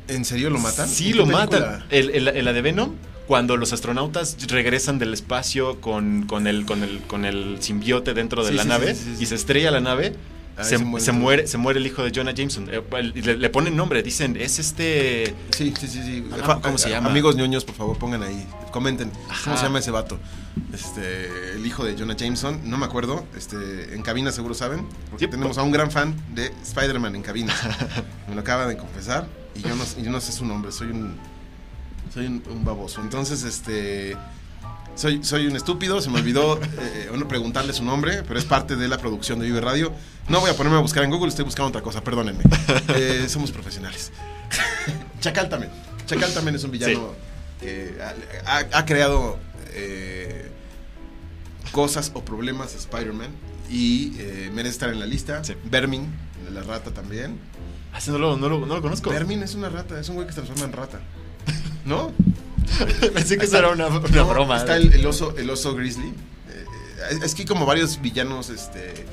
¿En 0.07 0.23
serio 0.23 0.49
lo 0.49 0.59
matan? 0.59 0.87
Sí, 0.87 1.07
¿En 1.07 1.11
qué 1.13 1.17
lo 1.17 1.25
matan. 1.25 1.83
El, 1.89 2.27
el- 2.27 2.45
la 2.45 2.53
de 2.53 2.61
Venom, 2.61 2.91
cuando 3.27 3.57
los 3.57 3.73
astronautas 3.73 4.37
regresan 4.47 4.99
del 4.99 5.13
espacio 5.13 5.81
con, 5.81 6.23
con, 6.27 6.47
el, 6.47 6.65
con, 6.65 6.83
el, 6.83 6.99
con 7.01 7.25
el 7.25 7.57
simbiote 7.59 8.13
dentro 8.13 8.43
de 8.45 8.51
Sí, 8.51 8.55
la 8.55 8.63
sí, 8.63 8.69
nave 8.69 8.95
sí. 8.95 9.15
y 9.19 9.25
se 9.25 9.35
estrella 9.35 9.69
la 9.71 9.81
nave, 9.81 10.13
Ahí 10.57 10.65
se, 10.65 11.11
muere, 11.11 11.45
se 11.45 11.57
muere 11.57 11.79
el 11.79 11.85
hijo 11.85 12.03
de 12.03 12.11
Jonah 12.13 12.33
Jameson. 12.33 12.67
Eh, 12.71 12.81
le, 13.13 13.37
le 13.37 13.49
ponen 13.49 13.75
nombre, 13.75 14.01
dicen, 14.01 14.35
es 14.37 14.57
este... 14.57 15.35
Sí, 15.51 15.71
sí, 15.79 15.87
sí, 15.87 16.01
sí. 16.03 16.25
Ah, 16.43 16.59
¿cómo 16.61 16.79
se 16.79 16.89
llama? 16.89 17.11
Amigos 17.11 17.35
ñoños, 17.35 17.63
por 17.63 17.75
favor, 17.75 17.97
pongan 17.97 18.23
ahí. 18.23 18.47
Comenten. 18.71 19.11
¿Cómo 19.43 19.55
se 19.55 19.63
llama 19.63 19.79
ese 19.79 19.91
vato? 19.91 20.17
Este, 20.73 21.53
el 21.53 21.65
hijo 21.65 21.85
de 21.85 21.95
Jonah 21.95 22.15
Jameson, 22.15 22.61
no 22.63 22.77
me 22.77 22.85
acuerdo. 22.85 23.23
Este, 23.37 23.93
en 23.93 24.01
cabina 24.01 24.31
seguro 24.31 24.55
saben. 24.55 24.85
Porque 25.11 25.27
tenemos 25.27 25.59
a 25.59 25.63
un 25.63 25.71
gran 25.71 25.91
fan 25.91 26.15
de 26.33 26.51
Spider-Man 26.63 27.15
en 27.15 27.21
cabina. 27.21 27.53
me 28.27 28.33
lo 28.33 28.41
acaba 28.41 28.65
de 28.65 28.77
confesar. 28.77 29.27
Y 29.55 29.61
yo 29.61 29.75
no, 29.75 29.83
y 29.97 30.03
yo 30.03 30.11
no 30.11 30.19
sé 30.19 30.31
su 30.31 30.45
nombre, 30.45 30.71
soy 30.71 30.87
un. 30.87 31.15
Soy 32.13 32.25
un, 32.25 32.43
un 32.49 32.65
baboso. 32.65 33.01
Entonces, 33.01 33.43
este. 33.43 34.17
Soy, 34.97 35.23
soy 35.23 35.45
un 35.45 35.55
estúpido, 35.55 36.01
se 36.01 36.09
me 36.09 36.19
olvidó 36.19 36.59
eh, 36.79 37.09
preguntarle 37.29 37.71
su 37.71 37.83
nombre, 37.83 38.23
pero 38.27 38.39
es 38.39 38.45
parte 38.45 38.75
de 38.75 38.87
la 38.87 38.97
producción 38.97 39.39
de 39.39 39.45
Vive 39.45 39.61
Radio. 39.61 39.93
No 40.27 40.39
voy 40.41 40.49
a 40.49 40.55
ponerme 40.55 40.77
a 40.77 40.81
buscar 40.81 41.03
en 41.03 41.11
Google, 41.11 41.29
estoy 41.29 41.45
buscando 41.45 41.69
otra 41.69 41.81
cosa, 41.81 42.03
perdónenme. 42.03 42.43
Eh, 42.95 43.25
somos 43.29 43.51
profesionales. 43.51 44.11
Chacal 45.19 45.49
también. 45.49 45.71
Chacal 46.07 46.33
también 46.33 46.55
es 46.55 46.63
un 46.63 46.71
villano 46.71 47.13
que 47.59 47.95
ha, 48.45 48.57
ha- 48.57 48.79
ha 48.79 48.85
creado 48.85 49.37
eh, 49.73 50.49
cosas 51.71 52.11
o 52.15 52.23
problemas 52.25 52.73
a 52.73 52.77
Spider-Man 52.77 53.29
y 53.69 54.13
merece 54.53 54.69
estar 54.73 54.89
en 54.89 54.99
la 54.99 55.05
lista. 55.05 55.43
Sí. 55.43 55.53
Vermin, 55.65 56.07
la 56.51 56.63
rata 56.63 56.91
también. 56.91 57.37
Ah, 57.93 57.99
sí, 58.01 58.09
no, 58.11 58.17
lo, 58.17 58.37
no, 58.37 58.49
lo, 58.49 58.59
no 58.65 58.75
lo 58.75 58.81
conozco. 58.81 59.09
Vermin 59.11 59.43
es 59.43 59.53
una 59.53 59.69
rata, 59.69 59.99
es 59.99 60.09
un 60.09 60.15
güey 60.15 60.25
que 60.27 60.33
se 60.33 60.41
transforma 60.41 60.65
en 60.65 60.73
rata. 60.73 60.99
¿No? 61.85 62.11
Pensé 63.13 63.37
que 63.37 63.45
eso 63.45 63.57
era 63.57 63.69
una, 63.69 63.87
una 63.87 63.99
No, 64.09 64.27
broma. 64.27 64.57
Está 64.57 64.75
el, 64.77 64.93
el 64.93 65.05
oso, 65.05 65.35
el 65.37 65.49
oso 65.49 65.73
grizzly. 65.75 66.07
Eh, 66.07 66.65
eh, 67.11 67.19
es 67.23 67.33
que 67.35 67.43
hay 67.43 67.47
como 67.47 67.65
varios 67.65 68.01
villanos, 68.01 68.49
este. 68.49 69.05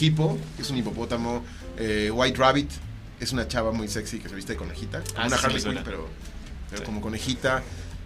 Hippo, 0.00 0.38
que 0.56 0.62
es 0.62 0.70
un 0.70 0.78
hipopótamo. 0.78 1.44
eh, 1.76 2.10
White 2.12 2.38
Rabbit, 2.38 2.70
es 3.20 3.32
una 3.32 3.46
chava 3.48 3.72
muy 3.72 3.88
sexy 3.88 4.18
que 4.18 4.28
se 4.28 4.34
viste 4.34 4.52
de 4.52 4.58
conejita. 4.58 5.00
Como 5.00 5.20
Ah, 5.20 5.26
una 5.26 5.36
sí, 5.36 5.44
Harley 5.46 5.62
Quinn, 5.62 5.80
pero, 5.84 6.08
pero 6.70 6.80
Sí. 6.80 6.84
como 6.86 7.00
conejita. 7.00 7.62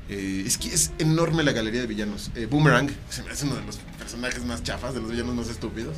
Eh, 0.09 0.45
es 0.47 0.57
que 0.59 0.73
es 0.73 0.93
enorme 0.99 1.43
la 1.43 1.53
galería 1.53 1.81
de 1.81 1.87
villanos. 1.89 2.31
Eh, 2.37 2.47
Boomerang, 2.47 2.91
se 3.11 3.23
me 3.25 3.31
hace 3.31 3.45
uno 3.45 3.57
de 3.57 3.63
los 3.65 3.77
personajes 3.99 4.45
más 4.45 4.63
chafas, 4.63 4.95
de 4.95 5.01
los 5.01 5.11
villanos 5.11 5.35
más 5.35 5.49
estúpidos. 5.49 5.97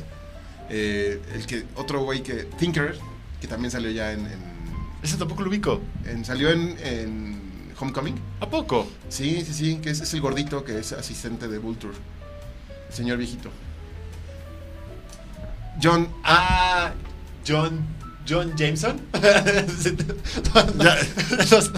Eh, 0.69 1.19
el 1.33 1.45
que, 1.47 1.65
otro 1.75 2.03
güey 2.03 2.21
que. 2.23 2.43
Tinker, 2.57 2.97
que 3.41 3.47
también 3.47 3.71
salió 3.71 3.89
ya 3.91 4.11
en- 4.11 4.25
en 4.27 4.39
Ese 5.03 5.17
tampoco 5.17 5.41
lo 5.43 5.49
ubico. 5.49 5.79
en- 6.05 6.25
salió 6.25 6.49
en, 6.51 6.75
en 6.83 7.41
Homecoming. 7.79 8.15
¿A 8.41 8.49
poco? 8.49 8.87
Sí, 9.09 9.43
sí, 9.45 9.53
sí, 9.53 9.75
que 9.81 9.89
es, 9.91 10.01
es 10.01 10.13
el 10.13 10.21
gordito 10.21 10.63
que 10.63 10.79
es 10.79 10.91
asistente 10.93 11.47
de 11.47 11.57
Vulture. 11.59 11.93
El 12.89 12.93
señor 12.95 13.17
viejito. 13.17 13.49
John. 15.81 16.09
Ah, 16.23 16.91
John. 17.47 17.85
John 18.27 18.53
Jameson. 18.55 19.01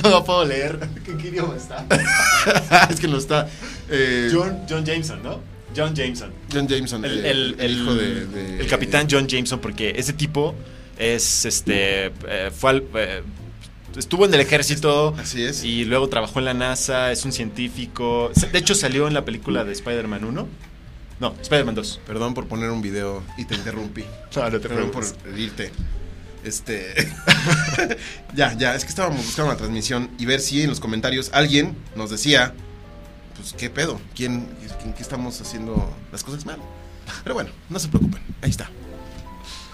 No, 0.04 0.10
no 0.10 0.24
puedo 0.26 0.46
leer. 0.46 0.80
¿En 1.08 1.18
qué 1.18 1.28
idioma 1.30 1.56
está? 1.56 1.86
es 2.90 3.00
que 3.00 3.08
no 3.08 3.18
está. 3.18 3.48
eh, 3.90 4.30
John, 4.34 4.60
John 4.70 4.84
Jameson, 4.86 5.22
¿no? 5.24 5.40
John 5.76 5.94
Jameson. 5.96 6.32
John 6.52 6.68
Jameson, 6.68 7.06
El, 7.06 7.26
el- 7.26 7.56
el- 7.60 7.72
hijo 7.82 7.94
de, 7.96 8.26
de- 8.26 8.60
el 8.60 8.68
capitán 8.68 9.08
John 9.10 9.28
Jameson, 9.28 9.60
porque 9.60 9.94
ese 9.96 10.12
tipo 10.14 10.54
es 10.98 11.46
este. 11.46 12.12
eh, 12.28 12.52
fue 12.54 12.70
al- 12.72 12.84
eh, 12.96 13.22
estuvo 13.98 14.26
en 14.26 14.34
el 14.34 14.40
ejército. 14.42 15.16
Así 15.18 15.44
es. 15.44 15.64
Y 15.64 15.86
luego 15.86 16.08
trabajó 16.10 16.40
en 16.40 16.46
la 16.46 16.54
NASA, 16.54 17.12
es 17.12 17.26
un 17.26 17.32
científico. 17.32 18.32
De 18.52 18.58
hecho, 18.60 18.76
salió 18.76 19.08
en 19.08 19.14
la 19.14 19.26
película 19.26 19.64
de 19.64 19.72
Spider-Man 19.74 20.24
1. 20.26 20.48
No, 21.20 21.36
Spider-Man 21.42 21.76
2. 21.76 22.02
Perdón 22.08 22.34
por 22.34 22.48
poner 22.48 22.70
un 22.72 22.82
video 22.82 23.24
y 23.38 23.46
te 23.46 23.56
interrumpí. 23.56 24.04
No, 24.36 24.50
no 24.50 24.60
te 24.60 24.68
Perdón 24.70 24.92
por 24.92 25.06
irte. 25.38 25.72
Este. 26.44 26.94
ya, 28.36 28.54
ya, 28.58 28.74
es 28.76 28.84
que 28.84 28.90
estábamos 28.90 29.26
buscando 29.26 29.52
la 29.52 29.58
transmisión 29.58 30.10
y 30.18 30.26
ver 30.26 30.40
si 30.40 30.62
en 30.64 30.70
los 30.70 30.80
comentarios 30.80 31.30
alguien 31.34 31.76
nos 31.96 32.10
decía. 32.10 32.54
Pues, 33.36 33.54
¿qué 33.54 33.70
pedo? 33.70 34.00
¿Quién, 34.16 34.48
¿En 34.84 34.94
qué 34.94 35.02
estamos 35.04 35.40
haciendo 35.42 35.92
las 36.12 36.24
cosas 36.24 36.46
mal? 36.46 36.58
Pero 37.24 37.36
bueno, 37.36 37.50
no 37.70 37.80
se 37.80 37.88
preocupen. 37.88 38.22
Ahí 38.42 38.50
está. 38.50 38.70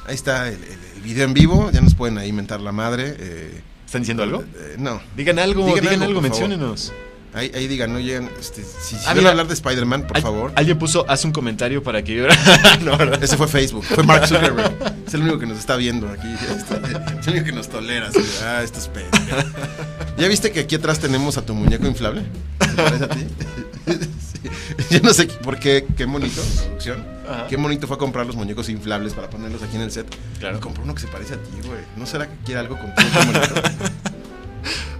Ahí 0.05 0.15
está 0.15 0.47
el, 0.47 0.55
el- 0.55 0.79
el 0.95 1.01
video 1.01 1.25
en 1.25 1.33
vivo. 1.33 1.69
Ya 1.71 1.81
nos 1.81 1.93
pueden 1.95 2.17
ahí 2.17 2.31
mentar 2.33 2.59
la 2.61 2.71
madre. 2.71 3.15
eh, 3.19 3.61
¿Están 3.87 4.01
diciendo 4.01 4.21
algo? 4.21 4.41
eh, 4.43 4.75
no. 4.77 5.01
Digan 5.15 5.39
algo, 5.39 5.65
Digan 5.65 5.79
digan, 5.81 5.93
algo, 5.95 6.05
algo, 6.05 6.21
menciónenos. 6.21 6.93
Ahí, 7.33 7.51
ahí 7.55 7.67
digan, 7.67 7.95
oye, 7.95 8.19
este, 8.39 8.63
si, 8.63 8.95
si 8.95 9.01
Ah, 9.05 9.07
van 9.07 9.17
mira. 9.17 9.27
a 9.29 9.31
hablar 9.31 9.47
de 9.47 9.53
Spider-Man, 9.53 10.07
por 10.07 10.17
Al- 10.17 10.23
favor. 10.23 10.51
Alguien 10.55 10.77
puso, 10.77 11.05
haz 11.09 11.23
un 11.23 11.31
comentario 11.31 11.81
para 11.83 12.03
que 12.03 12.15
yo. 12.15 12.27
no, 12.83 12.97
¿verdad? 12.97 13.23
Ese 13.23 13.37
fue 13.37 13.47
Facebook, 13.47 13.83
fue 13.85 14.03
Mark 14.03 14.27
Zuckerberg. 14.27 14.73
es 15.07 15.13
el 15.13 15.21
único 15.21 15.39
que 15.39 15.45
nos 15.45 15.57
está 15.57 15.75
viendo 15.77 16.09
aquí. 16.09 16.27
Es 17.19 17.27
el 17.27 17.33
único 17.33 17.45
que 17.45 17.51
nos 17.53 17.69
tolera. 17.69 18.07
así 18.09 18.19
ah, 18.43 18.61
esto 18.63 18.79
es. 18.79 18.89
¿Ya 20.17 20.27
viste 20.27 20.51
que 20.51 20.61
aquí 20.61 20.75
atrás 20.75 20.99
tenemos 20.99 21.37
a 21.37 21.45
tu 21.45 21.53
muñeco 21.53 21.87
inflable? 21.87 22.23
¿Se 22.59 22.67
parece 22.75 23.03
a 23.05 23.09
ti? 23.09 23.27
Yo 24.89 24.99
no 25.01 25.13
sé 25.13 25.25
por 25.25 25.59
qué, 25.59 25.85
qué 25.95 26.05
bonito, 26.05 26.41
producción. 26.55 27.05
Ajá. 27.29 27.47
Qué 27.47 27.57
bonito 27.57 27.87
fue 27.87 27.97
comprar 27.97 28.25
los 28.25 28.35
muñecos 28.35 28.69
inflables 28.69 29.13
para 29.13 29.29
ponerlos 29.29 29.61
aquí 29.63 29.75
en 29.75 29.81
el 29.83 29.91
set. 29.91 30.07
Claro. 30.39 30.57
Y 30.57 30.59
compró 30.59 30.83
uno 30.83 30.95
que 30.95 31.01
se 31.01 31.07
parece 31.07 31.33
a 31.35 31.37
ti, 31.37 31.51
güey. 31.65 31.81
¿No 31.95 32.05
será 32.05 32.27
que 32.27 32.35
quiere 32.45 32.59
algo 32.61 32.75
bonito? 32.75 32.95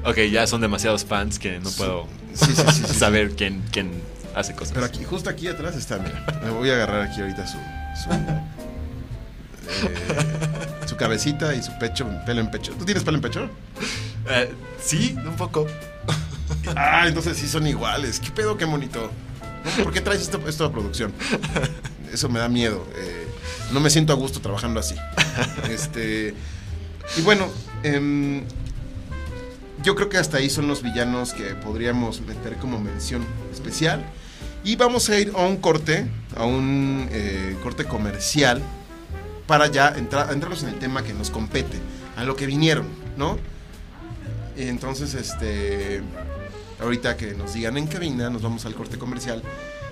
Ok, 0.04 0.20
ya 0.32 0.48
son 0.48 0.62
demasiados 0.62 1.04
fans 1.04 1.38
que 1.38 1.60
no 1.60 1.70
puedo 1.72 2.08
Sí, 2.34 2.46
sí, 2.46 2.54
sí, 2.56 2.64
sí, 2.72 2.84
sí. 2.88 2.94
saber 2.94 3.32
quién, 3.36 3.62
quién 3.72 3.92
hace 4.36 4.54
cosas. 4.54 4.72
Pero 4.74 4.86
aquí, 4.86 5.04
justo 5.04 5.30
aquí 5.30 5.48
atrás 5.50 5.76
está, 5.76 5.98
mira. 5.98 6.24
Me 6.46 6.50
voy 6.52 6.70
a 6.70 6.76
agarrar 6.76 7.02
aquí 7.02 7.20
ahorita 7.20 7.46
su. 7.46 7.58
su, 7.58 8.10
eh, 8.14 8.42
su 10.86 10.96
cabecita 10.96 11.54
y 11.56 11.62
su 11.62 11.78
pecho, 11.78 12.08
pelo 12.26 12.40
en 12.40 12.50
pecho. 12.50 12.72
¿Tú 12.80 12.86
tienes 12.86 13.04
pelo 13.04 13.18
en 13.18 13.22
pecho? 13.22 13.50
Eh, 14.30 14.54
sí, 14.82 15.18
un 15.26 15.36
poco. 15.36 15.68
Ah, 16.76 17.06
entonces 17.08 17.36
sí 17.38 17.48
son 17.48 17.68
iguales. 17.68 18.20
¿Qué 18.22 18.32
pedo, 18.32 18.56
qué 18.56 18.64
bonito? 18.66 19.12
¿Por 19.84 19.94
qué 19.94 20.02
traes 20.02 20.22
esto, 20.22 20.40
esto 20.48 20.72
producción? 20.72 21.14
Eso 22.12 22.30
me 22.30 22.40
da 22.40 22.48
miedo. 22.50 22.86
eh, 22.96 23.28
no 23.72 23.80
me 23.80 23.90
siento 23.90 24.14
a 24.14 24.16
gusto 24.16 24.40
trabajando 24.40 24.80
así. 24.80 24.96
Este. 25.70 26.34
Y 27.18 27.22
bueno, 27.22 27.48
em, 27.84 28.44
yo 29.84 29.96
creo 29.96 30.10
que 30.10 30.18
hasta 30.18 30.38
ahí 30.38 30.50
son 30.50 30.68
los 30.68 30.82
villanos 30.82 31.34
que 31.34 31.56
podríamos 31.56 32.22
meter 32.22 32.56
como 32.58 32.80
mención 32.80 33.26
especial. 33.54 34.04
Y 34.64 34.76
vamos 34.76 35.10
a 35.10 35.20
ir 35.20 35.32
a 35.36 35.46
un 35.46 35.58
corte, 35.58 36.08
a 36.36 36.46
un 36.46 37.08
eh, 37.12 37.56
corte 37.64 37.86
comercial, 37.86 38.62
para 39.46 39.68
ya 39.68 39.90
entrar, 39.90 40.32
entrarnos 40.34 40.64
en 40.64 40.70
el 40.70 40.80
tema 40.80 41.04
que 41.04 41.14
nos 41.14 41.30
compete, 41.30 41.78
a 42.18 42.24
lo 42.24 42.36
que 42.36 42.46
vinieron, 42.46 42.86
¿no? 43.16 43.38
Entonces, 44.58 45.14
este, 45.14 46.02
ahorita 46.80 47.18
que 47.18 47.34
nos 47.34 47.54
digan 47.54 47.78
en 47.78 47.88
cabina, 47.88 48.30
nos 48.30 48.42
vamos 48.42 48.66
al 48.66 48.74
corte 48.76 48.98
comercial. 48.98 49.42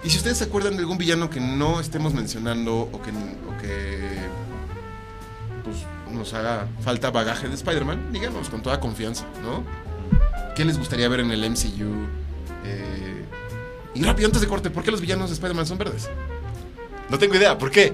Y 0.03 0.09
si 0.09 0.17
ustedes 0.17 0.37
se 0.37 0.43
acuerdan 0.43 0.73
de 0.75 0.79
algún 0.81 0.97
villano 0.97 1.29
que 1.29 1.39
no 1.39 1.79
estemos 1.79 2.13
mencionando 2.13 2.89
o 2.91 3.01
que, 3.01 3.09
o 3.11 3.57
que 3.61 3.99
pues, 5.63 5.77
nos 6.13 6.33
haga 6.33 6.67
falta 6.83 7.09
bagaje 7.09 7.47
de 7.47 7.55
Spider-Man, 7.55 8.11
díganos 8.11 8.49
con 8.49 8.61
toda 8.61 8.79
confianza, 8.79 9.25
¿no? 9.41 9.63
¿Qué 10.55 10.63
les 10.63 10.77
gustaría 10.77 11.09
ver 11.09 11.21
en 11.21 11.31
el 11.31 11.49
MCU? 11.49 12.05
Eh, 12.65 13.25
y 13.95 14.03
rápido, 14.03 14.27
antes 14.27 14.41
de 14.41 14.47
corte, 14.47 14.69
¿por 14.69 14.83
qué 14.83 14.91
los 14.91 15.01
villanos 15.01 15.29
de 15.29 15.33
Spider-Man 15.33 15.65
son 15.65 15.77
verdes? 15.77 16.09
No 17.09 17.17
tengo 17.17 17.35
idea, 17.35 17.57
¿por 17.57 17.71
qué? 17.71 17.91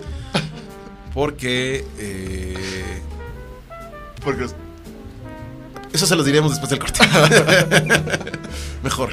Porque... 1.14 1.86
eh, 1.98 3.02
Porque 4.24 4.48
Eso 5.94 6.08
se 6.08 6.16
los 6.16 6.26
diremos 6.26 6.52
después 6.52 6.70
del 6.70 6.80
corte. 6.80 7.00
Mejor. 8.84 9.12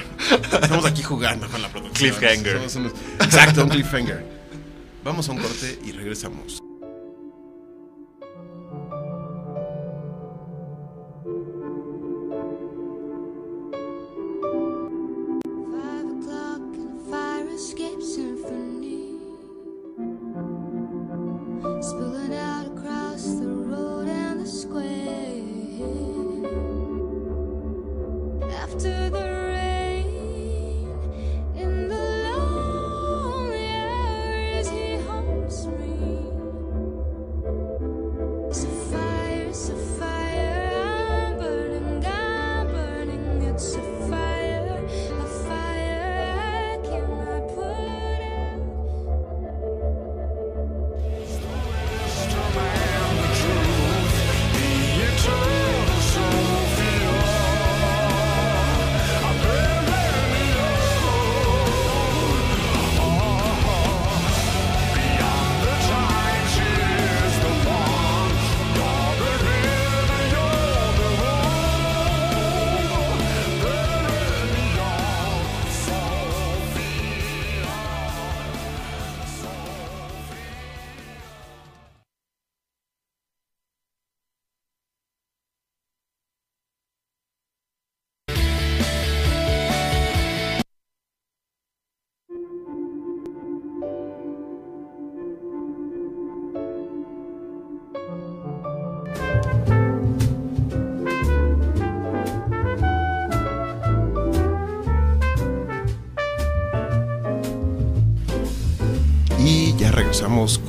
Estamos 0.63 0.85
aquí 0.85 1.03
jugando 1.03 1.49
con 1.49 1.61
la 1.61 1.69
producción. 1.69 2.11
Cliffhanger. 2.15 2.57
Unos- 2.77 2.93
Exacto, 3.21 3.65
un 3.65 3.69
cliffhanger. 3.71 4.25
Vamos 5.05 5.29
a 5.29 5.33
un 5.33 5.39
corte 5.39 5.79
y 5.85 5.93
regresamos. 5.93 6.59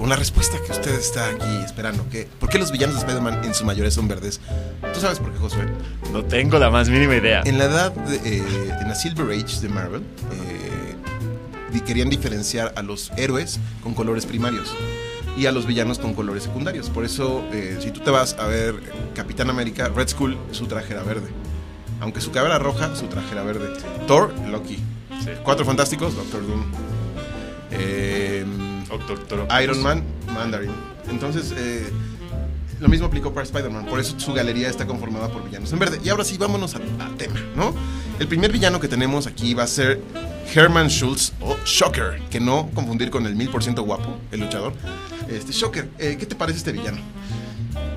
Con 0.10 0.16
la 0.16 0.22
respuesta 0.22 0.58
que 0.66 0.72
usted 0.72 0.96
está 0.96 1.30
aquí 1.30 1.64
esperando. 1.64 2.04
Que, 2.10 2.28
¿Por 2.40 2.50
qué 2.50 2.58
los 2.58 2.72
villanos 2.72 2.96
de 2.96 3.02
Spider-Man 3.02 3.44
en 3.44 3.54
su 3.54 3.64
mayoría 3.64 3.92
son 3.92 4.08
verdes? 4.08 4.42
¿Tú 4.92 5.00
sabes 5.00 5.20
por 5.20 5.32
qué, 5.32 5.38
Josué? 5.38 5.68
no 6.12 6.26
tengo 6.26 6.58
la 6.58 6.72
más 6.72 6.90
mínima 6.90 7.16
idea. 7.16 7.44
En 7.46 7.60
la 7.60 7.66
edad, 7.66 7.92
de, 7.92 8.16
eh, 8.16 8.44
en 8.82 8.88
la 8.88 8.96
Silver 8.96 9.28
Age 9.30 9.62
de 9.62 9.70
Marvel, 9.70 10.02
eh, 10.32 11.82
querían 11.86 12.10
diferenciar 12.10 12.74
a 12.76 12.82
los 12.82 13.12
héroes 13.18 13.60
con 13.84 13.94
colores 13.94 14.26
primarios 14.26 14.76
y 15.38 15.46
a 15.46 15.52
los 15.52 15.68
villanos 15.68 16.00
con 16.00 16.16
colores 16.16 16.42
secundarios. 16.42 16.90
Por 16.90 17.06
eso, 17.06 17.44
eh, 17.54 17.78
si 17.80 17.92
tú 17.92 18.00
te 18.00 18.10
vas 18.10 18.36
a 18.40 18.48
ver 18.48 18.82
Capitán 19.14 19.52
América, 19.52 19.90
Red 19.90 20.08
Skull, 20.08 20.40
su 20.50 20.66
traje 20.66 20.92
era 20.92 21.04
verde. 21.04 21.30
Aunque 22.02 22.20
su 22.20 22.32
cabera 22.32 22.58
roja, 22.58 22.96
su 22.96 23.06
traje 23.06 23.32
era 23.32 23.44
verde. 23.44 23.78
Thor, 24.08 24.34
Loki. 24.50 24.78
Sí. 25.24 25.30
Cuatro 25.44 25.66
fantásticos, 25.66 26.16
Doctor 26.16 26.48
Doom. 26.48 26.64
Eh, 27.70 28.44
Doctor- 28.90 29.20
Doctor 29.28 29.62
Iron 29.62 29.82
Man, 29.82 30.04
Mandarin. 30.34 30.72
Entonces, 31.10 31.54
eh, 31.58 31.90
lo 32.80 32.88
mismo 32.88 33.08
aplicó 33.08 33.34
para 33.34 33.44
Spider-Man. 33.44 33.86
Por 33.86 34.00
eso 34.00 34.20
su 34.20 34.34
galería 34.34 34.70
está 34.70 34.86
conformada 34.88 35.30
por 35.30 35.44
villanos 35.44 35.72
en 35.74 35.80
verde. 35.80 36.00
Y 36.04 36.10
ahora 36.10 36.24
sí, 36.24 36.38
vámonos 36.38 36.76
al, 36.76 36.84
tema, 37.18 37.40
¿no? 37.56 37.74
El 38.20 38.28
primer 38.28 38.52
villano 38.52 38.80
que 38.80 38.88
tenemos 38.88 39.28
aquí 39.28 39.54
va 39.54 39.64
a 39.64 39.68
ser 39.68 40.02
Herman 40.54 40.88
Schultz 40.90 41.34
o 41.42 41.58
Shocker. 41.66 42.22
Que 42.30 42.40
no 42.40 42.70
confundir 42.74 43.10
con 43.10 43.26
el 43.26 43.36
mil 43.36 43.50
por 43.50 43.64
ciento 43.64 43.84
guapo, 43.84 44.18
el 44.32 44.40
luchador. 44.42 44.74
Este, 45.30 45.52
Shocker, 45.52 45.90
eh, 46.00 46.16
¿qué 46.20 46.26
te 46.26 46.36
parece 46.36 46.60
este 46.60 46.72
villano? 46.72 46.98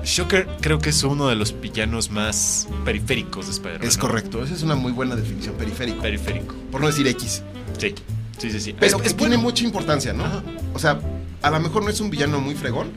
Shocker 0.03 0.47
creo 0.59 0.79
que 0.79 0.89
es 0.89 1.01
uno 1.03 1.27
de 1.29 1.35
los 1.35 1.59
villanos 1.59 2.11
más 2.11 2.67
periféricos 2.83 3.45
de 3.45 3.53
Spider-Man. 3.53 3.87
Es 3.87 3.97
¿no? 3.97 4.01
correcto, 4.01 4.43
esa 4.43 4.53
es 4.53 4.61
una 4.63 4.75
muy 4.75 4.91
buena 4.91 5.15
definición, 5.15 5.55
periférico. 5.55 6.01
Periférico. 6.01 6.55
Por 6.71 6.81
no 6.81 6.87
decir 6.87 7.07
X. 7.07 7.41
Sí, 7.77 7.95
sí, 8.37 8.51
sí. 8.51 8.59
sí. 8.59 8.75
Pero 8.79 8.97
es, 8.97 9.01
que 9.01 9.07
es 9.07 9.15
tiene 9.15 9.37
mucha 9.37 9.63
importancia, 9.63 10.13
¿no? 10.13 10.25
Ajá. 10.25 10.43
O 10.73 10.79
sea, 10.79 10.99
a 11.41 11.49
lo 11.49 11.59
mejor 11.59 11.83
no 11.83 11.89
es 11.89 11.99
un 11.99 12.09
villano 12.09 12.39
muy 12.39 12.55
fregón, 12.55 12.91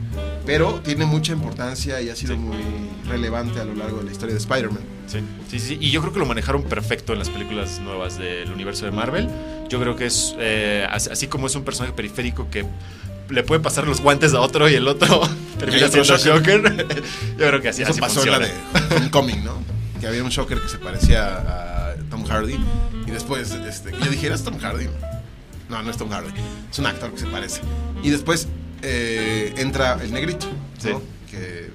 pero 0.45 0.75
tiene 0.83 1.05
mucha 1.05 1.33
importancia 1.33 2.01
y 2.01 2.09
ha 2.09 2.15
sido 2.15 2.33
Sí. 2.35 2.39
muy 2.39 2.57
relevante 3.07 3.59
a 3.59 3.65
lo 3.65 3.75
largo 3.75 3.99
de 3.99 4.05
la 4.05 4.11
historia 4.11 4.33
de 4.33 4.39
Spider-Man. 4.39 4.79
Sí, 5.07 5.19
sí, 5.49 5.59
sí. 5.59 5.77
Y 5.79 5.91
yo 5.91 6.01
creo 6.01 6.13
que 6.13 6.19
lo 6.19 6.25
manejaron 6.25 6.63
perfecto 6.63 7.13
en 7.13 7.19
las 7.19 7.29
películas 7.29 7.79
nuevas 7.79 8.17
del 8.17 8.51
universo 8.51 8.85
de 8.85 8.91
Marvel. 8.91 9.29
Yo 9.69 9.79
creo 9.79 9.95
que 9.95 10.05
es, 10.05 10.35
eh, 10.39 10.85
así, 10.89 11.27
como 11.27 11.47
es 11.47 11.55
un 11.55 11.63
personaje 11.63 11.93
periférico 11.93 12.49
que 12.49 12.65
le 13.29 13.43
puede 13.43 13.61
pasar 13.61 13.85
los 13.87 14.01
guantes 14.01 14.33
a 14.33 14.39
otro 14.41 14.69
y 14.69 14.75
el 14.75 14.87
otro 14.87 15.21
termina 15.59 15.87
siendo 15.89 16.17
Shocker. 16.17 16.61
yo 17.37 17.47
creo 17.47 17.61
que 17.61 17.69
así, 17.69 17.81
Eso 17.81 17.91
así 17.91 17.99
pasó 17.99 18.23
en 18.23 18.31
la 18.31 18.39
de 18.39 18.51
Homecoming, 18.95 19.43
¿no? 19.43 19.57
Que 19.99 20.07
había 20.07 20.23
un 20.23 20.29
Shocker 20.29 20.61
que 20.61 20.69
se 20.69 20.77
parecía 20.77 21.91
a 21.91 21.95
Tom 22.09 22.23
Hardy 22.25 22.57
y 23.05 23.11
después 23.11 23.51
este, 23.51 23.91
yo 23.91 24.09
dije, 24.11 24.31
¿es 24.31 24.43
Tom 24.43 24.57
Hardy? 24.59 24.87
No, 25.69 25.81
no 25.83 25.91
es 25.91 25.97
Tom 25.97 26.09
Hardy, 26.09 26.31
es 26.71 26.79
un 26.79 26.85
actor 26.85 27.11
que 27.11 27.19
se 27.19 27.27
parece. 27.27 27.61
Y 28.03 28.09
después 28.09 28.47
eh, 28.81 29.53
entra 29.57 29.99
el 30.01 30.11
negrito, 30.13 30.47
Sí. 30.77 30.89
¿no? 30.89 31.01
Que 31.29 31.69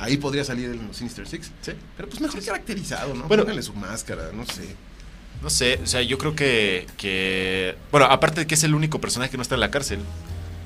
ahí 0.00 0.16
podría 0.18 0.44
salir 0.44 0.68
el 0.70 0.80
Sinister 0.94 1.26
Six. 1.26 1.50
Sí. 1.62 1.72
Pero 1.96 2.08
pues 2.08 2.20
mejor 2.20 2.44
caracterizado, 2.44 3.14
¿no? 3.14 3.24
Bueno. 3.24 3.44
Pónganle 3.44 3.62
su 3.62 3.72
máscara, 3.74 4.30
no 4.34 4.44
sé. 4.46 4.74
No 5.42 5.48
sé, 5.48 5.80
o 5.82 5.86
sea, 5.86 6.02
yo 6.02 6.18
creo 6.18 6.34
que, 6.36 6.86
que... 6.98 7.74
Bueno, 7.90 8.06
aparte 8.06 8.40
de 8.40 8.46
que 8.46 8.54
es 8.56 8.62
el 8.64 8.74
único 8.74 9.00
personaje 9.00 9.30
que 9.30 9.38
no 9.38 9.42
está 9.42 9.54
en 9.54 9.62
la 9.62 9.70
cárcel. 9.70 10.00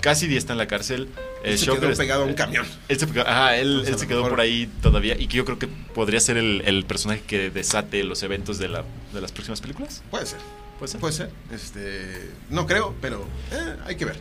Cassidy 0.00 0.36
está 0.36 0.52
en 0.52 0.58
la 0.58 0.66
cárcel. 0.66 1.08
eh, 1.44 1.52
Él 1.52 1.58
se 1.58 1.66
Shocker 1.66 1.82
quedó 1.90 1.96
pegado 1.96 2.22
a 2.24 2.26
un 2.26 2.34
camión. 2.34 2.66
Él 2.88 2.98
se, 2.98 3.06
ajá, 3.20 3.56
él, 3.56 3.68
Entonces, 3.68 3.88
él 3.90 3.94
a 3.94 3.98
se 3.98 4.06
quedó 4.08 4.18
mejor- 4.18 4.30
por 4.32 4.40
ahí 4.40 4.68
todavía 4.82 5.16
y 5.16 5.28
que 5.28 5.36
yo 5.36 5.44
creo 5.44 5.60
que 5.60 5.68
podría 5.68 6.18
ser 6.18 6.36
el, 6.38 6.62
el 6.66 6.84
personaje 6.84 7.22
que 7.24 7.50
desate 7.50 8.02
los 8.02 8.22
eventos 8.24 8.58
de, 8.58 8.68
la, 8.68 8.82
de 9.12 9.20
las 9.20 9.30
próximas 9.30 9.60
películas. 9.60 10.02
Puede 10.10 10.26
ser. 10.26 10.40
¿Puede 10.78 10.90
ser? 10.92 11.00
Puede 11.00 11.12
ser. 11.12 11.30
Este, 11.52 12.30
no 12.50 12.66
creo, 12.66 12.94
pero 13.00 13.24
eh, 13.52 13.76
hay 13.86 13.96
que 13.96 14.04
ver. 14.04 14.16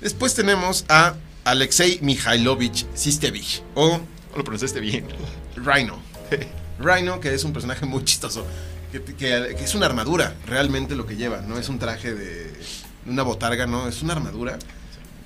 Después 0.00 0.34
tenemos 0.34 0.84
a 0.88 1.14
Alexei 1.44 1.98
Mikhailovich 2.02 2.86
Sistevich 2.94 3.62
o 3.74 4.00
lo 4.36 4.44
pronunciaste 4.44 4.80
bien. 4.80 5.06
Rhino. 5.56 5.98
Rhino, 6.78 7.20
que 7.20 7.32
es 7.34 7.44
un 7.44 7.52
personaje 7.52 7.86
muy 7.86 8.04
chistoso, 8.04 8.44
que, 8.92 9.02
que- 9.02 9.14
que 9.56 9.64
es 9.64 9.74
una 9.74 9.86
armadura, 9.86 10.34
realmente 10.46 10.94
lo 10.96 11.06
que 11.06 11.16
lleva, 11.16 11.40
no 11.40 11.58
es 11.58 11.68
un 11.70 11.78
traje 11.78 12.14
de 12.14 12.52
una 13.06 13.22
botarga, 13.22 13.66
no, 13.66 13.88
es 13.88 14.02
una 14.02 14.12
armadura 14.14 14.58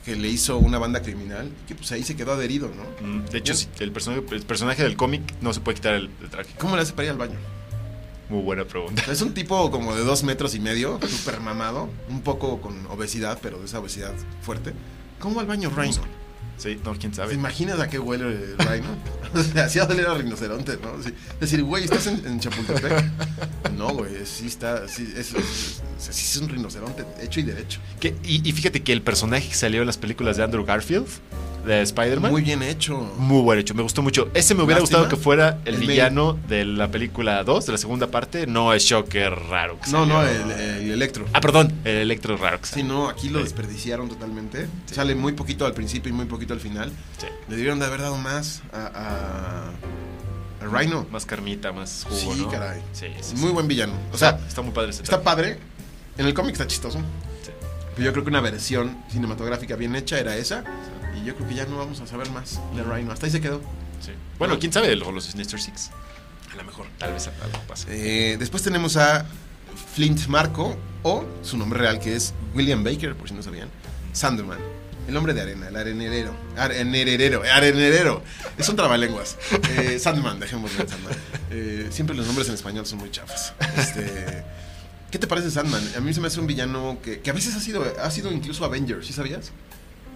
que 0.04 0.14
le 0.16 0.28
hizo 0.28 0.58
una 0.58 0.78
banda 0.78 1.02
criminal 1.02 1.50
que 1.68 1.74
pues 1.74 1.90
ahí 1.92 2.02
se 2.04 2.14
quedó 2.16 2.32
adherido, 2.32 2.70
¿no? 2.74 3.06
Mm, 3.06 3.26
De 3.26 3.38
hecho, 3.38 3.54
sí, 3.54 3.68
el 3.80 3.90
personaje, 3.92 4.22
el 4.30 4.42
personaje 4.42 4.82
del 4.82 4.96
cómic 4.96 5.22
no 5.40 5.52
se 5.52 5.60
puede 5.60 5.76
quitar 5.76 5.94
el, 5.94 6.10
el 6.22 6.30
traje. 6.30 6.50
¿Cómo 6.58 6.76
le 6.76 6.82
hace 6.82 6.92
para 6.92 7.06
ir 7.06 7.10
al 7.12 7.18
baño? 7.18 7.38
Muy 8.30 8.42
buena 8.42 8.64
pregunta. 8.64 9.02
Es 9.10 9.22
un 9.22 9.34
tipo 9.34 9.72
como 9.72 9.94
de 9.94 10.04
dos 10.04 10.22
metros 10.22 10.54
y 10.54 10.60
medio, 10.60 11.00
súper 11.04 11.40
mamado, 11.40 11.88
un 12.08 12.22
poco 12.22 12.60
con 12.60 12.86
obesidad, 12.86 13.40
pero 13.42 13.58
de 13.58 13.64
esa 13.64 13.80
obesidad 13.80 14.12
fuerte. 14.40 14.72
¿Cómo 15.18 15.34
va 15.34 15.40
al 15.42 15.48
baño 15.48 15.68
Rhino? 15.68 16.19
Sí, 16.60 16.78
no, 16.84 16.92
quién 16.94 17.10
¿Te 17.10 17.16
sabe. 17.16 17.32
imaginas 17.34 17.80
a 17.80 17.88
qué 17.88 17.98
huele 17.98 18.26
el 18.26 18.58
Rhino? 18.58 18.88
o 19.34 19.42
sea, 19.42 19.64
hacía 19.64 19.84
oler 19.84 20.06
a 20.06 20.14
rinoceronte, 20.14 20.76
¿no? 20.82 21.02
Sí. 21.02 21.14
Decir, 21.40 21.62
güey, 21.62 21.84
¿estás 21.84 22.06
en, 22.06 22.22
en 22.26 22.38
Chapultepec? 22.38 23.02
No, 23.78 23.88
güey, 23.94 24.26
sí 24.26 24.46
está, 24.46 24.86
sí 24.88 25.10
es, 25.16 25.32
es- 25.34 25.80
es 26.08 26.36
un 26.36 26.48
rinoceronte 26.50 27.04
hecho 27.22 27.40
y 27.40 27.44
derecho. 27.44 27.80
Que- 27.98 28.14
y, 28.24 28.46
y 28.46 28.52
fíjate 28.52 28.82
que 28.82 28.92
el 28.92 29.00
personaje 29.02 29.48
que 29.48 29.54
salió 29.54 29.80
en 29.80 29.86
las 29.86 29.96
películas 29.96 30.36
de 30.36 30.44
Andrew 30.44 30.64
Garfield, 30.66 31.06
de 31.66 31.82
Spider-Man, 31.82 32.30
Muy 32.30 32.40
muy, 32.40 32.42
bien 32.42 32.62
hecho. 32.62 32.96
buen 33.18 33.58
hecho. 33.58 33.74
Me 33.74 33.82
gustó 33.82 34.00
mucho. 34.00 34.30
Ese 34.32 34.54
me 34.54 34.62
hubiera 34.62 34.80
Lástima, 34.80 35.00
gustado 35.00 35.08
que 35.14 35.22
fuera 35.22 35.58
el, 35.66 35.74
el 35.74 35.78
main. 35.80 35.88
villano 35.90 36.38
de 36.48 36.64
la 36.64 36.90
película 36.90 37.44
2, 37.44 37.66
de 37.66 37.72
la 37.72 37.76
segunda 37.78 38.06
parte. 38.10 38.46
No 38.46 38.72
es 38.72 38.82
Shocker 38.84 39.30
raro. 39.50 39.78
que 39.78 39.90
No, 39.90 40.06
no, 40.06 40.22
el, 40.26 40.50
el 40.52 40.90
Electro. 40.90 41.26
Ah, 41.34 41.42
perdón, 41.42 41.70
el 41.84 41.96
Electro 41.98 42.38
raro. 42.38 42.60
que 42.62 42.66
Sí, 42.66 42.82
no, 42.82 43.10
aquí 43.10 43.28
lo 43.28 43.40
Sí. 43.40 43.44
desperdiciaron 43.44 44.08
totalmente. 44.08 44.68
Sí. 44.86 44.94
Sale 44.94 45.14
muy 45.14 45.34
poquito 45.34 45.66
al 45.66 45.74
principio 45.74 46.08
y 46.10 46.14
muy 46.14 46.24
poquito 46.24 46.49
al 46.52 46.60
final. 46.60 46.90
Sí. 47.18 47.26
Le 47.48 47.56
debieron 47.56 47.78
de 47.78 47.86
haber 47.86 48.00
dado 48.00 48.16
más 48.16 48.62
a, 48.72 48.86
a, 50.60 50.64
a 50.64 50.66
Rhino. 50.68 51.06
Más 51.10 51.26
carmita, 51.26 51.72
más 51.72 52.06
jugo, 52.08 52.34
Sí, 52.34 52.40
¿no? 52.42 52.50
caray. 52.50 52.80
Sí, 52.92 53.06
sí, 53.20 53.36
Muy 53.36 53.50
buen 53.50 53.66
villano. 53.68 53.92
O 54.12 54.18
sea, 54.18 54.38
está 54.46 54.62
muy 54.62 54.72
padre 54.72 54.90
ese 54.90 55.02
está 55.02 55.22
padre. 55.22 55.58
En 56.18 56.26
el 56.26 56.34
cómic 56.34 56.52
está 56.52 56.66
chistoso. 56.66 56.98
Sí. 57.42 57.50
Pero 57.94 58.04
yo 58.06 58.12
creo 58.12 58.24
que 58.24 58.30
una 58.30 58.40
versión 58.40 59.02
cinematográfica 59.10 59.76
bien 59.76 59.94
hecha 59.96 60.18
era 60.18 60.36
esa. 60.36 60.64
Y 61.20 61.24
yo 61.24 61.34
creo 61.34 61.48
que 61.48 61.54
ya 61.54 61.66
no 61.66 61.76
vamos 61.78 62.00
a 62.00 62.06
saber 62.06 62.30
más 62.30 62.60
de 62.76 62.82
Rhino. 62.82 63.12
Hasta 63.12 63.26
ahí 63.26 63.32
se 63.32 63.40
quedó. 63.40 63.60
Sí. 64.00 64.12
Bueno, 64.38 64.58
quién 64.58 64.72
sabe, 64.72 64.94
luego 64.96 65.12
los 65.12 65.24
Sinister 65.24 65.60
Six. 65.60 65.90
A 66.52 66.56
lo 66.56 66.64
mejor. 66.64 66.86
Tal 66.98 67.12
vez 67.12 67.26
algo 67.28 67.58
pase. 67.68 67.86
Eh, 68.32 68.36
después 68.38 68.62
tenemos 68.62 68.96
a 68.96 69.24
Flint 69.94 70.26
Marco, 70.26 70.76
o 71.02 71.24
su 71.42 71.56
nombre 71.56 71.78
real 71.78 72.00
que 72.00 72.16
es 72.16 72.34
William 72.54 72.82
Baker, 72.84 73.14
por 73.14 73.28
si 73.28 73.34
no 73.34 73.42
sabían. 73.42 73.68
Sanderman. 74.12 74.58
El 75.08 75.16
hombre 75.16 75.34
de 75.34 75.40
arena, 75.40 75.68
el 75.68 75.76
arenerero. 75.76 76.34
Arenerero, 76.56 77.42
arenerero. 77.52 78.22
Es 78.56 78.68
un 78.68 78.76
trabalenguas. 78.76 79.36
Eh, 79.76 79.98
Sandman, 79.98 80.38
dejémoslo 80.38 80.82
en 80.82 80.88
Sandman. 80.88 81.12
Eh, 81.50 81.88
siempre 81.90 82.14
los 82.14 82.26
nombres 82.26 82.48
en 82.48 82.54
español 82.54 82.86
son 82.86 82.98
muy 83.00 83.10
chafas. 83.10 83.54
Este, 83.76 84.44
¿Qué 85.10 85.18
te 85.18 85.26
parece 85.26 85.50
Sandman? 85.50 85.82
A 85.96 86.00
mí 86.00 86.14
se 86.14 86.20
me 86.20 86.28
hace 86.28 86.38
un 86.38 86.46
villano 86.46 86.98
que, 87.02 87.18
que 87.20 87.30
a 87.30 87.32
veces 87.32 87.56
ha 87.56 87.60
sido, 87.60 87.84
ha 88.00 88.10
sido 88.10 88.30
incluso 88.30 88.64
Avenger, 88.64 89.04
¿sí 89.04 89.12
sabías? 89.12 89.50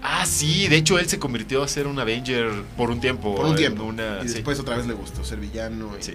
Ah, 0.02 0.26
sí, 0.26 0.68
de 0.68 0.76
hecho 0.76 0.98
él 0.98 1.08
se 1.08 1.18
convirtió 1.18 1.62
a 1.62 1.68
ser 1.68 1.86
un 1.88 1.98
Avenger 1.98 2.50
por 2.76 2.90
un 2.90 3.00
tiempo. 3.00 3.34
Por 3.34 3.46
un 3.46 3.56
tiempo. 3.56 3.82
una- 3.84 4.20
y 4.22 4.28
sí. 4.28 4.34
después 4.34 4.60
otra 4.60 4.76
vez 4.76 4.86
le 4.86 4.92
gustó 4.94 5.24
ser 5.24 5.38
villano. 5.40 5.90
y- 5.98 6.02
Sí. 6.02 6.14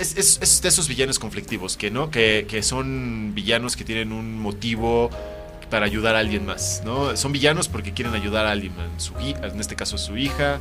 Es, 0.00 0.16
es- 0.16 0.38
es 0.42 0.60
de 0.62 0.68
esos 0.70 0.88
villanos 0.88 1.20
conflictivos, 1.20 1.76
que 1.76 1.88
no, 1.92 2.10
que, 2.10 2.46
que 2.48 2.64
son 2.64 3.32
villanos 3.34 3.76
que 3.76 3.84
tienen 3.84 4.10
un 4.12 4.40
motivo 4.40 5.10
para 5.74 5.86
ayudar 5.86 6.14
a 6.14 6.20
alguien 6.20 6.46
más, 6.46 6.82
¿no? 6.84 7.16
Son 7.16 7.32
villanos 7.32 7.66
porque 7.68 7.92
quieren 7.92 8.14
ayudar 8.14 8.46
a 8.46 8.52
alguien, 8.52 8.72
en, 8.78 9.00
su, 9.00 9.12
en 9.18 9.58
este 9.60 9.74
caso 9.74 9.98
su 9.98 10.16
hija, 10.16 10.60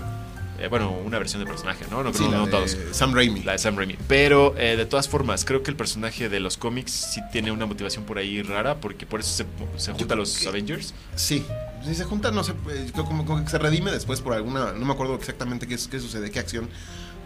eh, 0.59 0.67
bueno, 0.69 0.89
una 1.05 1.19
versión 1.19 1.39
del 1.39 1.47
personaje, 1.47 1.85
¿no? 1.91 2.01
No, 2.01 2.11
Sí, 2.11 2.23
no, 2.23 2.31
no 2.31 2.45
de 2.47 2.51
todos. 2.51 2.75
Sam 2.93 3.13
Raimi. 3.13 3.43
La 3.43 3.51
de 3.51 3.59
Sam 3.59 3.77
Raimi. 3.77 3.95
Pero 4.07 4.55
eh, 4.57 4.75
de 4.75 4.87
todas 4.87 5.07
formas, 5.07 5.45
creo 5.45 5.61
que 5.61 5.69
el 5.69 5.77
personaje 5.77 6.29
de 6.29 6.39
los 6.39 6.57
cómics 6.57 6.89
sí 6.91 7.21
tiene 7.31 7.51
una 7.51 7.67
motivación 7.67 8.05
por 8.05 8.17
ahí 8.17 8.41
rara, 8.41 8.81
porque 8.81 9.05
por 9.05 9.19
eso 9.19 9.29
se, 9.35 9.45
se 9.77 9.91
junta 9.93 10.15
a 10.15 10.17
los 10.17 10.35
que- 10.39 10.47
Avengers. 10.47 10.95
Sí, 11.13 11.45
si 11.85 11.93
se 11.93 12.05
juntan, 12.05 12.33
no 12.33 12.43
sé, 12.43 12.53
creo 12.91 13.05
como, 13.05 13.23
como 13.23 13.43
que 13.43 13.51
se 13.51 13.59
redime 13.59 13.91
después 13.91 14.19
por 14.19 14.33
alguna, 14.33 14.71
no 14.71 14.83
me 14.83 14.93
acuerdo 14.93 15.13
exactamente 15.13 15.67
qué, 15.67 15.77
qué 15.91 15.99
sucede, 15.99 16.31
qué 16.31 16.39
acción. 16.39 16.67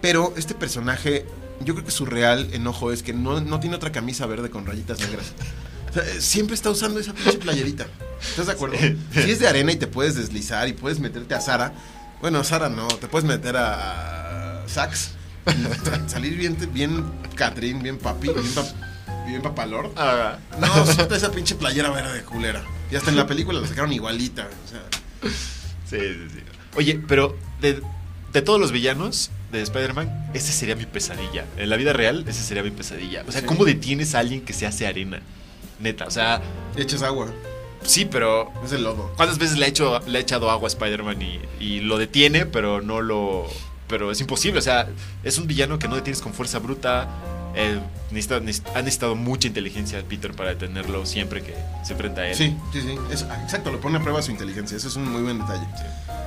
Pero 0.02 0.34
este 0.36 0.56
personaje, 0.56 1.26
yo 1.62 1.73
creo 1.73 1.86
que 1.86 1.91
su 1.91 2.06
real 2.06 2.50
enojo 2.52 2.91
es 2.91 3.02
que 3.02 3.13
no, 3.13 3.39
no 3.39 3.62
tiene 3.62 3.78
otra 3.78 3.93
camisa 3.93 4.26
verde 4.26 4.50
con 4.50 4.65
rayitas 4.65 5.00
negras. 5.00 5.32
Eh, 5.97 6.21
siempre 6.21 6.55
está 6.55 6.69
usando 6.69 6.99
esa 6.99 7.13
pinche 7.13 7.38
playerita. 7.38 7.88
¿Estás 8.21 8.47
de 8.47 8.51
acuerdo? 8.53 8.77
Si 9.13 9.31
es 9.31 9.39
de 9.39 9.47
arena 9.47 9.71
y 9.71 9.75
te 9.77 9.88
puedes 9.88 10.15
deslizar 10.15 10.67
y 10.67 10.73
puedes 10.73 10.99
meterte 10.99 11.36
a 11.36 11.41
Sara, 11.41 11.73
bueno, 12.21 12.43
Sara 12.43 12.69
no, 12.69 12.88
te 12.88 13.07
puedes 13.07 13.27
meter 13.27 13.55
a 13.57 14.63
Sax, 14.67 15.12
salir 16.07 16.36
bien, 16.36 16.57
bien 16.73 17.03
Catrín, 17.36 17.81
bien 17.83 17.97
papi, 17.97 18.27
bien, 18.29 18.53
pa- 18.55 19.25
bien 19.27 19.41
papalord. 19.41 19.91
Ah, 19.95 20.38
No, 20.60 20.86
suelta 20.86 21.15
esa 21.15 21.31
pinche 21.31 21.55
playera 21.55 21.89
verde 21.91 22.23
culera. 22.23 22.63
Y 22.91 22.95
hasta 22.95 23.10
en 23.12 23.17
la 23.17 23.27
película 23.27 23.60
la 23.60 23.67
sacaron 23.67 23.93
igualita. 23.93 24.47
O 24.65 24.69
sea, 24.69 24.81
Sí, 25.89 25.97
sí, 25.99 26.27
sí. 26.33 26.39
Oye, 26.75 27.01
pero 27.07 27.38
de, 27.62 27.81
de 28.33 28.41
todos 28.41 28.60
los 28.60 28.71
villanos 28.71 29.29
de 29.51 29.62
Spider-Man, 29.62 30.31
ese 30.33 30.51
sería 30.51 30.75
mi 30.75 30.86
pesadilla. 30.86 31.45
En 31.57 31.69
la 31.69 31.77
vida 31.77 31.93
real, 31.93 32.25
ese 32.27 32.43
sería 32.43 32.63
mi 32.63 32.71
pesadilla. 32.71 33.23
O 33.27 33.31
sea, 33.31 33.41
Sí. 33.41 33.47
¿cómo 33.47 33.63
detienes 33.63 34.15
a 34.15 34.19
alguien 34.19 34.41
que 34.41 34.53
se 34.53 34.65
hace 34.65 34.86
arena? 34.88 35.21
Neta, 35.79 36.05
o 36.05 36.11
sea, 36.11 36.41
echas 36.75 37.03
agua. 37.03 37.27
sí, 37.83 38.05
pero 38.05 38.51
Es 38.65 38.71
el 38.71 38.83
lodo. 38.83 39.11
¿cuántas 39.15 39.37
veces 39.37 39.57
le 39.57 39.65
ha, 39.65 39.67
hecho, 39.67 39.99
le 40.07 40.17
ha 40.17 40.21
echado 40.21 40.49
agua 40.49 40.67
a 40.67 40.71
Spider-Man 40.71 41.21
y, 41.21 41.39
y 41.59 41.79
lo 41.81 41.97
detiene, 41.97 42.45
pero 42.45 42.81
no 42.81 43.01
lo... 43.01 43.45
Pero 43.87 44.11
es 44.11 44.19
imposible, 44.19 44.59
o 44.59 44.61
sea, 44.61 44.89
es 45.23 45.37
un 45.37 45.47
villano 45.47 45.79
que 45.79 45.87
no 45.87 45.95
detienes 45.95 46.21
con 46.21 46.33
fuerza 46.33 46.59
bruta. 46.59 47.07
eh, 47.55 47.79
necesita- 48.11 48.39
necesita- 48.41 48.71
ha 48.77 48.81
necesitado 48.81 49.15
mucha 49.15 49.47
inteligencia 49.47 50.03
Peter 50.07 50.33
para 50.33 50.49
detenerlo 50.49 51.05
siempre 51.05 51.41
que 51.41 51.53
se 51.85 51.93
enfrenta 51.93 52.21
a 52.21 52.27
él. 52.27 52.35
Sí, 52.35 52.55
sí, 52.73 52.81
sí. 52.81 52.95
Es- 53.11 53.23
ah, 53.23 53.41
exacto, 53.43 53.71
lo 53.71 53.79
pone 53.79 53.97
a 53.97 54.01
prueba 54.01 54.21
su 54.21 54.31
inteligencia. 54.31 54.75
Eso 54.77 54.87
es 54.89 54.95
un 54.97 55.09
muy 55.11 55.21
buen 55.21 55.39
detalle. 55.39 55.65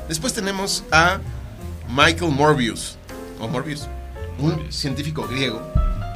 Después 0.09 0.33
tenemos 0.33 0.85
a 0.91 1.19
Michael 1.89 2.33
Morbius. 2.33 2.97
O 3.39 3.47
Morbius. 3.49 3.87
Un 4.39 4.51
Morbius. 4.53 4.75
científico 4.75 5.27
griego 5.29 5.61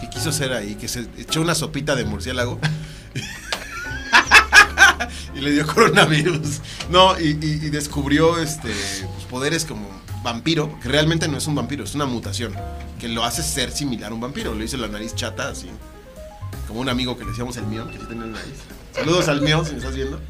que 0.00 0.08
quiso 0.08 0.30
hacer 0.30 0.52
ahí, 0.52 0.74
que 0.76 0.88
se 0.88 1.06
echó 1.18 1.40
una 1.42 1.54
sopita 1.54 1.94
de 1.94 2.04
murciélago. 2.06 2.58
y 5.34 5.40
le 5.40 5.50
dio 5.52 5.66
coronavirus. 5.66 6.60
No, 6.90 7.18
y, 7.18 7.38
y- 7.40 7.66
y 7.66 7.70
descubrió 7.70 8.38
este 8.38 8.68
pues, 8.68 9.04
poderes 9.30 9.64
como 9.64 9.88
vampiro, 10.22 10.78
que 10.80 10.88
realmente 10.88 11.28
no 11.28 11.38
es 11.38 11.46
un 11.46 11.54
vampiro, 11.54 11.84
es 11.84 11.94
una 11.94 12.06
mutación, 12.06 12.54
que 12.98 13.08
lo 13.08 13.24
hace 13.24 13.42
ser 13.42 13.70
similar 13.72 14.12
a 14.12 14.14
un 14.14 14.20
vampiro. 14.20 14.54
Le 14.54 14.64
hizo 14.64 14.76
la 14.76 14.88
nariz 14.88 15.14
chata, 15.14 15.48
así. 15.50 15.68
Como 16.68 16.80
un 16.80 16.88
amigo 16.88 17.16
que 17.18 17.24
le 17.24 17.30
decíamos 17.30 17.56
el 17.56 17.66
mío, 17.66 17.86
que 17.90 17.98
sí 17.98 18.04
tenía 18.08 18.26
la 18.26 18.38
nariz. 18.38 18.54
Saludos 18.94 19.28
al 19.28 19.42
mío, 19.42 19.64
si 19.64 19.72
me 19.72 19.78
estás 19.78 19.94
viendo. 19.94 20.20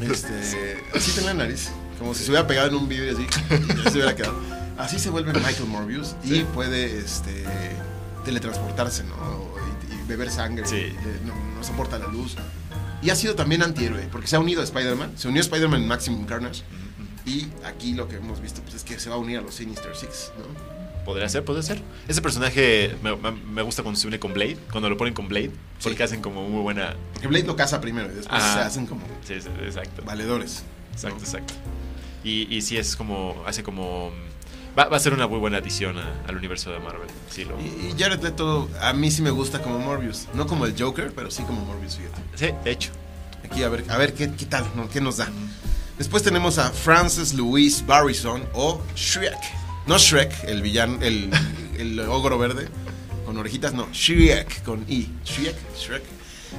Este, 0.00 0.82
así 0.94 1.10
tenía 1.12 1.34
la 1.34 1.44
nariz, 1.44 1.70
como 1.98 2.14
si 2.14 2.22
se 2.24 2.30
hubiera 2.30 2.46
pegado 2.46 2.68
en 2.68 2.74
un 2.74 2.88
vídeo 2.88 3.14
así, 3.16 3.26
y 3.86 3.90
se 3.90 3.98
hubiera 3.98 4.14
quedado. 4.14 4.34
Así 4.78 4.98
se 4.98 5.10
vuelve 5.10 5.32
Michael 5.32 5.66
Morbius 5.66 6.14
y 6.22 6.42
puede 6.42 6.98
este, 6.98 7.44
teletransportarse, 8.24 9.02
¿no? 9.04 9.14
Beber 10.08 10.30
sangre, 10.30 10.66
Sí. 10.66 10.76
eh, 10.76 10.94
no, 11.24 11.34
no 11.56 11.62
soporta 11.64 11.98
la 11.98 12.06
luz. 12.08 12.36
Y 13.02 13.10
ha 13.10 13.14
sido 13.14 13.34
también 13.36 13.62
antihéroe, 13.62 14.08
porque 14.10 14.26
se 14.26 14.34
ha 14.36 14.40
unido 14.40 14.60
a 14.60 14.64
Spider-Man, 14.64 15.12
se 15.16 15.28
unió 15.28 15.40
a 15.40 15.44
Spider-Man 15.44 15.82
en 15.82 15.88
Maximum 15.88 16.24
Carnage. 16.24 16.62
Y 17.24 17.46
aquí 17.64 17.92
lo 17.94 18.08
que 18.08 18.16
hemos 18.16 18.40
visto 18.40 18.62
pues, 18.62 18.74
es 18.74 18.84
que 18.84 18.98
se 18.98 19.10
va 19.10 19.16
a 19.16 19.18
unir 19.18 19.38
a 19.38 19.42
los 19.42 19.54
Sinister 19.54 19.94
Six, 19.94 20.32
¿no? 20.38 20.78
Podría 21.04 21.28
ser, 21.28 21.44
podría 21.44 21.62
ser. 21.62 21.80
Ese 22.06 22.20
personaje 22.20 22.94
me, 23.02 23.62
gusta 23.62 23.82
cuando 23.82 23.98
se 24.00 24.06
une 24.08 24.18
con 24.18 24.32
Blade, 24.34 24.58
cuando 24.70 24.90
lo 24.90 24.96
ponen 24.96 25.14
con 25.14 25.28
Blade, 25.28 25.50
porque 25.82 25.96
Sí. 25.98 26.02
hacen 26.02 26.20
como 26.20 26.46
muy 26.48 26.60
buena. 26.62 26.96
Porque 27.12 27.28
Blade 27.28 27.46
lo 27.46 27.56
caza 27.56 27.80
primero 27.80 28.10
y 28.10 28.16
después 28.16 28.42
se 28.42 28.58
hacen 28.60 28.86
como 28.86 29.02
Sí, 29.26 29.40
sí, 29.40 29.48
exacto. 29.62 30.02
valedores. 30.04 30.64
Exacto, 30.92 31.16
¿no? 31.18 31.24
exacto. 31.24 31.54
Y, 32.24 32.54
y 32.54 32.60
sí 32.62 32.76
es 32.76 32.96
como. 32.96 33.42
Hace 33.46 33.62
como. 33.62 34.10
Va, 34.78 34.84
va 34.88 34.96
a 34.96 35.00
ser 35.00 35.12
una 35.12 35.26
muy 35.26 35.38
buena 35.38 35.58
adición 35.58 35.98
a- 35.98 36.22
al 36.28 36.36
universo 36.36 36.70
de 36.70 36.78
Marvel. 36.78 37.08
Sí, 37.30 37.44
lo. 37.44 37.58
Y, 37.60 37.64
y 37.64 37.94
Jared 37.98 38.22
Leto 38.22 38.68
a 38.80 38.92
mí 38.92 39.10
sí 39.10 39.22
me 39.22 39.30
gusta 39.30 39.60
como 39.60 39.78
Morbius, 39.78 40.26
no 40.34 40.46
como 40.46 40.66
el 40.66 40.74
Joker, 40.80 41.12
pero 41.14 41.30
sí 41.30 41.42
como 41.42 41.64
Morbius, 41.64 41.96
fíjate. 41.96 42.20
Sí, 42.36 42.54
de 42.64 42.70
hecho. 42.70 42.90
Aquí 43.44 43.62
a 43.62 43.68
ver, 43.68 43.84
a 43.88 43.96
ver 43.96 44.14
qué, 44.14 44.30
qué 44.32 44.46
tal, 44.46 44.64
¿no? 44.76 44.88
¿Qué 44.88 45.00
nos 45.00 45.16
da? 45.16 45.28
Después 45.96 46.22
tenemos 46.22 46.58
a 46.58 46.70
Francis 46.70 47.34
Louis 47.34 47.84
Barrison 47.86 48.44
o 48.52 48.80
Shrek. 48.94 49.34
No 49.86 49.98
Shrek, 49.98 50.44
el 50.44 50.62
villano, 50.62 50.98
el, 51.02 51.30
el 51.78 51.98
ogro 52.00 52.38
verde 52.38 52.68
con 53.24 53.36
orejitas, 53.36 53.74
no, 53.74 53.88
Shrek 53.92 54.62
con 54.62 54.84
I. 54.88 55.08
Shrek, 55.24 55.56
Shrek. 55.76 56.02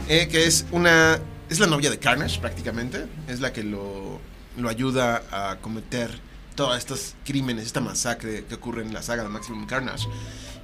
Eh, 0.10 0.28
que 0.30 0.46
es 0.46 0.66
una. 0.72 1.20
Es 1.50 1.60
la 1.60 1.68
novia 1.68 1.90
de 1.90 1.98
Carnage, 2.00 2.40
prácticamente. 2.40 3.06
Es 3.28 3.40
la 3.40 3.54
que 3.54 3.64
lo, 3.64 4.20
lo 4.58 4.70
ayuda 4.70 5.24
a 5.32 5.58
cometer 5.62 6.12
todos 6.60 6.78
estos 6.78 7.16
crímenes, 7.24 7.66
esta 7.66 7.80
masacre 7.80 8.44
que 8.44 8.56
ocurre 8.56 8.82
en 8.82 8.94
la 8.94 9.02
saga 9.02 9.24
de 9.24 9.30
Maximum 9.30 9.66
Carnage. 9.66 10.08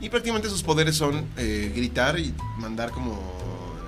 Y 0.02 0.10
prácticamente 0.10 0.50
sus 0.50 0.62
poderes 0.62 0.98
son 0.98 1.26
eh, 1.38 1.72
gritar 1.74 2.20
y 2.20 2.34
mandar 2.58 2.92
como. 2.92 3.14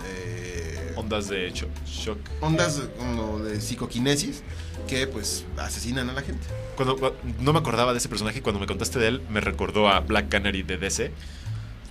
eh, 0.06 0.94
Ondas 0.96 1.28
de 1.28 1.46
hecho, 1.48 1.68
shock. 1.86 2.18
ondas 2.42 2.82
como 2.98 3.40
de 3.40 3.60
psicoquinesis 3.60 4.42
que 4.88 5.06
pues 5.06 5.44
asesinan 5.58 6.10
a 6.10 6.14
la 6.14 6.22
gente. 6.22 6.48
Cuando, 6.78 6.98
cua- 6.98 7.14
no 7.42 7.52
me 7.52 7.60
acordaba 7.60 7.92
de 7.92 7.98
ese 7.98 8.08
personaje, 8.08 8.42
cuando 8.42 8.60
me 8.62 8.68
contaste 8.68 9.00
de 9.00 9.08
él, 9.10 9.22
me 9.30 9.42
recordó 9.42 9.90
a 9.90 10.00
Black 10.00 10.30
Canary 10.30 10.64
de 10.64 10.78
DC. 10.78 11.12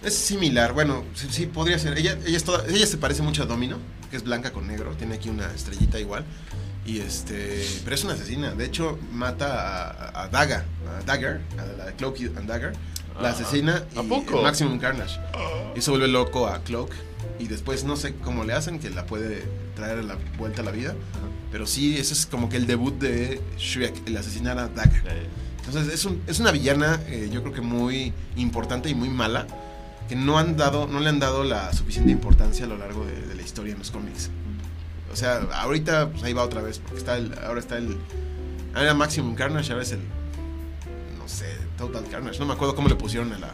Es 0.02 0.14
similar, 0.14 0.72
bueno, 0.72 1.04
sí, 1.14 1.26
sí, 1.30 1.44
podría 1.46 1.78
ser. 1.78 1.98
Ella, 1.98 2.16
ella, 2.24 2.36
es 2.38 2.44
toda- 2.44 2.64
ella 2.68 2.86
se 2.86 2.96
parece 2.96 3.20
mucho 3.22 3.42
a 3.42 3.46
Domino, 3.46 3.76
que 4.10 4.16
es 4.16 4.22
blanca 4.22 4.50
con 4.50 4.66
negro, 4.66 4.94
tiene 4.96 5.16
aquí 5.16 5.28
una 5.28 5.52
estrellita 5.52 6.00
igual. 6.00 6.24
Y 6.86 7.00
este, 7.00 7.66
pero 7.84 7.96
es 7.96 8.04
una 8.04 8.14
asesina. 8.14 8.52
De 8.54 8.64
hecho, 8.64 8.98
mata 9.12 9.90
a, 9.90 10.22
a 10.22 10.28
Daga, 10.28 10.64
a 10.98 11.02
Dagger, 11.04 11.40
a 11.58 11.64
la 11.78 11.84
de 11.86 11.92
Cloak 11.94 12.18
and 12.36 12.46
Dagger. 12.48 12.72
La 13.20 13.28
Ah, 13.30 13.32
asesina 13.32 13.82
y 13.94 13.98
¿a 13.98 14.02
poco? 14.02 14.42
Maximum 14.42 14.78
Carnage. 14.78 15.18
Y 15.74 15.80
se 15.80 15.90
vuelve 15.90 16.06
loco 16.08 16.46
a 16.46 16.60
Cloak. 16.62 16.90
Y 17.38 17.48
después 17.48 17.84
no 17.84 17.96
sé 17.96 18.14
cómo 18.14 18.44
le 18.44 18.52
hacen, 18.52 18.78
que 18.78 18.88
la 18.90 19.04
puede 19.06 19.42
traer 19.74 19.98
a 19.98 20.02
la 20.02 20.16
vuelta 20.38 20.62
a 20.62 20.64
la 20.64 20.70
vida. 20.70 20.94
Pero 21.50 21.66
sí, 21.66 21.96
ese 21.96 22.12
es 22.14 22.26
como 22.26 22.48
que 22.48 22.56
el 22.56 22.66
debut 22.66 22.94
de 22.98 23.40
Shrek, 23.58 24.06
el 24.06 24.16
asesinar 24.16 24.58
a 24.58 24.68
Dagger. 24.68 25.28
Entonces 25.66 25.92
es, 25.92 26.04
un- 26.04 26.22
es 26.26 26.38
una 26.40 26.52
villana, 26.52 27.00
eh, 27.08 27.28
yo 27.32 27.42
creo 27.42 27.52
que 27.52 27.60
muy 27.60 28.12
importante 28.36 28.88
y 28.88 28.94
muy 28.94 29.08
mala, 29.08 29.46
que 30.08 30.14
no 30.14 30.38
han 30.38 30.56
dado, 30.56 30.86
no 30.86 31.00
le 31.00 31.08
han 31.08 31.18
dado 31.18 31.42
la 31.42 31.72
suficiente 31.72 32.12
importancia 32.12 32.64
a 32.66 32.68
lo 32.68 32.76
largo 32.78 33.04
de, 33.04 33.20
de 33.26 33.34
la 33.34 33.42
historia 33.42 33.72
en 33.72 33.78
los 33.80 33.90
cómics. 33.90 34.30
O 35.16 35.18
sea, 35.18 35.38
ahorita 35.54 36.10
pues 36.10 36.22
ahí 36.24 36.34
va 36.34 36.42
otra 36.44 36.60
vez, 36.60 36.78
porque 36.78 36.98
está 36.98 37.16
el, 37.16 37.32
ahora 37.42 37.58
está 37.58 37.78
el, 37.78 37.96
ahora 38.74 38.82
era 38.82 38.92
Maximum 38.92 39.34
Carnage, 39.34 39.72
ahora 39.72 39.82
es 39.82 39.92
el, 39.92 40.00
no 41.16 41.26
sé, 41.26 41.46
Total 41.78 42.04
Carnage, 42.10 42.38
no 42.38 42.44
me 42.44 42.52
acuerdo 42.52 42.74
cómo 42.76 42.90
le 42.90 42.96
pusieron 42.96 43.32
a 43.32 43.38
la, 43.38 43.50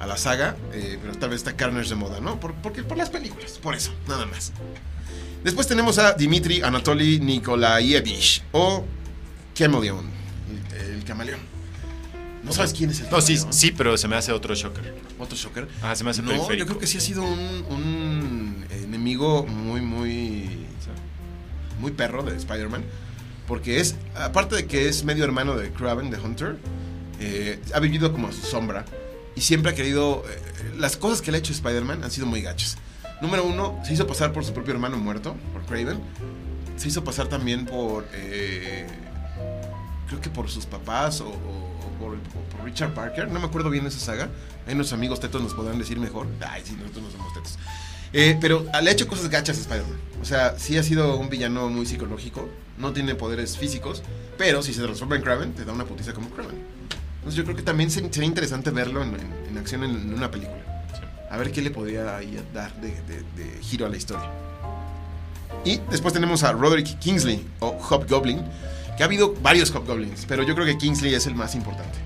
a 0.00 0.06
la 0.06 0.16
saga, 0.16 0.56
eh, 0.72 0.98
pero 1.02 1.14
tal 1.18 1.28
vez 1.28 1.40
está 1.40 1.54
Carnage 1.54 1.90
de 1.90 1.96
moda, 1.96 2.18
¿no? 2.20 2.40
Por, 2.40 2.54
porque, 2.54 2.82
por 2.82 2.96
las 2.96 3.10
películas, 3.10 3.58
por 3.62 3.74
eso, 3.74 3.92
nada 4.08 4.24
más. 4.24 4.54
Después 5.44 5.66
tenemos 5.66 5.98
a 5.98 6.14
Dimitri 6.14 6.62
Anatoly 6.62 7.20
Nikolaevich, 7.20 8.42
o 8.52 8.82
Chameleon, 9.52 10.08
el, 10.80 10.94
el 10.94 11.04
camaleón. 11.04 11.40
¿No 12.42 12.52
sabes 12.52 12.72
quién 12.72 12.88
es 12.88 13.00
el 13.00 13.10
No, 13.10 13.20
sí, 13.20 13.36
sí, 13.50 13.70
pero 13.72 13.98
se 13.98 14.08
me 14.08 14.16
hace 14.16 14.32
otro 14.32 14.54
shocker. 14.54 14.94
¿Otro 15.18 15.36
shocker? 15.36 15.68
Ajá, 15.82 15.94
se 15.94 16.04
me 16.04 16.10
hace 16.10 16.22
No, 16.22 16.28
periférico. 16.28 16.58
yo 16.60 16.66
creo 16.66 16.78
que 16.78 16.86
sí 16.86 16.96
ha 16.96 17.00
sido 17.02 17.22
un, 17.22 17.66
un 17.68 18.66
enemigo 18.70 19.44
muy, 19.44 19.80
muy, 19.82 20.65
muy 21.80 21.92
perro 21.92 22.22
de 22.22 22.36
Spider-Man. 22.36 22.84
Porque 23.46 23.80
es, 23.80 23.94
aparte 24.16 24.56
de 24.56 24.66
que 24.66 24.88
es 24.88 25.04
medio 25.04 25.24
hermano 25.24 25.56
de 25.56 25.70
Kraven, 25.70 26.10
de 26.10 26.18
Hunter, 26.18 26.56
eh, 27.20 27.60
ha 27.72 27.80
vivido 27.80 28.12
como 28.12 28.28
a 28.28 28.32
su 28.32 28.42
sombra. 28.42 28.84
Y 29.36 29.40
siempre 29.42 29.72
ha 29.72 29.74
querido. 29.74 30.24
eh, 30.28 30.72
las 30.78 30.96
cosas 30.96 31.22
que 31.22 31.30
le 31.30 31.36
ha 31.36 31.40
hecho 31.40 31.52
Spider-Man 31.52 32.02
han 32.02 32.10
sido 32.10 32.26
muy 32.26 32.42
gachas. 32.42 32.76
Número 33.20 33.44
uno, 33.44 33.80
se 33.84 33.94
hizo 33.94 34.06
pasar 34.06 34.32
por 34.32 34.44
su 34.44 34.52
propio 34.52 34.74
hermano 34.74 34.96
muerto, 34.98 35.36
por 35.52 35.62
Kraven. 35.64 36.00
Se 36.76 36.88
hizo 36.88 37.04
pasar 37.04 37.28
también 37.28 37.64
por. 37.66 38.06
eh, 38.12 38.86
creo 40.08 40.20
que 40.20 40.28
por 40.28 40.50
sus 40.50 40.66
papás 40.66 41.20
o 41.20 41.30
por, 41.98 42.14
o 42.14 42.56
por 42.56 42.64
Richard 42.64 42.94
Parker. 42.94 43.30
No 43.30 43.38
me 43.40 43.46
acuerdo 43.46 43.70
bien 43.70 43.86
esa 43.86 44.00
saga. 44.00 44.28
Ahí 44.66 44.74
nuestros 44.74 44.98
amigos 44.98 45.20
tetos 45.20 45.40
nos 45.42 45.54
podrán 45.54 45.78
decir 45.78 45.98
mejor. 45.98 46.26
Ay, 46.46 46.62
sí, 46.64 46.76
nosotros 46.78 47.04
no 47.04 47.10
somos 47.10 47.32
tetos. 47.32 47.58
Eh, 48.12 48.36
pero 48.40 48.64
le 48.82 48.90
ha 48.90 48.92
hecho 48.92 49.06
cosas 49.08 49.28
gachas 49.28 49.58
a 49.58 49.60
Spider-Man. 49.60 49.98
O 50.22 50.24
sea, 50.24 50.58
sí 50.58 50.76
ha 50.78 50.82
sido 50.82 51.16
un 51.16 51.28
villano 51.28 51.68
muy 51.68 51.86
psicológico. 51.86 52.48
No 52.78 52.92
tiene 52.92 53.14
poderes 53.14 53.56
físicos. 53.56 54.02
Pero 54.38 54.62
si 54.62 54.72
se 54.74 54.82
transforma 54.82 55.16
en 55.16 55.22
Kraven, 55.22 55.52
te 55.52 55.64
da 55.64 55.72
una 55.72 55.84
putiza 55.84 56.12
como 56.12 56.30
Kraven. 56.30 56.56
Entonces 57.16 57.34
yo 57.36 57.44
creo 57.44 57.56
que 57.56 57.62
también 57.62 57.90
se- 57.90 58.00
sería 58.12 58.24
interesante 58.28 58.70
verlo 58.70 59.02
en, 59.02 59.10
en- 59.14 59.34
en 59.50 59.58
acción 59.58 59.82
en, 59.84 59.90
en 59.90 60.14
una 60.14 60.30
película. 60.30 60.62
A 61.30 61.36
ver 61.38 61.50
qué 61.50 61.60
le 61.62 61.70
podría 61.70 62.02
dar 62.54 62.74
de, 62.80 62.88
de- 62.88 63.24
de 63.44 63.62
giro 63.62 63.86
a 63.86 63.88
la 63.88 63.96
historia. 63.96 64.30
Y 65.64 65.78
después 65.90 66.14
tenemos 66.14 66.42
a 66.44 66.52
Roderick 66.52 66.98
Kingsley 66.98 67.44
o 67.60 67.70
Hobgoblin. 67.70 68.40
Que 68.96 69.02
ha 69.02 69.06
habido 69.06 69.34
varios 69.42 69.70
Hobgoblins, 69.74 70.24
pero 70.26 70.42
yo 70.42 70.54
creo 70.54 70.64
que 70.66 70.78
Kingsley 70.78 71.14
es 71.14 71.26
el 71.26 71.34
más 71.34 71.54
importante. 71.54 71.98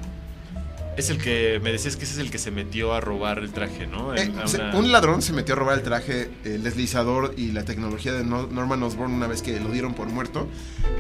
Es 0.97 1.09
el 1.09 1.19
que 1.19 1.61
me 1.63 1.73
decías 1.73 1.97
que 1.97 2.05
ese 2.05 2.15
es 2.15 2.19
el 2.21 2.31
que 2.31 2.39
se 2.39 2.51
metió 2.51 2.93
a 2.93 3.01
robar 3.01 3.39
el 3.39 3.53
traje, 3.53 3.87
¿no? 3.87 4.15
Eh, 4.15 4.31
una- 4.31 4.77
Un 4.77 4.93
ladrón 4.93 5.23
se 5.23 5.33
metió 5.33 5.55
a 5.55 5.59
robar 5.59 5.79
el 5.79 5.83
traje, 5.83 6.31
el 6.45 6.63
deslizador 6.63 7.33
y 7.39 7.53
la 7.53 7.65
tecnología 7.65 8.13
de 8.13 8.23
No- 8.25 8.47
Norman 8.49 8.83
Osborn 8.83 9.13
una 9.13 9.27
vez 9.27 9.41
que 9.41 9.59
lo 9.61 9.71
dieron 9.71 9.95
por 9.95 10.09
muerto. 10.09 10.47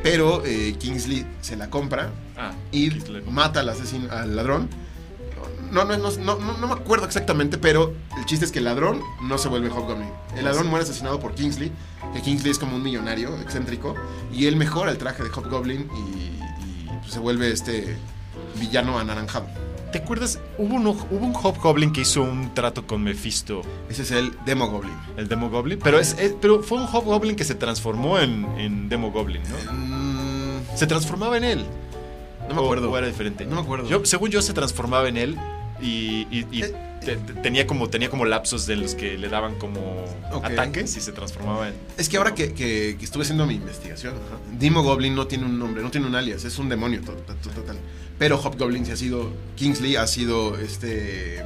Pero 0.02 0.42
eh, 0.46 0.74
Kingsley 0.78 1.26
se 1.42 1.56
la 1.56 1.68
compra 1.68 2.10
Ah, 2.38 2.52
y 2.72 2.88
Kingsley. 2.90 3.22
mata 3.30 3.60
al 3.60 3.68
asesino, 3.68 4.10
al 4.10 4.34
ladrón. 4.36 4.68
No, 5.70 5.84
no, 5.84 5.96
no, 5.98 6.10
no, 6.16 6.38
no- 6.38 6.56
no 6.58 6.66
me 6.66 6.72
acuerdo 6.72 7.04
exactamente, 7.06 7.58
pero 7.58 7.94
el 8.16 8.24
chiste 8.24 8.44
es 8.44 8.50
que 8.52 8.58
el 8.58 8.64
ladrón 8.64 9.02
no 9.22 9.38
se 9.38 9.48
vuelve 9.48 9.68
Hobgoblin. 9.68 10.08
El 10.36 10.44
ladrón 10.44 10.66
muere 10.68 10.82
asesinado 10.84 11.20
por 11.20 11.34
Kingsley, 11.34 11.70
que 12.14 12.22
Kingsley 12.22 12.50
es 12.50 12.58
como 12.58 12.74
un 12.76 12.82
millonario 12.82 13.36
excéntrico, 13.40 13.94
y 14.32 14.46
él 14.46 14.56
mejora 14.56 14.90
el 14.90 14.98
traje 14.98 15.22
de 15.22 15.28
Hobgoblin 15.28 15.88
y, 15.94 15.98
y, 16.00 16.38
pues, 17.00 17.12
se 17.12 17.18
vuelve 17.20 17.52
este 17.52 17.96
villano 18.58 18.98
anaranjado. 18.98 19.46
¿Te 19.92 19.98
acuerdas? 19.98 20.38
Hubo 20.56 20.74
un, 20.76 20.86
hubo 20.86 21.26
un 21.26 21.32
Hobgoblin 21.34 21.92
que 21.92 22.02
hizo 22.02 22.22
un 22.22 22.54
trato 22.54 22.86
con 22.86 23.02
Mephisto, 23.02 23.62
Ese 23.88 24.02
es 24.02 24.10
el 24.12 24.32
Demogoblin. 24.46 24.94
el 25.16 25.26
Demogoblin. 25.28 25.80
Pero, 25.82 25.98
es, 25.98 26.16
es- 26.18 26.34
pero 26.40 26.62
fue 26.62 26.78
un 26.78 26.86
Hobgoblin 26.86 27.34
que 27.34 27.44
se 27.44 27.56
transformó 27.56 28.18
en, 28.20 28.44
en 28.58 28.88
Demogoblin, 28.88 29.42
¿no? 29.42 29.72
Mm, 29.72 30.60
Se 30.76 30.86
transformaba 30.86 31.36
en 31.36 31.44
él. 31.44 31.64
no 32.48 32.54
me 32.54 32.60
O- 32.60 32.64
acuerdo. 32.64 32.90
o 32.90 32.96
era 32.98 33.06
diferente. 33.08 33.44
No 33.46 33.56
me 33.56 33.62
acuerdo. 33.62 33.88
Yo, 33.88 34.04
según 34.04 34.30
yo, 34.30 34.40
se 34.42 34.52
transformaba 34.52 35.08
en 35.08 35.16
él 35.16 35.36
y, 35.80 36.26
y- 36.30 36.46
y 36.52 36.62
Eh. 36.62 36.74
Te- 37.04 37.16
te- 37.16 37.34
tenía, 37.34 37.66
como, 37.66 37.88
tenía 37.88 38.08
como 38.10 38.24
lapsos 38.24 38.66
de 38.66 38.76
los 38.76 38.94
que 38.94 39.16
le 39.18 39.28
daban 39.28 39.56
como 39.56 40.04
ataques 40.42 40.96
y 40.96 41.00
se 41.00 41.12
transformaba 41.12 41.68
en... 41.68 41.74
Es 41.96 42.08
que 42.08 42.16
ahora 42.16 42.34
que, 42.34 42.52
que- 42.52 42.96
que 42.98 43.04
estuve 43.04 43.22
haciendo 43.22 43.46
mi 43.46 43.54
investigación, 43.54 44.14
ajá, 44.14 44.38
Demogoblin 44.58 45.14
no 45.14 45.26
tiene 45.26 45.44
un 45.46 45.58
nombre, 45.58 45.82
no 45.82 45.90
tiene 45.90 46.06
un 46.06 46.14
alias, 46.14 46.44
es 46.44 46.58
un 46.58 46.68
demonio 46.68 47.00
to- 47.00 47.12
to- 47.12 47.34
to- 47.36 47.50
total. 47.50 47.78
Pero 48.18 48.36
Hobgoblin 48.38 48.84
sí 48.84 48.92
ha 48.92 48.96
sido, 48.96 49.32
Kingsley 49.56 49.96
ha 49.96 50.06
sido 50.06 50.58
este. 50.58 51.38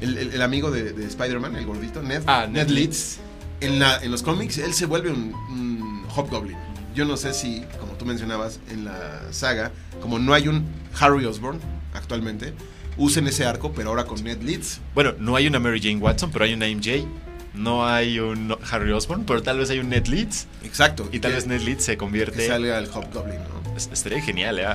El, 0.00 0.16
el- 0.16 0.32
el 0.32 0.42
amigo 0.42 0.70
de, 0.70 0.92
de 0.92 1.04
Spider-Man, 1.06 1.56
el 1.56 1.66
gordito, 1.66 2.02
Ned, 2.02 2.22
Ah, 2.26 2.46
Ned, 2.48 2.66
Ned 2.66 2.68
Leeds. 2.70 3.18
En, 3.60 3.78
la, 3.80 3.98
en 4.02 4.10
los 4.12 4.22
cómics, 4.22 4.58
él 4.58 4.72
se 4.72 4.86
vuelve 4.86 5.10
un, 5.10 5.34
un 5.50 6.04
Hobgoblin. 6.14 6.56
Yo 6.94 7.04
no 7.04 7.16
sé 7.16 7.34
si, 7.34 7.64
como 7.80 7.92
tú 7.94 8.04
mencionabas 8.06 8.60
en 8.70 8.84
la 8.84 9.20
saga, 9.32 9.72
como 10.00 10.18
no 10.18 10.32
hay 10.34 10.48
un 10.48 10.64
Harry 10.98 11.24
Osborn 11.24 11.60
actualmente, 11.92 12.54
usen 12.98 13.26
ese 13.28 13.46
arco, 13.46 13.72
pero 13.72 13.88
ahora 13.90 14.04
con 14.04 14.22
Ned 14.22 14.42
Leeds. 14.42 14.80
Bueno, 14.94 15.14
no 15.18 15.36
hay 15.36 15.46
una 15.46 15.58
Mary 15.58 15.80
Jane 15.80 15.96
Watson, 15.96 16.30
pero 16.32 16.44
hay 16.44 16.52
una 16.54 16.66
MJ. 16.66 17.06
No 17.54 17.86
hay 17.88 18.20
un 18.20 18.54
Harry 18.70 18.92
Osborn, 18.92 19.24
pero 19.24 19.42
tal 19.42 19.58
vez 19.58 19.70
hay 19.70 19.78
un 19.80 19.88
Ned 19.88 20.06
Leeds. 20.06 20.46
Exacto. 20.62 21.08
Y 21.10 21.18
tal 21.18 21.30
que- 21.32 21.36
vez 21.36 21.46
Ned 21.46 21.60
Leeds 21.62 21.84
se 21.84 21.92
que 21.92 21.98
convierte. 21.98 22.46
salga 22.46 22.78
el 22.78 22.86
Hobgoblin, 22.86 23.38
¿no? 23.38 23.76
Es- 23.76 23.88
Estaría 23.92 24.20
genial, 24.22 24.58
¿eh? 24.58 24.66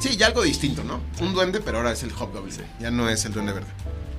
Sí, 0.00 0.16
ya 0.16 0.26
algo 0.26 0.42
distinto, 0.42 0.82
¿no? 0.84 1.00
Un 1.20 1.32
duende, 1.34 1.60
pero 1.60 1.78
ahora 1.78 1.92
es 1.92 2.02
el 2.02 2.10
Hobgoblin. 2.12 2.54
Ya 2.80 2.90
no 2.90 3.08
es 3.08 3.24
el 3.24 3.32
duende 3.32 3.52
verde. 3.52 3.68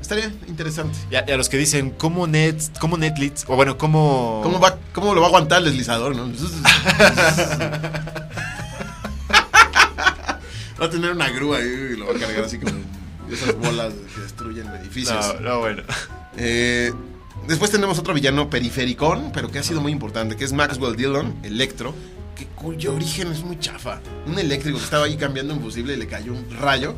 Estaría 0.01 0.31
interesante. 0.47 0.97
Y 1.11 1.15
a, 1.15 1.25
y 1.27 1.31
a 1.31 1.37
los 1.37 1.49
que 1.49 1.57
dicen, 1.57 1.91
¿cómo 1.91 2.25
Ned, 2.25 2.55
cómo 2.79 2.97
Ned 2.97 3.17
Leeds? 3.17 3.43
O 3.47 3.55
bueno, 3.57 3.77
¿cómo. 3.77 4.39
¿Cómo, 4.43 4.59
va, 4.61 4.77
¿Cómo 4.93 5.13
lo 5.13 5.19
va 5.21 5.27
a 5.27 5.29
aguantar 5.29 5.59
el 5.59 5.65
deslizador, 5.65 6.15
no? 6.15 6.25
va 10.81 10.85
a 10.85 10.89
tener 10.89 11.11
una 11.11 11.29
grúa 11.29 11.57
ahí 11.57 11.91
y 11.93 11.97
lo 11.97 12.07
va 12.07 12.13
a 12.13 12.19
cargar 12.19 12.45
así 12.45 12.57
como 12.57 12.71
esas 13.35 13.55
bolas 13.57 13.93
que 14.15 14.21
destruyen 14.21 14.67
edificios. 14.81 15.35
No, 15.41 15.49
no, 15.49 15.59
bueno. 15.59 15.83
Eh, 16.37 16.91
después 17.47 17.71
tenemos 17.71 17.97
otro 17.99 18.13
villano 18.13 18.49
perifericón, 18.49 19.31
pero 19.33 19.49
que 19.51 19.59
ha 19.59 19.63
sido 19.63 19.81
muy 19.81 19.91
importante, 19.91 20.35
que 20.35 20.45
es 20.45 20.53
Maxwell 20.53 20.95
Dillon, 20.95 21.35
Electro, 21.43 21.93
que 22.35 22.45
cuyo 22.45 22.95
origen 22.95 23.31
es 23.31 23.41
muy 23.43 23.59
chafa. 23.59 23.99
Un 24.25 24.39
eléctrico 24.39 24.77
que 24.77 24.83
estaba 24.83 25.05
ahí 25.05 25.17
cambiando 25.17 25.53
un 25.53 25.61
fusible 25.61 25.93
y 25.93 25.97
le 25.97 26.07
cayó 26.07 26.31
un 26.33 26.45
rayo 26.59 26.95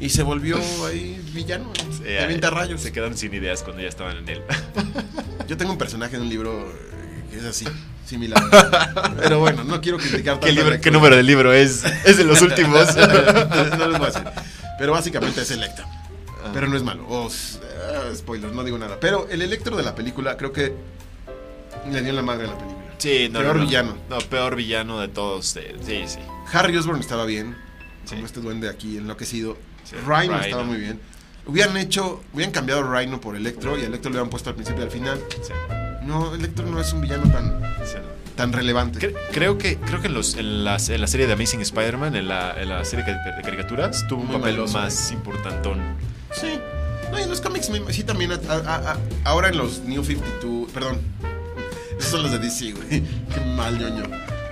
y 0.00 0.08
se 0.10 0.22
volvió 0.22 0.56
ahí 0.86 1.20
villano. 1.34 1.72
Sí, 1.96 2.04
de 2.04 2.20
avienta 2.20 2.50
rayos. 2.50 2.80
Se 2.80 2.92
quedaron 2.92 3.16
sin 3.16 3.34
ideas 3.34 3.62
cuando 3.62 3.82
ya 3.82 3.88
estaban 3.88 4.16
en 4.18 4.28
él. 4.28 4.42
Yo 5.48 5.56
tengo 5.56 5.72
un 5.72 5.78
personaje 5.78 6.16
de 6.16 6.22
un 6.22 6.28
libro 6.28 6.70
eh, 6.70 7.24
que 7.30 7.38
es 7.38 7.44
así, 7.44 7.64
similar. 8.06 8.42
Pero 9.20 9.40
bueno, 9.40 9.64
no 9.64 9.80
quiero 9.80 9.98
criticar 9.98 10.34
tanto 10.34 10.46
¿Qué, 10.46 10.52
libro- 10.52 10.80
qué 10.80 10.90
número 10.90 11.16
del 11.16 11.26
libro 11.26 11.52
es? 11.52 11.84
Es 12.04 12.16
de 12.16 12.24
los 12.24 12.40
últimos. 12.42 12.94
no 12.96 13.88
les 13.88 13.98
voy 13.98 14.06
a 14.08 14.10
decir. 14.10 14.22
Pero 14.78 14.92
básicamente 14.92 15.42
es 15.42 15.50
Electro. 15.50 15.84
Pero 16.54 16.68
no 16.68 16.76
es 16.76 16.82
malo. 16.82 17.04
Oh, 17.08 17.28
ah, 17.28 18.14
spoilers, 18.14 18.54
no 18.54 18.62
digo 18.64 18.78
nada. 18.78 18.98
Pero 19.00 19.26
el 19.28 19.42
Electro 19.42 19.76
de 19.76 19.82
la 19.82 19.94
película 19.94 20.36
creo 20.36 20.52
que 20.52 20.72
le 21.90 22.00
dio 22.02 22.12
la 22.12 22.22
madre 22.22 22.44
a 22.44 22.48
la 22.48 22.58
película. 22.58 22.78
Sí, 22.98 23.28
no, 23.30 23.40
Peor 23.40 23.56
no, 23.56 23.60
no. 23.62 23.66
villano. 23.66 23.96
No, 24.08 24.18
peor 24.18 24.56
villano 24.56 25.00
de 25.00 25.08
todos. 25.08 25.46
Sí, 25.46 25.60
sí. 26.06 26.18
Harry 26.52 26.76
Osborn 26.76 27.00
estaba 27.00 27.24
bien. 27.26 27.56
Sí. 28.04 28.14
Como 28.14 28.26
este 28.26 28.40
duende 28.40 28.68
aquí 28.68 28.96
enloquecido. 28.98 29.56
Sí, 29.84 29.96
Rhino, 29.96 30.16
Rhino. 30.18 30.40
estaba 30.40 30.62
muy 30.64 30.78
bien. 30.78 31.00
Hubieran 31.46 31.76
hecho, 31.76 32.22
hubieran 32.32 32.52
cambiado 32.52 32.82
a 32.84 32.98
Rhino 33.00 33.20
por 33.20 33.36
Electro 33.36 33.78
y 33.78 33.82
a 33.82 33.86
Electro 33.86 34.10
le 34.10 34.16
hubieran 34.16 34.30
puesto 34.30 34.50
al 34.50 34.56
principio 34.56 34.82
y 34.82 34.86
al 34.86 34.90
final. 34.92 35.20
sí, 35.42 35.52
No, 36.02 36.34
Electro 36.34 36.66
no 36.66 36.80
es 36.80 36.92
un 36.92 37.00
villano 37.00 37.30
tan. 37.30 37.60
Tan 38.38 38.52
relevante. 38.52 39.00
Cre- 39.00 39.14
Creo 39.32 39.58
que, 39.58 39.76
creo 39.78 40.00
que 40.00 40.06
en, 40.06 40.14
los, 40.14 40.36
en, 40.36 40.64
las- 40.64 40.88
en 40.88 41.00
la 41.00 41.06
serie 41.08 41.26
de 41.26 41.32
Amazing 41.34 41.60
Spider-Man, 41.60 42.14
en 42.16 42.28
la, 42.28 42.54
en 42.56 42.68
la 42.68 42.84
serie 42.84 43.04
de 43.04 43.42
caricaturas, 43.42 44.06
tuvo 44.08 44.20
un 44.22 44.28
Muy 44.28 44.36
papel 44.36 44.54
maloso, 44.54 44.78
más 44.78 45.10
importantón. 45.10 45.80
Sí. 46.32 46.58
No, 47.10 47.18
y 47.18 47.22
en 47.22 47.30
los 47.30 47.40
cómics 47.40 47.68
sí 47.90 48.04
también. 48.04 48.32
a- 48.32 48.36
a- 48.48 48.92
a- 48.92 48.98
ahora 49.24 49.48
en 49.48 49.58
los 49.58 49.80
New 49.80 50.04
52. 50.04 50.70
Perdón. 50.72 51.00
Esos 51.98 52.10
son 52.12 52.22
los 52.22 52.30
de 52.32 52.38
DC, 52.38 52.72
güey. 52.72 52.88
Qué 53.34 53.40
mal, 53.56 53.76
ñoño. 53.78 54.04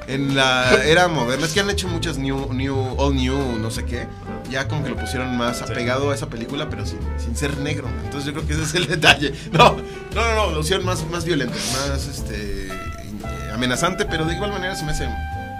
En 0.08 0.34
la 0.36 0.84
era 0.84 1.06
moderna. 1.08 1.46
Es 1.46 1.52
que 1.52 1.60
han 1.60 1.70
hecho 1.70 1.86
muchas 1.88 2.16
New, 2.18 2.52
new 2.52 2.94
All 2.98 3.14
New, 3.16 3.58
no 3.58 3.70
sé 3.72 3.84
qué. 3.84 4.06
Ya 4.50 4.68
como 4.68 4.84
que 4.84 4.90
lo 4.90 4.96
pusieron 4.96 5.36
más 5.36 5.62
apegado 5.62 6.10
a 6.12 6.14
esa 6.14 6.28
película, 6.28 6.68
pero 6.70 6.86
sin, 6.86 6.98
sin 7.18 7.34
ser 7.36 7.56
negro. 7.58 7.88
Entonces 8.04 8.24
yo 8.26 8.32
creo 8.32 8.46
que 8.46 8.52
ese 8.54 8.62
es 8.62 8.74
el 8.76 8.86
detalle. 8.96 9.32
No, 9.52 9.76
no, 10.14 10.22
no, 10.28 10.34
no. 10.34 10.50
Lo 10.52 10.60
hicieron 10.60 10.84
más, 10.86 11.04
más 11.10 11.24
violento, 11.24 11.56
más 11.88 12.06
este, 12.06 12.68
eh, 12.68 12.75
amenazante, 13.52 14.04
pero 14.06 14.24
de 14.24 14.34
igual 14.34 14.52
manera 14.52 14.74
se 14.76 14.84
me 14.84 14.92
hace. 14.92 15.08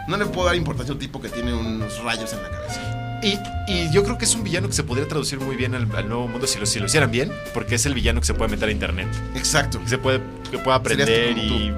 No 0.08 0.16
le 0.16 0.26
puedo 0.26 0.46
dar 0.46 0.56
importancia 0.56 0.92
a 0.92 0.94
un 0.94 1.00
tipo 1.00 1.20
que 1.20 1.28
tiene 1.28 1.52
unos 1.52 2.02
rayos 2.02 2.32
en 2.32 2.42
la 2.42 2.50
cabeza. 2.50 2.80
Y, 3.22 3.38
y 3.66 3.90
yo 3.90 4.04
creo 4.04 4.18
que 4.18 4.24
es 4.26 4.34
un 4.34 4.44
villano 4.44 4.68
que 4.68 4.74
se 4.74 4.84
podría 4.84 5.08
traducir 5.08 5.40
muy 5.40 5.56
bien 5.56 5.74
al, 5.74 5.88
al 5.96 6.08
nuevo 6.08 6.28
mundo 6.28 6.46
si 6.46 6.58
lo, 6.58 6.66
si 6.66 6.78
lo 6.78 6.86
hicieran 6.86 7.10
bien, 7.10 7.32
porque 7.54 7.76
es 7.76 7.86
el 7.86 7.94
villano 7.94 8.20
que 8.20 8.26
se 8.26 8.34
puede 8.34 8.50
meter 8.50 8.68
a 8.68 8.72
internet. 8.72 9.08
Exacto. 9.34 9.80
Que 9.80 9.88
se 9.88 9.98
puede, 9.98 10.20
que 10.50 10.58
pueda 10.58 10.76
aprender 10.76 11.34
como 11.34 11.42
y 11.42 11.74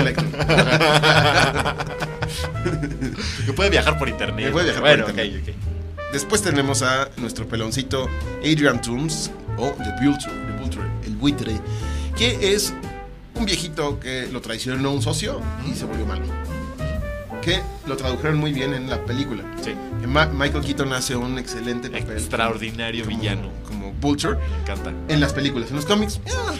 Electro. 0.00 0.24
que 3.46 3.52
puede 3.52 3.70
viajar 3.70 3.98
por 3.98 4.08
internet. 4.08 4.46
Que 4.46 4.52
puede 4.52 4.66
viajar 4.66 4.82
por 4.82 4.90
bueno, 4.90 5.08
internet. 5.08 5.42
ok, 5.42 5.50
ok. 5.50 6.12
Después 6.12 6.40
tenemos 6.42 6.82
a 6.82 7.08
nuestro 7.16 7.46
peloncito 7.46 8.08
Adrian 8.40 8.80
Toomes, 8.80 9.30
o 9.58 9.72
The 9.72 10.04
Vulture, 10.04 10.32
The 10.32 10.52
Vulture, 10.62 10.86
el 11.04 11.16
buitre, 11.16 11.60
que 12.16 12.54
es 12.54 12.72
un 13.36 13.44
viejito 13.44 14.00
que 14.00 14.28
lo 14.32 14.40
traicionó 14.40 14.90
un 14.92 15.02
socio 15.02 15.40
y 15.70 15.74
se 15.74 15.84
volvió 15.84 16.06
malo. 16.06 16.24
Que 17.42 17.60
lo 17.86 17.96
tradujeron 17.96 18.38
muy 18.38 18.52
bien 18.52 18.74
en 18.74 18.90
la 18.90 19.04
película. 19.04 19.44
Sí. 19.62 19.74
Que 20.00 20.06
Ma- 20.08 20.26
Michael 20.26 20.64
Keaton 20.64 20.92
hace 20.92 21.14
un 21.14 21.38
excelente 21.38 21.88
papel. 21.90 22.16
Extraordinario 22.16 23.04
como- 23.04 23.16
villano. 23.18 23.48
Como 23.68 23.92
Vulture 23.92 24.36
Me 24.36 24.60
encanta. 24.62 24.92
en 25.08 25.20
las 25.20 25.32
películas. 25.32 25.70
En 25.70 25.76
los 25.76 25.86
cómics, 25.86 26.20
ah, 26.28 26.54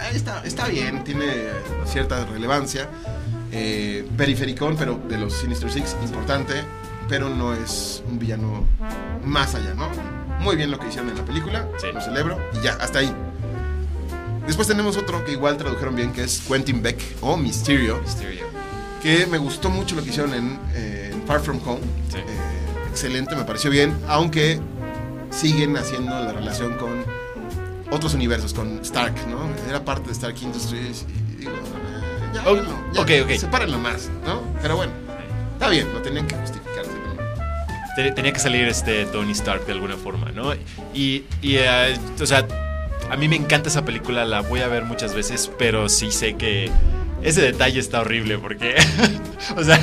ah, 0.00 0.10
está, 0.10 0.42
está 0.44 0.68
bien, 0.68 1.02
tiene 1.02 1.24
eh, 1.26 1.50
cierta 1.86 2.24
relevancia. 2.26 2.88
Eh, 3.50 4.06
perifericón, 4.16 4.76
pero 4.76 5.00
de 5.08 5.18
los 5.18 5.32
Sinister 5.34 5.70
Six, 5.70 5.96
importante, 6.04 6.54
pero 7.08 7.28
no 7.28 7.52
es 7.52 8.02
un 8.08 8.18
villano 8.18 8.64
más 9.24 9.54
allá, 9.56 9.74
¿no? 9.74 9.88
Muy 10.40 10.56
bien 10.56 10.70
lo 10.70 10.78
que 10.78 10.86
hicieron 10.88 11.10
en 11.10 11.16
la 11.18 11.24
película, 11.24 11.68
Sí. 11.78 11.88
lo 11.92 12.00
celebro, 12.00 12.38
y 12.58 12.64
ya, 12.64 12.72
hasta 12.74 13.00
ahí. 13.00 13.12
Después 14.46 14.66
tenemos 14.68 14.96
otro 14.96 15.24
que 15.24 15.32
igual 15.32 15.56
tradujeron 15.56 15.94
bien, 15.94 16.12
que 16.12 16.24
es 16.24 16.40
Quentin 16.40 16.82
Beck 16.82 16.98
o 17.20 17.36
Mysterio, 17.36 18.00
Mysterio. 18.02 18.44
que 19.02 19.26
me 19.26 19.38
gustó 19.38 19.70
mucho 19.70 19.94
lo 19.94 20.02
que 20.02 20.10
hicieron 20.10 20.34
en, 20.34 20.58
eh, 20.74 21.10
en 21.12 21.22
Far 21.26 21.40
From 21.40 21.60
Home. 21.66 21.80
Sí. 22.10 22.18
Eh, 22.18 22.24
excelente, 22.90 23.34
me 23.36 23.44
pareció 23.44 23.70
bien, 23.70 23.96
aunque 24.08 24.60
siguen 25.30 25.76
haciendo 25.76 26.10
la 26.10 26.32
relación 26.32 26.74
con 26.74 27.04
otros 27.90 28.14
universos, 28.14 28.52
con 28.52 28.80
Stark, 28.82 29.14
¿no? 29.28 29.48
Era 29.68 29.84
parte 29.84 30.06
de 30.08 30.12
Stark 30.12 30.36
Industries 30.42 31.06
y 31.34 31.36
digo, 31.40 31.52
eh, 31.52 32.30
ya, 32.34 32.42
Oh, 32.46 32.50
háganlo, 32.54 32.76
ya, 32.92 33.00
ok, 33.02 33.10
ok. 33.24 33.30
sepárenlo 33.38 33.78
más, 33.78 34.10
¿no? 34.26 34.42
Pero 34.60 34.76
bueno, 34.76 34.92
está 35.54 35.68
bien, 35.68 35.92
lo 35.92 36.02
tenían 36.02 36.26
que 36.26 36.34
justificar. 36.36 36.84
¿no? 36.86 36.92
Te- 37.96 38.10
Tenía 38.12 38.32
que 38.32 38.40
salir 38.40 38.66
este 38.68 39.04
Tony 39.06 39.32
Stark 39.32 39.66
de 39.66 39.72
alguna 39.72 39.96
forma, 39.96 40.30
¿no? 40.32 40.52
Y, 40.94 41.24
y 41.42 41.56
eh, 41.56 41.96
o 42.20 42.26
sea, 42.26 42.46
a 43.10 43.16
mí 43.16 43.28
me 43.28 43.36
encanta 43.36 43.68
esa 43.68 43.84
película, 43.84 44.24
la 44.24 44.40
voy 44.40 44.60
a 44.60 44.68
ver 44.68 44.84
muchas 44.84 45.14
veces, 45.14 45.50
pero 45.58 45.88
sí 45.88 46.10
sé 46.10 46.34
que 46.34 46.70
ese 47.22 47.40
detalle 47.40 47.78
está 47.78 48.00
horrible 48.00 48.36
porque, 48.38 48.74
o 49.56 49.62
sea, 49.62 49.78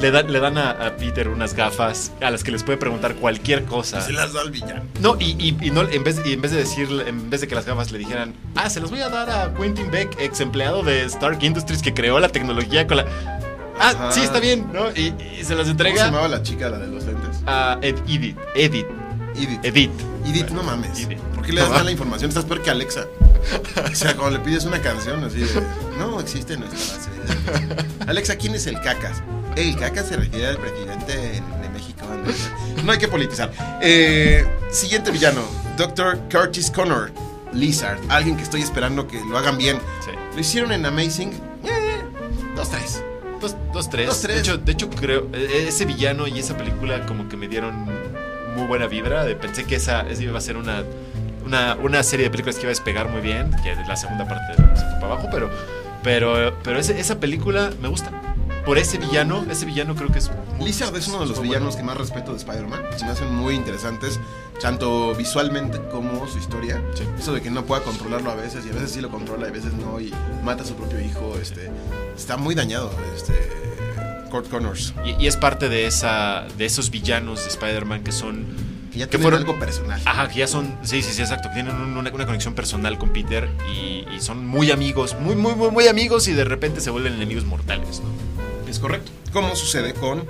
le, 0.00 0.10
dan 0.10 0.32
le 0.32 0.40
dan 0.40 0.58
a, 0.58 0.70
a 0.70 0.96
Peter 0.96 1.28
unas 1.28 1.54
gafas 1.54 2.10
a 2.20 2.30
las 2.30 2.42
que 2.42 2.50
les 2.50 2.64
puede 2.64 2.78
preguntar 2.78 3.14
cualquier 3.14 3.64
cosa. 3.64 4.00
Se 4.00 4.12
las 4.12 4.32
da 4.32 4.40
al 4.40 4.50
villano. 4.50 4.82
No, 5.00 5.16
y, 5.20 5.36
y- 5.38 5.56
y 5.60 5.70
no, 5.70 5.82
en, 5.88 6.02
vez, 6.02 6.20
y 6.24 6.32
en 6.32 6.40
vez 6.40 6.50
de 6.50 6.58
decir, 6.58 6.88
en 7.06 7.30
vez 7.30 7.42
de 7.42 7.48
que 7.48 7.54
las 7.54 7.64
gafas 7.66 7.92
le 7.92 7.98
dijeran, 7.98 8.34
ah, 8.56 8.68
se 8.68 8.80
las 8.80 8.90
voy 8.90 9.00
a 9.02 9.08
dar 9.08 9.30
a 9.30 9.54
Quentin 9.54 9.90
Beck, 9.90 10.16
ex 10.20 10.40
empleado 10.40 10.82
de 10.82 11.04
Stark 11.04 11.38
Industries 11.42 11.80
que 11.82 11.94
creó 11.94 12.18
la 12.18 12.28
tecnología 12.28 12.86
con 12.86 12.96
la... 12.98 13.06
Ah, 13.82 13.90
Ajá. 13.90 14.12
sí, 14.12 14.20
está 14.20 14.40
bien, 14.40 14.66
¿no? 14.74 14.90
Y, 14.90 15.14
y 15.40 15.44
se 15.44 15.54
las 15.54 15.56
¿Cómo 15.56 15.64
se 15.64 15.70
entrega 15.70 16.04
llamaba 16.06 16.28
la 16.28 16.42
chica, 16.42 16.68
la 16.68 16.78
de 16.78 16.88
los 16.88 17.04
lentes? 17.04 17.40
a 17.46 17.78
Ed- 17.80 17.96
Edith. 18.08 18.36
Edith. 18.54 18.86
Edith. 19.36 19.60
Edith. 19.64 19.90
Edith, 20.26 20.50
no 20.50 20.62
mames. 20.64 20.98
Edith. 21.00 21.18
¿Por 21.50 21.56
qué 21.56 21.62
le 21.62 21.68
das 21.68 21.70
mala 21.70 21.90
información? 21.90 22.28
Estás 22.28 22.44
peor 22.44 22.62
que 22.62 22.70
Alexa. 22.70 23.06
O 23.90 23.94
sea, 23.94 24.14
cuando 24.14 24.38
le 24.38 24.44
pides 24.44 24.64
una 24.66 24.80
canción 24.80 25.24
así 25.24 25.38
de, 25.40 25.62
no 25.98 26.20
existe 26.20 26.56
nuestra 26.56 26.78
base. 26.78 27.10
Alexa, 28.06 28.36
¿quién 28.36 28.54
es 28.54 28.66
el 28.66 28.80
cacas? 28.80 29.22
El 29.56 29.76
cacas 29.76 30.08
se 30.08 30.16
refiere 30.16 30.46
al 30.46 30.58
presidente 30.58 31.16
de 31.16 31.68
México. 31.72 32.06
No 32.84 32.92
hay 32.92 32.98
que 32.98 33.08
politizar. 33.08 33.50
Eh, 33.82 34.46
siguiente 34.70 35.10
villano, 35.10 35.42
Dr. 35.76 36.20
Curtis 36.30 36.70
Connor, 36.70 37.10
Lizard. 37.52 37.98
Alguien 38.08 38.36
que 38.36 38.44
estoy 38.44 38.62
esperando 38.62 39.08
que 39.08 39.20
lo 39.24 39.36
hagan 39.36 39.58
bien. 39.58 39.78
Sí. 40.04 40.12
Lo 40.34 40.40
hicieron 40.40 40.70
en 40.70 40.86
Amazing. 40.86 41.32
Eh, 41.64 42.02
dos, 42.54 42.70
tres. 42.70 43.02
Dos, 43.40 43.56
dos, 43.72 43.90
tres. 43.90 44.06
Dos, 44.06 44.20
tres. 44.20 44.36
De 44.36 44.40
hecho, 44.40 44.56
de 44.58 44.72
hecho, 44.72 44.88
creo, 44.88 45.28
eh, 45.32 45.64
ese 45.66 45.84
villano 45.84 46.28
y 46.28 46.38
esa 46.38 46.56
película 46.56 47.06
como 47.06 47.28
que 47.28 47.36
me 47.36 47.48
dieron 47.48 47.86
muy 48.54 48.66
buena 48.68 48.86
vibra. 48.86 49.24
Pensé 49.40 49.64
que 49.64 49.76
esa, 49.76 50.02
esa 50.02 50.22
iba 50.22 50.38
a 50.38 50.42
ser 50.42 50.56
una, 50.56 50.84
una, 51.50 51.74
una 51.74 52.02
serie 52.04 52.24
de 52.26 52.30
películas 52.30 52.56
que 52.56 52.62
iba 52.62 52.68
a 52.68 52.76
despegar 52.76 53.08
muy 53.08 53.20
bien, 53.20 53.50
que 53.64 53.74
la 53.74 53.96
segunda 53.96 54.26
parte 54.26 54.54
se 54.56 54.62
fue 54.62 54.94
para 55.00 55.06
abajo, 55.14 55.28
pero, 55.32 55.50
pero, 56.02 56.56
pero 56.62 56.78
ese- 56.78 56.98
esa 57.00 57.18
película 57.18 57.70
me 57.82 57.88
gusta. 57.88 58.10
Por 58.64 58.78
ese 58.78 58.98
villano, 58.98 59.44
ese 59.50 59.64
villano 59.66 59.94
creo 59.96 60.12
que 60.12 60.18
es... 60.18 60.30
muy- 60.58 60.66
Lizard 60.66 60.94
es 60.94 61.08
uno 61.08 61.20
de 61.20 61.26
los 61.26 61.40
villanos 61.40 61.74
bueno. 61.74 61.76
que 61.78 61.82
más 61.84 61.96
respeto 61.96 62.30
de 62.32 62.36
Spider-Man. 62.36 62.82
Se 62.96 63.04
me 63.06 63.10
hacen 63.10 63.34
muy 63.34 63.54
interesantes, 63.54 64.20
tanto 64.60 65.14
visualmente 65.14 65.80
como 65.90 66.28
su 66.28 66.38
historia. 66.38 66.80
Sí. 66.94 67.02
Eso 67.18 67.32
de 67.32 67.40
que 67.40 67.50
no 67.50 67.64
pueda 67.64 67.82
controlarlo 67.82 68.30
a 68.30 68.34
veces, 68.36 68.64
y 68.66 68.70
a 68.70 68.72
veces 68.74 68.92
sí 68.92 69.00
lo 69.00 69.08
controla, 69.10 69.46
y 69.46 69.48
a 69.48 69.52
veces 69.52 69.72
no, 69.72 69.98
y 69.98 70.12
mata 70.44 70.62
a 70.62 70.66
su 70.66 70.74
propio 70.74 71.00
hijo. 71.00 71.36
Este, 71.40 71.70
está 72.14 72.36
muy 72.36 72.54
dañado, 72.54 72.92
este, 73.16 73.32
Kurt 74.30 74.48
Connors. 74.50 74.92
Y, 75.04 75.24
y 75.24 75.26
es 75.26 75.36
parte 75.38 75.68
de, 75.70 75.86
esa, 75.86 76.44
de 76.58 76.66
esos 76.66 76.90
villanos 76.90 77.42
de 77.42 77.48
Spider-Man 77.48 78.04
que 78.04 78.12
son... 78.12 78.44
Que 79.00 79.06
ya 79.06 79.10
Que 79.10 79.16
tienen 79.18 79.22
fueron- 79.22 79.40
algo 79.48 79.58
personal. 79.58 80.00
Ajá, 80.04 80.28
que 80.28 80.40
ya 80.40 80.46
son, 80.46 80.76
sí, 80.82 81.00
sí, 81.02 81.12
sí, 81.12 81.22
exacto, 81.22 81.48
que 81.48 81.54
tienen 81.54 81.74
un- 81.74 81.96
una, 81.96 82.10
una 82.10 82.26
conexión 82.26 82.54
personal 82.54 82.98
con 82.98 83.10
Peter 83.10 83.48
y, 83.74 84.04
y 84.14 84.20
son 84.20 84.46
muy 84.46 84.70
amigos, 84.70 85.16
muy, 85.18 85.34
muy, 85.36 85.54
muy, 85.54 85.70
muy 85.70 85.88
amigos 85.88 86.28
y 86.28 86.32
de 86.32 86.44
repente 86.44 86.80
se 86.80 86.90
vuelven 86.90 87.14
enemigos 87.14 87.44
mortales, 87.46 88.00
¿no? 88.00 88.68
Es 88.70 88.78
correcto. 88.78 89.10
Como 89.32 89.56
sucede 89.56 89.94
con 89.94 90.24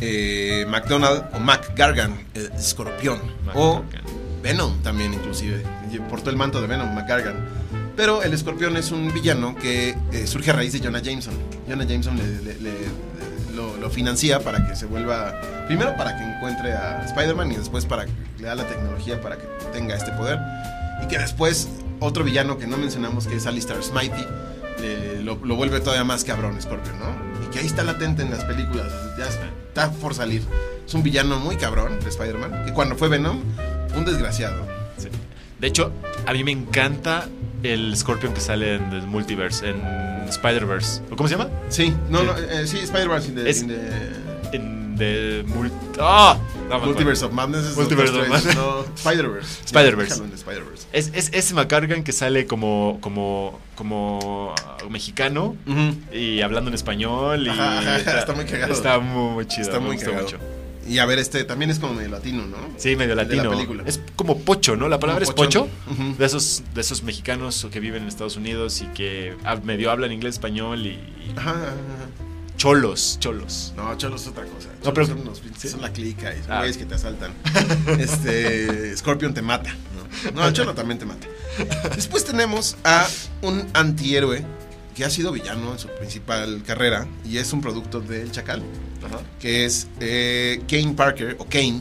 eh, 0.00 0.66
McDonald 0.68 1.24
o 1.34 1.38
Mac 1.40 1.72
Gargan, 1.74 2.18
el 2.34 2.52
escorpión. 2.52 3.18
Mac 3.46 3.56
o 3.56 3.82
Gargan. 3.90 4.02
Venom 4.42 4.82
también 4.82 5.14
inclusive. 5.14 5.62
Portó 6.10 6.28
el 6.30 6.36
manto 6.36 6.60
de 6.60 6.66
Venom, 6.66 6.94
McGargan. 6.94 7.34
Pero 7.96 8.22
el 8.22 8.34
escorpión 8.34 8.76
es 8.76 8.90
un 8.90 9.10
villano 9.12 9.56
que 9.56 9.96
eh, 10.12 10.26
surge 10.26 10.50
a 10.50 10.52
raíz 10.54 10.72
de 10.74 10.80
Jonah 10.80 11.00
Jameson. 11.00 11.32
Jonah 11.66 11.84
Jameson 11.84 12.16
le- 12.18 12.42
le- 12.42 12.60
le- 12.60 13.15
lo, 13.56 13.90
financia 13.90 14.40
para 14.40 14.66
que 14.66 14.76
se 14.76 14.86
vuelva... 14.86 15.34
Primero 15.66 15.96
para 15.96 16.16
que 16.16 16.22
encuentre 16.22 16.72
a 16.72 17.02
Spider-Man 17.04 17.52
y 17.52 17.56
después 17.56 17.86
para 17.86 18.04
que 18.04 18.12
le 18.38 18.46
da 18.46 18.54
la 18.54 18.64
tecnología 18.68 19.20
para 19.20 19.36
que 19.36 19.44
tenga 19.72 19.96
este 19.96 20.12
poder. 20.12 20.38
Y 21.02 21.08
que 21.08 21.18
después 21.18 21.68
otro 22.00 22.22
villano 22.22 22.58
que 22.58 22.66
no 22.66 22.76
mencionamos 22.76 23.26
que 23.26 23.36
es 23.36 23.46
Alistair 23.46 23.82
Smitey 23.82 24.26
le- 24.80 25.22
lo, 25.22 25.36
lo 25.44 25.56
vuelve 25.56 25.80
todavía 25.80 26.04
más 26.04 26.24
cabrón 26.24 26.60
Scorpion, 26.60 26.98
¿no? 26.98 27.10
Y 27.44 27.50
que 27.50 27.58
ahí 27.60 27.66
está 27.66 27.82
latente 27.82 28.22
en 28.22 28.30
las 28.30 28.44
películas, 28.44 28.92
ya 29.18 29.26
está 29.26 29.90
por 29.90 30.14
salir. 30.14 30.42
Es 30.86 30.94
un 30.94 31.02
villano 31.02 31.38
muy 31.40 31.56
cabrón 31.56 31.98
de 32.00 32.08
Spider-Man, 32.08 32.64
que 32.66 32.72
cuando 32.72 32.94
fue 32.96 33.08
Venom, 33.08 33.40
un 33.96 34.04
desgraciado. 34.04 34.64
De 35.58 35.66
hecho, 35.66 35.90
a 36.26 36.32
mí 36.34 36.44
me 36.44 36.52
encanta 36.52 37.28
el 37.62 37.96
Scorpion 37.96 38.34
que 38.34 38.40
sale 38.40 38.76
en 38.76 38.92
el 38.92 39.06
Multiverse, 39.06 39.70
en 39.70 39.80
Spider-Verse. 40.30 41.02
¿O 41.10 41.16
¿Cómo 41.16 41.28
se 41.28 41.36
llama? 41.36 41.50
Sí, 41.68 41.94
no, 42.08 42.20
Sí. 42.20 42.26
no, 42.26 42.36
eh, 42.38 42.66
sí, 42.66 42.78
Spider-Man 42.78 43.22
in 43.24 43.34
the, 43.34 43.50
Es- 43.50 43.64
¡Ah! 46.00 46.38
No, 46.70 46.80
Multiverse 46.80 47.24
of 47.24 47.32
Madness. 47.32 47.66
es 47.66 47.76
Multiverse 47.76 48.12
of 48.18 48.26
Strange, 48.34 48.54
No, 48.58 48.80
Spider-Verse. 48.96 49.60
Spider-Verse. 49.66 50.14
Spider-Verse. 50.34 50.86
Es, 50.92 51.10
es 51.14 51.30
ese 51.32 51.54
McCargan 51.54 52.02
que 52.02 52.12
sale 52.12 52.46
como, 52.46 52.98
como, 53.00 53.60
como 53.74 54.54
mexicano 54.90 55.54
y 56.12 56.40
hablando 56.40 56.68
en 56.70 56.74
español. 56.74 57.46
Y 57.46 57.50
Ajá, 57.50 57.78
ajá, 57.78 58.18
está 58.18 58.32
muy 58.34 58.44
cagado. 58.46 58.72
Está 58.72 58.98
muy, 58.98 59.34
muy 59.34 59.46
chido. 59.46 59.62
Está 59.62 59.80
muy 59.80 59.96
cagado. 59.98 60.22
mucho. 60.22 60.38
Y 60.88 60.98
a 60.98 61.06
ver, 61.06 61.18
este 61.18 61.44
también 61.44 61.70
es 61.70 61.78
como 61.78 61.94
medio 61.94 62.08
latino, 62.10 62.46
¿no? 62.46 62.56
Sí, 62.76 62.96
medio 62.96 63.12
El 63.12 63.18
de 63.28 63.36
la 63.36 63.42
latino. 63.42 63.50
película. 63.50 63.82
Es 63.86 64.00
como 64.14 64.38
pocho, 64.38 64.76
¿no? 64.76 64.88
La 64.88 64.98
palabra 65.00 65.24
Como 65.24 65.30
es 65.32 65.36
pocho. 65.36 65.68
De 66.18 66.24
esos, 66.26 66.62
de 66.74 66.80
esos 66.80 67.02
mexicanos 67.02 67.66
que 67.70 67.80
viven 67.80 68.02
en 68.02 68.08
Estados 68.08 68.36
Unidos 68.36 68.80
y 68.82 68.86
que 68.88 69.36
medio 69.64 69.90
hablan 69.90 70.12
inglés, 70.12 70.34
español 70.36 70.86
y, 70.86 70.90
y 70.90 71.32
Ajá, 71.36 71.50
ajá, 71.50 71.60
ajá. 71.62 71.76
cholos, 72.56 73.18
cholos. 73.20 73.72
No, 73.76 73.96
Cholo 73.98 74.16
es 74.16 74.26
otra 74.28 74.44
cosa. 74.44 74.68
No, 74.84 74.94
pero- 74.94 75.06
son, 75.08 75.20
unos 75.20 75.42
pinches- 75.42 75.58
¿sí? 75.58 75.68
son 75.68 75.82
la 75.82 75.92
clica 75.92 76.32
y 76.34 76.42
son 76.42 76.52
Ah. 76.52 76.58
güeyes 76.58 76.76
que 76.76 76.86
te 76.86 76.94
asaltan. 76.94 77.32
Este, 77.98 78.96
Scorpion 78.96 79.34
te 79.34 79.42
mata. 79.42 79.74
No, 80.34 80.40
no 80.42 80.46
el 80.48 80.52
Cholo 80.54 80.74
también 80.74 80.98
te 80.98 81.04
mata. 81.06 81.26
Después 81.94 82.24
tenemos 82.24 82.76
a 82.84 83.06
un 83.42 83.66
antihéroe 83.74 84.44
que 84.94 85.04
ha 85.04 85.10
sido 85.10 85.32
villano 85.32 85.72
en 85.72 85.78
su 85.78 85.88
principal 85.88 86.62
carrera 86.66 87.06
y 87.24 87.38
es 87.38 87.52
un 87.52 87.60
producto 87.60 88.00
del 88.00 88.30
Chacal, 88.32 88.62
que 89.40 89.64
es 89.64 89.88
eh, 90.00 90.62
Kane 90.68 90.94
Parker 90.94 91.36
o 91.38 91.44
Kane, 91.46 91.80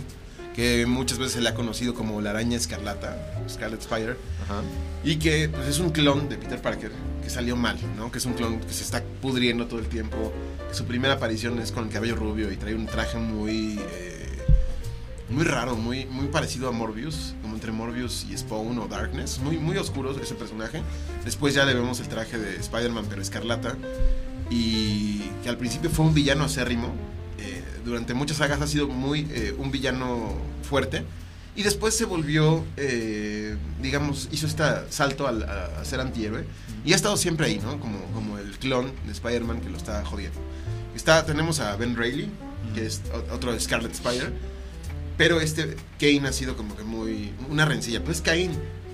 que 0.56 0.86
muchas 0.86 1.18
veces 1.18 1.34
se 1.34 1.42
le 1.42 1.50
ha 1.50 1.54
conocido 1.54 1.94
como 1.94 2.22
la 2.22 2.30
araña 2.30 2.58
escarlata, 2.58 3.44
Scarlet 3.50 3.82
Spider. 3.82 4.18
Ajá. 4.44 4.62
Y 5.04 5.18
que 5.18 5.50
pues, 5.50 5.68
es 5.68 5.80
un 5.80 5.90
clon 5.90 6.30
de 6.30 6.38
Peter 6.38 6.62
Parker 6.62 6.92
que 7.24 7.30
salió 7.30 7.56
mal, 7.56 7.78
¿no? 7.98 8.12
Que 8.12 8.20
es 8.20 8.26
un 8.26 8.34
clon 8.34 8.60
que 8.60 8.74
se 8.74 8.84
está 8.84 9.04
pudriendo 9.22 9.68
todo 9.68 9.80
el 9.80 9.88
tiempo. 9.88 10.32
Que 10.70 10.76
su 10.76 10.86
primera 10.86 11.16
aparición 11.16 11.60
es 11.60 11.72
con 11.72 11.86
el 11.86 11.90
cabello 11.92 12.16
rubio 12.16 12.52
y 12.52 12.58
trae 12.58 12.76
un 12.76 12.86
traje 12.86 13.18
muy. 13.18 13.80
eh, 13.80 14.16
muy 15.30 15.44
raro, 15.44 15.76
muy, 15.76 16.06
muy 16.06 16.28
parecido 16.28 16.70
a 16.70 16.72
Morbius, 16.72 17.34
como 17.42 17.56
entre 17.56 17.72
Morbius 17.72 18.26
y 18.30 18.38
Spawn 18.38 18.78
o 18.78 18.88
Darkness. 18.88 19.40
Muy, 19.40 19.58
muy 19.58 19.78
oscuro 19.78 20.16
ese 20.20 20.36
personaje. 20.36 20.82
Después 21.24 21.54
ya 21.54 21.66
le 21.66 21.74
vemos 21.74 22.00
el 22.00 22.08
traje 22.08 22.38
de 22.38 22.58
Spider-Man, 22.58 23.06
pero 23.10 23.22
escarlata. 23.22 23.76
Y 24.50 25.20
que 25.44 25.50
al 25.50 25.58
principio 25.58 25.90
fue 25.90 26.06
un 26.06 26.14
villano 26.14 26.44
acérrimo. 26.44 26.94
eh, 27.40 27.64
durante 27.84 28.14
muchas 28.14 28.38
sagas 28.38 28.62
ha 28.62 28.68
sido 28.68 28.88
muy 28.88 29.28
eh, 29.32 29.54
un 29.58 29.72
villano 29.72 30.34
fuerte. 30.68 31.04
Y 31.56 31.64
después 31.64 31.96
se 31.96 32.04
volvió, 32.06 32.66
eh, 32.76 33.56
digamos, 33.82 34.28
hizo 34.32 34.46
este 34.46 34.64
salto 34.90 35.28
al- 35.28 35.44
a, 35.44 35.80
a 35.82 35.86
ser 35.86 36.00
antihéroe. 36.02 36.44
Y 36.84 36.94
ha 36.94 36.96
estado 36.96 37.16
siempre 37.18 37.46
ahí, 37.48 37.60
¿no? 37.64 37.80
Como, 37.80 38.00
como 38.14 38.38
el 38.38 38.58
clon 38.60 38.92
de 39.06 39.12
Spider-Man 39.14 39.62
que 39.62 39.70
lo 39.70 39.78
está 39.78 40.04
jodiendo. 40.06 40.40
Está, 40.96 41.26
tenemos 41.26 41.60
a 41.60 41.76
Ben 41.78 41.96
Reilly, 41.96 42.30
que 42.74 42.86
es 42.86 43.02
otro 43.32 43.58
Scarlet 43.60 43.92
Spider. 43.94 44.34
Pero 45.18 45.40
este 45.40 45.76
Kane 46.00 46.28
ha 46.28 46.34
sido 46.34 46.58
como 46.58 46.76
que 46.76 46.84
muy. 46.84 47.32
Una 47.50 47.66
rencilla. 47.66 48.04
Pues 48.04 48.22
Cain. 48.22 48.52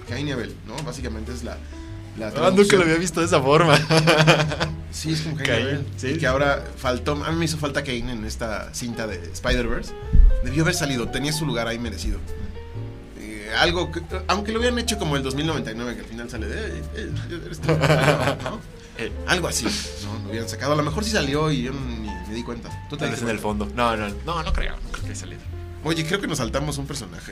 Cain 0.08 0.28
y 0.28 0.32
Abel, 0.32 0.54
¿no? 0.68 0.76
Básicamente 0.84 1.32
es 1.34 1.44
la. 1.44 1.58
La 2.18 2.28
Ah, 2.28 2.52
nunca 2.56 2.76
lo 2.78 2.84
había 2.84 2.96
visto 2.98 3.20
de 3.20 3.26
esa 3.28 3.42
forma. 3.42 3.78
Sí, 4.92 5.14
es 5.14 5.22
como 5.22 5.38
Cain, 5.38 5.48
Cain, 5.48 5.86
y 5.98 6.00
sí. 6.00 6.08
Y 6.10 6.18
que 6.18 6.28
ahora 6.28 6.66
faltó. 6.76 7.14
A 7.24 7.32
mí 7.32 7.38
me 7.38 7.46
hizo 7.46 7.58
falta 7.58 7.82
Kane 7.82 8.12
en 8.12 8.26
esta 8.26 8.74
cinta 8.74 9.08
de 9.08 9.16
Spider-Verse. 9.32 9.94
Debió 10.44 10.64
haber 10.64 10.76
salido, 10.76 11.08
tenía 11.08 11.32
su 11.32 11.46
lugar 11.46 11.68
ahí 11.70 11.80
merecido. 11.80 12.20
Eh, 13.18 13.50
algo 13.58 13.90
que, 13.90 14.02
aunque 14.28 14.52
lo 14.52 14.60
hubieran 14.60 14.78
hecho 14.80 14.98
como 15.00 15.16
el 15.16 15.24
2099, 15.24 15.96
que 15.96 16.02
al 16.02 16.06
final 16.08 16.30
sale 16.30 16.48
de. 16.48 16.78
"Eh, 16.78 16.84
eh, 16.96 17.42
eres 17.46 17.62
tú", 17.62 17.68
¿no? 18.44 18.60
Eh, 18.98 19.12
Algo 19.28 19.48
así, 19.48 19.66
¿no? 20.04 20.24
Lo 20.26 20.30
hubieran 20.30 20.50
sacado. 20.50 20.74
A 20.74 20.76
lo 20.76 20.84
mejor 20.84 21.06
sí 21.06 21.12
salió 21.12 21.50
y 21.52 21.64
yo 21.64 21.72
ni 21.72 22.10
me 22.28 22.34
di 22.36 22.44
cuenta. 22.44 22.68
¿Tú 22.90 22.98
te 22.98 23.06
Tal 23.06 23.12
vez 23.12 23.22
en 23.22 23.30
el 23.30 23.40
fondo. 23.40 23.70
No, 23.74 23.96
no, 23.96 24.10
no, 24.26 24.44
no 24.44 24.52
creo. 24.54 24.76
No 24.76 24.90
creo 24.92 25.04
que 25.06 25.12
haya 25.12 25.16
salido. 25.20 25.42
Oye, 25.86 26.06
creo 26.06 26.20
que 26.20 26.28
nos 26.28 26.40
saltamos 26.40 26.78
un 26.78 26.86
personaje. 26.86 27.32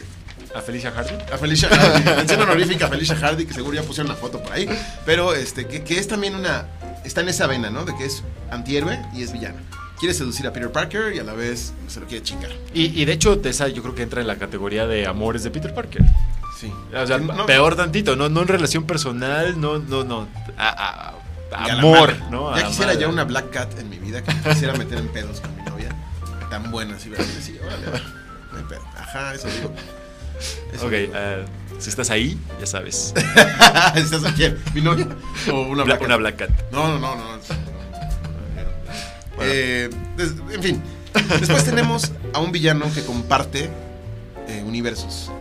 ¿A 0.55 0.61
Felicia 0.61 0.91
Hardy? 0.91 1.13
A 1.31 1.37
Felicia 1.37 1.69
Hardy. 1.69 2.03
Mención 2.17 2.41
honorífica 2.41 2.85
a 2.85 2.89
Felicia 2.89 3.15
Hardy, 3.15 3.45
que 3.45 3.53
seguro 3.53 3.75
ya 3.75 3.83
pusieron 3.83 4.09
la 4.11 4.15
foto 4.17 4.41
por 4.41 4.51
ahí. 4.53 4.67
Pero 5.05 5.33
este, 5.35 5.67
que, 5.67 5.83
que 5.83 5.99
es 5.99 6.07
también 6.07 6.35
una. 6.35 6.65
Está 7.05 7.21
en 7.21 7.29
esa 7.29 7.47
vena, 7.47 7.69
¿no? 7.69 7.85
De 7.85 7.95
que 7.95 8.05
es 8.05 8.23
antihéroe 8.51 8.99
y 9.13 9.23
es 9.23 9.31
villano. 9.31 9.57
Quiere 9.99 10.13
seducir 10.13 10.47
a 10.47 10.53
Peter 10.53 10.71
Parker 10.71 11.13
y 11.13 11.19
a 11.19 11.23
la 11.23 11.33
vez 11.33 11.73
se 11.87 11.99
lo 11.99 12.07
quiere 12.07 12.23
chingar. 12.23 12.51
Y, 12.73 12.99
y 13.01 13.05
de 13.05 13.13
hecho, 13.13 13.39
esa 13.43 13.67
yo 13.67 13.81
creo 13.83 13.95
que 13.95 14.03
entra 14.03 14.21
en 14.21 14.27
la 14.27 14.37
categoría 14.37 14.87
de 14.87 15.05
amores 15.05 15.43
de 15.43 15.51
Peter 15.51 15.73
Parker. 15.73 16.01
Sí. 16.59 16.71
O 16.95 17.05
sea, 17.07 17.17
No, 17.19 17.45
peor 17.45 17.75
tantito, 17.75 18.15
no, 18.15 18.27
no 18.29 18.41
en 18.41 18.47
relación 18.47 18.85
personal, 18.85 19.59
no, 19.59 19.77
no, 19.79 20.03
no. 20.03 20.27
A, 20.57 21.13
a- 21.51 21.65
amor. 21.71 22.15
¿no? 22.29 22.55
Ya 22.55 22.67
quisiera 22.67 22.87
madre. 22.93 23.01
ya 23.01 23.07
una 23.09 23.23
Black 23.23 23.49
Cat 23.51 23.77
en 23.79 23.89
mi 23.89 23.97
vida 23.97 24.21
que 24.23 24.33
me 24.33 24.41
quisiera 24.41 24.73
meter 24.73 24.97
en 24.99 25.07
pedos 25.09 25.39
con 25.41 25.55
mi 25.55 25.63
novia. 25.63 25.89
Tan 26.49 26.69
buena, 26.71 26.95
así, 26.95 27.09
¿verdad? 27.09 27.25
Sí, 27.41 27.57
órale, 27.63 27.85
no 28.51 28.57
hay 28.57 28.63
pedo. 28.65 28.81
Ajá, 28.97 29.33
eso 29.35 29.47
digo. 29.47 29.73
Ok, 30.83 30.91
eh, 30.93 31.45
si 31.79 31.89
estás 31.89 32.09
ahí, 32.09 32.37
ya 32.59 32.65
sabes. 32.65 33.13
¿Estás 33.95 34.23
aquí? 34.25 34.45
¿Mi 34.73 34.81
novia? 34.81 35.07
¿O 35.51 35.61
una 35.61 35.83
Bla- 35.83 35.97
Black 35.97 36.01
una 36.01 36.09
Cat? 36.09 36.19
Black 36.19 36.35
Cat. 36.37 36.49
No, 36.71 36.87
no, 36.87 36.99
no, 36.99 37.15
no. 37.15 37.39
Eh, 39.41 39.89
en 40.51 40.61
fin. 40.63 40.81
Después 41.39 41.63
tenemos 41.63 42.11
a 42.33 42.39
un 42.39 42.51
villano 42.51 42.85
que 42.93 43.03
comparte 43.03 43.69
eh, 44.47 44.63
universos. 44.65 45.31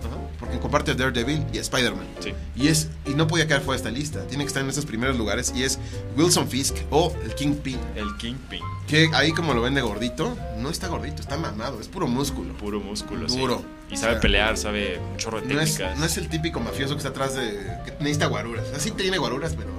Porque 0.49 0.61
comparte 0.61 0.91
a 0.93 0.95
Daredevil 0.95 1.45
y 1.53 1.59
Spider-Man. 1.59 2.07
Sí. 2.21 2.33
Y 2.57 2.69
es 2.69 2.89
y 3.07 3.11
no 3.11 3.27
podía 3.27 3.47
quedar 3.47 3.61
fuera 3.61 3.81
de 3.81 3.89
esta 3.89 3.99
lista. 3.99 4.27
Tiene 4.27 4.45
que 4.45 4.49
estar 4.49 4.63
en 4.63 4.71
esos 4.71 4.87
primeros 4.87 5.17
lugares. 5.19 5.53
Y 5.55 5.63
es 5.63 5.79
Wilson 6.17 6.49
Fisk 6.49 6.75
o 6.91 7.15
el 7.23 7.35
Kingpin. 7.35 7.79
El 7.95 8.17
Kingpin, 8.17 8.61
Que 8.87 9.11
ahí 9.13 9.33
como 9.33 9.53
lo 9.53 9.61
ven 9.63 9.75
de 9.75 9.83
gordito, 9.83 10.37
no 10.57 10.71
está 10.71 10.89
gordito, 10.89 11.21
está 11.21 11.37
mamado, 11.37 11.81
es 11.81 11.89
puro 11.89 12.07
músculo. 12.09 12.55
puro 12.55 12.81
músculo. 12.81 13.29
sí. 13.29 13.39
Duro. 13.39 13.63
Y 13.91 13.97
sabe 13.97 14.13
O 14.13 14.15
sea, 14.15 14.21
pelear, 14.21 14.57
sabe 14.57 14.99
un 14.99 15.17
chorro 15.19 15.41
de 15.41 15.55
No 15.55 15.61
es, 15.61 15.75
técnicas. 15.77 15.99
no 15.99 16.05
es 16.05 16.17
el 16.19 16.29
típico 16.29 16.61
mafioso 16.61 16.95
que 16.95 16.99
está 16.99 17.11
atrás 17.11 17.35
de. 17.35 17.51
que 17.85 17.93
necesita 18.01 18.27
guaruras. 18.27 18.67
Así 18.75 18.91
tiene 18.91 19.19
guaruras, 19.19 19.55
pero 19.57 19.71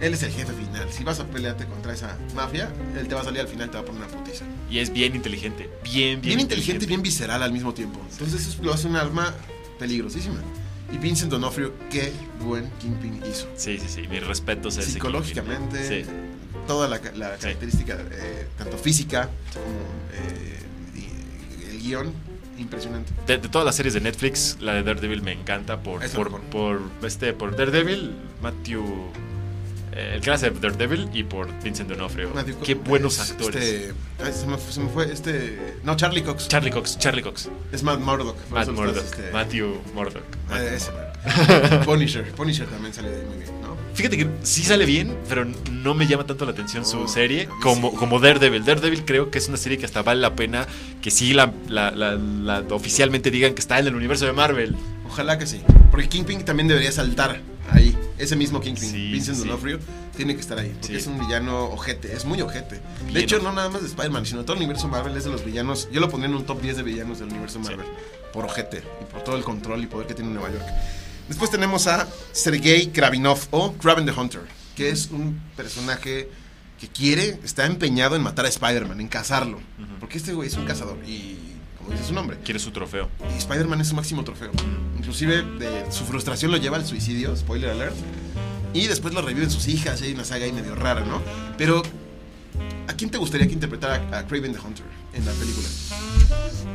él 0.00 0.14
es 0.14 0.22
el 0.22 0.32
jefe 0.32 0.52
final. 0.52 0.86
Si 0.90 1.04
vas 1.04 1.20
a 1.20 1.24
pelearte 1.26 1.64
contra 1.66 1.92
esa 1.94 2.16
mafia, 2.34 2.70
él 2.98 3.08
te 3.08 3.14
va 3.14 3.20
a 3.20 3.24
salir 3.24 3.40
al 3.40 3.48
final, 3.48 3.70
te 3.70 3.76
va 3.76 3.82
a 3.82 3.86
poner 3.86 4.02
una 4.02 4.10
putiza. 4.10 4.44
Y 4.70 4.78
es 4.78 4.92
bien 4.92 5.14
inteligente. 5.14 5.70
Bien, 5.84 6.20
bien, 6.20 6.36
Bien 6.36 6.40
inteligente 6.40 6.84
y 6.84 6.88
bien 6.88 7.02
visceral 7.02 7.42
al 7.42 7.52
mismo 7.52 7.72
tiempo. 7.74 8.00
Entonces 8.10 8.46
eso 8.46 8.62
lo 8.62 8.72
hace 8.74 8.88
un 8.88 8.96
arma 8.96 9.34
peligrosísima. 9.82 10.36
Y 10.92 10.98
Vincent 10.98 11.30
D'Onofrio, 11.30 11.72
qué 11.90 12.12
buen 12.40 12.70
Kingpin 12.80 13.20
hizo. 13.30 13.48
Sí, 13.56 13.78
sí, 13.78 13.86
sí. 13.88 14.02
Mis 14.08 14.24
respetos 14.26 14.76
a 14.78 14.82
Psicológicamente. 14.82 16.04
Sí. 16.04 16.08
toda 16.66 16.86
la, 16.88 17.00
ca- 17.00 17.12
la 17.16 17.36
característica, 17.38 17.94
eh, 18.12 18.46
tanto 18.58 18.76
física 18.78 19.28
como 19.54 19.64
eh, 20.14 20.58
y- 20.94 21.70
el 21.70 21.80
guion, 21.82 22.12
impresionante. 22.58 23.10
De, 23.26 23.38
de 23.38 23.48
todas 23.48 23.64
las 23.64 23.74
series 23.74 23.94
de 23.94 24.00
Netflix, 24.02 24.58
la 24.60 24.74
de 24.74 24.82
Daredevil 24.82 25.22
me 25.22 25.32
encanta 25.32 25.80
por, 25.82 26.06
por, 26.10 26.40
por, 26.42 26.80
este, 27.02 27.32
por 27.32 27.56
Daredevil, 27.56 28.12
Matthew, 28.42 28.84
eh, 28.84 29.31
el 29.94 30.20
que 30.20 30.30
hace 30.30 30.50
Daredevil 30.50 31.08
y 31.12 31.24
por 31.24 31.48
Vincent 31.62 31.88
D'Onofrio. 31.90 32.30
Matthew 32.34 32.60
Qué 32.60 32.74
buenos 32.74 33.18
es, 33.18 33.30
actores. 33.30 33.62
Este, 33.64 33.94
ay, 34.24 34.32
se, 34.32 34.46
me, 34.46 34.56
fue- 34.58 34.72
se 34.72 34.80
me 34.80 34.88
fue 34.88 35.12
este. 35.12 35.76
No, 35.84 35.96
Charlie 35.96 36.22
Cox. 36.22 36.48
Charlie 36.48 36.70
Cox, 36.70 36.98
Charlie 36.98 37.22
Cox, 37.22 37.48
es 37.72 37.82
Matt 37.82 38.00
Murdock. 38.00 38.36
Matt 38.50 38.68
Murdock, 38.70 39.04
este, 39.04 39.30
Matthew 39.32 39.80
Murdock. 39.94 40.22
eh, 40.54 40.72
ese. 40.76 40.90
Punisher. 41.84 42.24
Punisher 42.32 42.66
también 42.66 42.92
ahí 42.98 43.24
muy 43.28 43.38
bien, 43.38 43.60
¿no? 43.62 43.76
Fíjate 43.94 44.16
que 44.16 44.26
sí 44.42 44.64
sale 44.64 44.86
bien, 44.86 45.16
pero 45.28 45.44
no 45.70 45.94
me 45.94 46.06
llama 46.06 46.24
tanto 46.26 46.44
la 46.46 46.52
atención 46.52 46.84
su 46.86 47.06
serie 47.08 47.46
como, 47.62 47.90
sí. 47.90 47.96
como 47.96 48.18
Daredevil. 48.20 48.64
Daredevil 48.64 49.04
creo 49.04 49.30
que 49.30 49.38
es 49.38 49.48
una 49.48 49.58
serie 49.58 49.76
que 49.78 49.84
hasta 49.84 50.02
vale 50.02 50.20
la 50.20 50.34
pena 50.34 50.66
que 51.02 51.10
sí 51.10 51.34
la, 51.34 51.52
la- 51.68 51.90
la- 51.90 52.14
la- 52.16 52.64
oficialmente 52.70 53.30
digan 53.30 53.52
que 53.54 53.60
está 53.60 53.78
en 53.78 53.86
el 53.88 53.94
universo 53.94 54.24
de 54.24 54.32
Marvel. 54.32 54.74
Ojalá 55.06 55.38
que 55.38 55.46
sí. 55.46 55.60
Porque 55.90 56.08
Kingpin 56.08 56.42
también 56.44 56.68
debería 56.68 56.90
saltar 56.90 57.40
ahí. 57.70 57.96
ese 58.18 58.36
mismo 58.36 58.60
Kingpin, 58.60 58.90
Sí, 58.90 59.10
Vincent 59.12 59.38
sí. 59.38 59.44
D'Onofrio, 59.44 59.78
tiene 60.16 60.34
que 60.34 60.40
estar 60.40 60.58
ahí. 60.58 60.68
Porque 60.70 60.86
Sí. 60.88 60.94
es 60.96 61.06
un 61.06 61.18
villano 61.18 61.64
ojete, 61.66 62.12
es 62.14 62.24
muy 62.24 62.40
ojete. 62.40 62.80
De 63.12 63.20
hecho, 63.20 63.38
no 63.40 63.52
nada 63.52 63.68
más 63.68 63.82
de 63.82 63.88
Spider-Man, 63.88 64.26
sino 64.26 64.42
todo 64.44 64.52
el 64.54 64.58
universo 64.62 64.86
Marvel 64.88 65.16
es 65.16 65.24
de 65.24 65.30
los 65.30 65.44
villanos. 65.44 65.88
Yo 65.92 66.00
lo 66.00 66.08
pondría 66.08 66.30
en 66.30 66.36
un 66.36 66.44
top 66.46 66.60
10 66.60 66.76
de 66.76 66.82
villanos 66.82 67.18
del 67.18 67.28
universo. 67.30 67.58
Marvel. 67.60 67.86
Por 68.32 68.44
ojete 68.44 68.82
y 69.00 69.04
por 69.12 69.22
todo 69.24 69.36
el 69.36 69.42
control 69.44 69.82
y 69.82 69.86
poder 69.86 70.06
que 70.06 70.14
tiene 70.14 70.30
Nueva 70.30 70.50
York. 70.50 70.64
Después 71.28 71.50
tenemos 71.50 71.86
a 71.86 72.06
Sergei 72.32 72.88
Kravinov 72.88 73.38
o 73.50 73.72
Kraven 73.74 74.06
the 74.06 74.12
Hunter, 74.12 74.42
que 74.76 74.90
es 74.90 75.08
un 75.10 75.40
personaje 75.56 76.28
que 76.80 76.88
quiere, 76.88 77.38
está 77.44 77.66
empeñado 77.66 78.16
en 78.16 78.22
matar 78.22 78.44
a 78.44 78.48
Spider-Man, 78.48 79.00
en 79.00 79.08
cazarlo. 79.08 79.60
Porque 80.00 80.18
este 80.18 80.32
güey 80.32 80.48
es 80.48 80.54
un 80.54 80.64
cazador 80.64 80.98
y, 81.06 81.38
como 81.84 81.92
dice 81.96 82.08
su 82.08 82.14
nombre, 82.14 82.38
Quiere 82.44 82.58
su 82.60 82.70
trofeo. 82.70 83.08
y 83.34 83.38
Spider-Man 83.38 83.80
es 83.80 83.88
su 83.88 83.94
máximo 83.94 84.24
trofeo. 84.24 84.50
Inclusive 84.98 85.42
de 85.42 85.90
su 85.90 86.04
frustración 86.04 86.50
lo 86.50 86.56
lleva 86.56 86.76
al 86.76 86.86
suicidio, 86.86 87.36
spoiler 87.36 87.70
alert. 87.70 87.96
Y 88.74 88.86
después 88.86 89.12
lo 89.12 89.20
reviven 89.22 89.50
sus 89.50 89.68
hijas, 89.68 90.00
y 90.00 90.06
hay 90.06 90.12
una 90.14 90.24
saga 90.24 90.44
ahí 90.46 90.52
medio 90.52 90.74
rara, 90.74 91.04
¿no? 91.04 91.20
Pero, 91.58 91.82
¿a 92.88 92.92
quién 92.94 93.10
te 93.10 93.18
gustaría 93.18 93.46
que 93.46 93.52
interpretara 93.52 94.16
a 94.16 94.26
Craven 94.26 94.52
the 94.52 94.58
Hunter 94.60 94.86
en 95.14 95.24
la 95.26 95.32
película? 95.32 95.68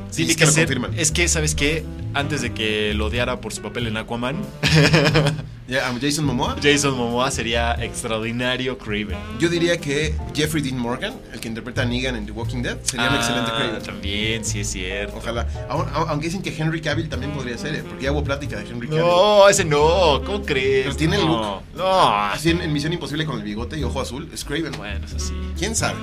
Sí, 0.09 0.25
Tiene 0.25 0.31
es 0.31 0.37
que 0.37 0.45
lo 0.45 0.51
ser. 0.51 0.65
confirman. 0.65 0.93
Es 0.97 1.11
que, 1.11 1.27
¿sabes 1.27 1.53
qué? 1.55 1.83
Antes 2.13 2.41
de 2.41 2.53
que 2.53 2.93
lo 2.93 3.07
odiara 3.07 3.41
por 3.41 3.53
su 3.53 3.61
papel 3.61 3.87
en 3.87 3.97
Aquaman, 3.97 4.37
Ya, 5.67 5.89
a 5.89 5.99
Jason 5.99 6.23
Momoa. 6.23 6.55
Jason 6.63 6.95
Momoa 6.95 7.29
sería 7.29 7.73
extraordinario 7.83 8.77
Craven. 8.77 9.17
Yo 9.37 9.49
diría 9.49 9.77
que 9.77 10.15
Jeffrey 10.33 10.63
Dean 10.63 10.77
Morgan, 10.79 11.13
el 11.33 11.41
que 11.41 11.49
interpreta 11.49 11.81
a 11.81 11.85
Negan 11.85 12.15
en 12.15 12.25
The 12.25 12.31
Walking 12.31 12.61
Dead, 12.61 12.77
sería 12.83 13.09
un 13.09 13.15
Ah, 13.15 13.17
excelente 13.17 13.51
Craven. 13.51 13.81
También, 13.83 14.45
sí 14.45 14.61
es 14.61 14.69
cierto. 14.71 15.17
Ojalá. 15.17 15.45
Aun- 15.69 15.89
aun- 15.93 16.05
Aunque 16.07 16.27
dicen 16.27 16.41
que 16.41 16.55
Henry 16.57 16.79
Cavill 16.79 17.09
también 17.09 17.33
podría 17.33 17.57
ser, 17.57 17.75
¿eh? 17.75 17.83
porque 17.85 18.05
ya 18.05 18.13
hubo 18.13 18.23
plática 18.23 18.55
de 18.57 18.65
Henry 18.69 18.87
Cavill. 18.87 19.03
No, 19.03 19.49
ese 19.49 19.65
no. 19.65 20.21
¿Cómo 20.25 20.41
crees? 20.43 20.85
Pero 20.85 20.95
tiene 20.95 21.17
el 21.17 21.25
no. 21.25 21.61
look. 21.73 21.77
No. 21.83 22.11
Así 22.27 22.51
en, 22.51 22.61
en 22.61 22.71
Misión 22.71 22.93
Imposible 22.93 23.25
con 23.25 23.37
el 23.37 23.43
bigote 23.43 23.77
y 23.77 23.83
ojo 23.83 23.99
azul, 23.99 24.29
es 24.33 24.45
Craven. 24.45 24.71
Bueno, 24.77 25.05
es 25.05 25.15
así. 25.15 25.33
¿Quién 25.59 25.75
sabe? 25.75 25.99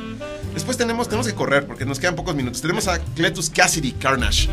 Después 0.54 0.76
tenemos, 0.76 1.08
tenemos 1.08 1.26
que 1.26 1.34
correr 1.34 1.66
porque 1.66 1.84
nos 1.84 1.98
quedan 1.98 2.14
pocos 2.14 2.34
minutos. 2.34 2.60
Tenemos 2.62 2.88
a 2.88 2.98
Cletus 3.00 3.50
Cassidy 3.50 3.92
Carnage 3.92 4.48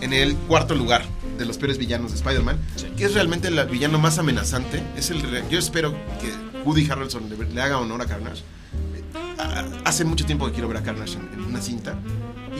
en 0.00 0.12
el 0.12 0.34
cuarto 0.36 0.74
lugar 0.74 1.02
de 1.38 1.44
los 1.46 1.56
peores 1.58 1.78
villanos 1.78 2.10
de 2.10 2.16
Spider-Man, 2.18 2.58
Sí. 2.76 2.86
que 2.96 3.04
es 3.04 3.14
realmente 3.14 3.48
el 3.48 3.64
villano 3.66 3.98
más 3.98 4.18
amenazante. 4.18 4.82
Es 4.96 5.10
el, 5.10 5.22
yo 5.48 5.58
espero 5.58 5.92
que 6.20 6.30
Woody 6.64 6.88
Harrelson 6.90 7.28
le, 7.30 7.36
le 7.54 7.60
haga 7.62 7.78
honor 7.78 8.02
a 8.02 8.06
Carnage. 8.06 8.42
Ah, 9.38 9.64
Hace 9.84 10.04
mucho 10.04 10.26
tiempo 10.26 10.46
que 10.46 10.52
quiero 10.52 10.68
ver 10.68 10.78
a 10.78 10.82
Carnage 10.82 11.14
en, 11.14 11.30
en 11.34 11.44
una 11.44 11.60
cinta 11.60 11.94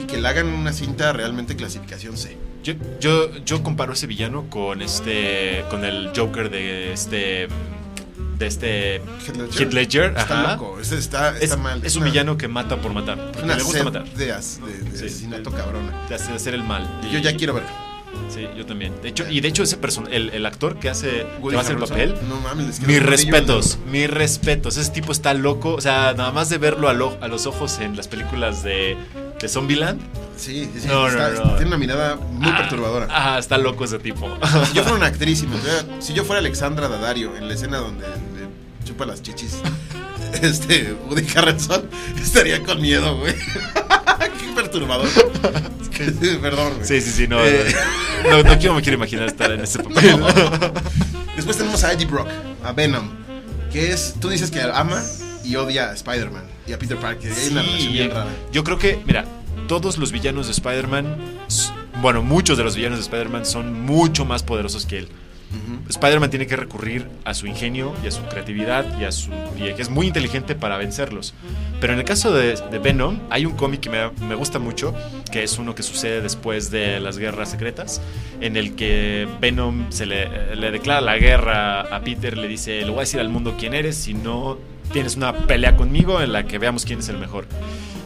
y 0.01 0.05
que 0.05 0.17
le 0.19 0.27
hagan 0.27 0.47
una 0.47 0.71
cinta 0.73 1.11
realmente 1.13 1.55
clasificación 1.55 2.17
C. 2.17 2.37
Yo, 2.63 2.73
yo, 2.99 3.35
yo 3.45 3.61
comparo 3.63 3.93
ese 3.93 4.07
villano 4.07 4.49
con 4.49 4.81
este. 4.81 5.63
con 5.69 5.85
el 5.85 6.11
Joker 6.15 6.49
de 6.49 6.93
este. 6.93 7.47
De 8.37 8.47
este. 8.47 8.95
Heath 8.95 9.35
Ledger. 9.37 9.61
Heath 9.61 9.73
Ledger. 9.73 10.03
Está 10.17 10.21
ajá. 10.43 10.53
loco, 10.55 10.79
está, 10.79 10.97
está 10.97 11.37
Es, 11.39 11.57
mal. 11.57 11.81
es 11.83 11.95
un 11.95 12.03
una- 12.03 12.11
villano 12.11 12.37
que 12.37 12.47
mata 12.47 12.77
por 12.77 12.93
matar. 12.93 13.17
Una 13.43 13.55
le 13.55 13.63
gusta 13.63 13.83
matar. 13.83 14.05
de, 14.13 14.31
as- 14.31 14.59
de- 14.65 14.77
de 14.89 14.97
Sí, 14.97 15.05
asesinato 15.05 15.49
de- 15.49 15.57
cabrona. 15.57 15.91
De 16.09 16.15
hacer, 16.15 16.53
el 16.53 16.63
mal. 16.63 16.99
Y 17.07 17.13
yo 17.13 17.19
ya 17.19 17.35
quiero 17.35 17.53
verlo. 17.53 17.69
Sí, 18.29 18.47
yo 18.57 18.65
también. 18.65 18.93
De 19.01 19.09
hecho, 19.09 19.29
y 19.29 19.41
de 19.41 19.47
hecho, 19.49 19.63
ese 19.63 19.75
person 19.75 20.07
el, 20.09 20.29
el 20.29 20.45
actor 20.45 20.79
que 20.79 20.89
hace. 20.89 21.25
Que 21.49 21.57
hacer 21.57 21.73
el 21.75 21.81
papel. 21.81 22.15
No 22.29 22.39
mames, 22.39 22.79
Mis 22.81 23.03
respetos, 23.03 23.77
dedo. 23.79 23.91
mis 23.91 24.09
respetos. 24.09 24.77
Ese 24.77 24.89
tipo 24.91 25.11
está 25.11 25.33
loco. 25.33 25.73
O 25.73 25.81
sea, 25.81 26.13
nada 26.15 26.31
más 26.31 26.49
de 26.49 26.57
verlo 26.57 26.87
a, 26.87 26.93
lo- 26.93 27.17
a 27.21 27.27
los 27.27 27.45
ojos 27.45 27.79
en 27.79 27.97
las 27.97 28.07
películas 28.07 28.63
de, 28.63 28.95
de 29.39 29.49
Zombieland. 29.49 30.01
Sí, 30.37 30.69
sí, 30.73 30.81
sí. 30.81 30.87
No, 30.87 31.01
no, 31.03 31.07
está- 31.07 31.29
no. 31.43 31.51
Tiene 31.55 31.67
una 31.67 31.77
mirada 31.77 32.15
muy 32.15 32.49
Ah, 32.49 32.57
perturbadora. 32.57 33.07
Ah, 33.09 33.37
está 33.39 33.57
loco 33.57 33.85
ese 33.85 33.99
tipo. 33.99 34.27
Si 34.67 34.73
yo 34.73 34.83
fuera 34.83 34.97
una 34.97 35.05
actriz 35.07 35.43
y 35.43 35.47
me 35.47 35.55
si 35.99 36.13
yo 36.13 36.23
fuera 36.25 36.39
Alexandra 36.39 36.87
Daddario 36.87 37.35
en 37.37 37.47
la 37.47 37.53
escena 37.53 37.77
donde 37.77 38.05
le 38.07 38.85
chupa 38.85 39.05
las 39.05 39.21
chichis, 39.21 39.59
este, 40.41 40.93
Woody 41.07 41.25
Harrelson, 41.35 41.89
estaría 42.21 42.61
con 42.63 42.81
miedo, 42.81 43.17
güey. 43.17 43.33
Qué 43.35 44.53
perturbador. 44.55 45.07
Perdón, 46.41 46.73
güey. 46.75 46.85
Sí, 46.85 46.99
sí, 47.01 47.11
sí, 47.11 47.27
no. 47.27 47.39
Eh. 47.43 47.73
No, 48.29 48.43
no 48.43 48.57
quiero, 48.57 48.73
me 48.75 48.81
quiero 48.81 48.97
imaginar 48.97 49.27
estar 49.27 49.51
en 49.51 49.61
ese 49.61 49.81
papel. 49.81 50.19
Después 51.35 51.57
tenemos 51.57 51.83
a 51.83 51.93
Eddie 51.93 52.05
Brock, 52.05 52.27
a 52.63 52.71
Venom, 52.73 53.09
que 53.71 53.91
es, 53.91 54.15
tú 54.19 54.29
dices 54.29 54.51
que 54.51 54.61
ama 54.61 55.01
y 55.45 55.55
odia 55.55 55.89
a 55.89 55.93
Spider-Man 55.93 56.43
y 56.67 56.73
a 56.73 56.79
Peter 56.79 56.97
Parker. 56.97 57.31
Hay 57.31 57.51
una 57.51 57.61
relación 57.61 57.93
bien 57.93 58.11
rara. 58.11 58.29
Yo 58.51 58.63
creo 58.63 58.77
que, 58.77 58.99
mira, 59.05 59.25
todos 59.67 59.97
los 59.97 60.11
villanos 60.11 60.47
de 60.47 60.51
Spider-Man, 60.53 61.17
bueno, 62.01 62.21
muchos 62.21 62.57
de 62.57 62.63
los 62.63 62.75
villanos 62.75 62.99
de 62.99 63.03
Spider-Man 63.03 63.45
son 63.45 63.85
mucho 63.85 64.25
más 64.25 64.43
poderosos 64.43 64.85
que 64.85 64.99
él. 64.99 65.09
Ujú. 65.51 65.89
Spider-Man 65.89 66.29
tiene 66.31 66.47
que 66.47 66.55
recurrir 66.55 67.07
a 67.23 67.33
su 67.33 67.47
ingenio 67.47 67.93
y 68.03 68.07
a 68.07 68.11
su 68.11 68.21
creatividad 68.23 68.99
y 68.99 69.05
a 69.05 69.11
su 69.11 69.29
y 69.55 69.73
que 69.73 69.81
es 69.81 69.89
muy 69.89 70.07
inteligente 70.07 70.55
para 70.55 70.77
vencerlos. 70.77 71.33
Pero 71.79 71.93
en 71.93 71.99
el 71.99 72.05
caso 72.05 72.33
de, 72.33 72.55
de 72.55 72.79
Venom, 72.79 73.19
hay 73.29 73.45
un 73.45 73.53
cómic 73.53 73.81
que 73.81 73.89
me, 73.89 74.09
me 74.27 74.35
gusta 74.35 74.59
mucho, 74.59 74.93
que 75.31 75.43
es 75.43 75.57
uno 75.57 75.75
que 75.75 75.83
sucede 75.83 76.21
después 76.21 76.71
de 76.71 76.99
las 76.99 77.17
guerras 77.17 77.51
secretas, 77.51 78.01
en 78.41 78.57
el 78.57 78.75
que 78.75 79.27
Venom 79.39 79.91
se 79.91 80.05
le, 80.05 80.55
le 80.55 80.71
declara 80.71 80.99
la 80.99 81.17
guerra 81.17 81.81
a 81.81 82.01
Peter, 82.01 82.37
le 82.37 82.47
dice, 82.47 82.81
le 82.81 82.89
voy 82.89 82.97
a 82.97 83.01
decir 83.01 83.19
al 83.19 83.29
mundo 83.29 83.55
quién 83.57 83.73
eres 83.73 83.95
si 83.95 84.13
no 84.13 84.57
tienes 84.93 85.15
una 85.15 85.33
pelea 85.33 85.75
conmigo 85.75 86.21
en 86.21 86.31
la 86.33 86.45
que 86.45 86.57
veamos 86.57 86.85
quién 86.85 86.99
es 86.99 87.09
el 87.09 87.17
mejor. 87.17 87.45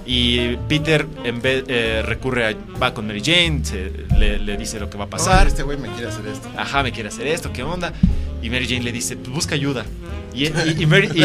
Y 0.06 0.56
Peter 0.68 1.06
en 1.24 1.42
vez, 1.42 1.64
eh, 1.68 2.02
recurre 2.04 2.48
a, 2.48 2.56
va 2.82 2.94
con 2.96 3.06
Mary 3.06 3.22
Jane, 3.24 3.62
se- 3.64 3.92
le, 4.18 4.40
le 4.40 4.58
dice 4.58 4.80
lo 4.80 4.90
que 4.90 4.98
va 4.98 5.04
a 5.06 5.10
pasar. 5.10 5.42
Oye, 5.42 5.50
este 5.50 5.62
güey 5.64 5.78
me 5.78 5.88
quiere 5.90 6.08
hacer 6.08 6.26
esto. 6.26 6.50
Ajá, 6.58 6.82
me 6.82 6.92
quiere 6.92 7.10
hacer 7.10 7.28
esto, 7.28 7.54
¿qué 7.54 7.62
onda? 7.62 7.94
Y 8.42 8.50
Mary 8.50 8.68
Jane 8.68 8.82
le 8.84 8.92
dice, 8.92 9.16
pues 9.18 9.30
busca 9.32 9.54
ayuda. 9.56 9.86
Y, 10.34 10.46
y- 10.48 10.76
y 10.80 10.86
Mary- 10.88 11.10
y- 11.16 11.22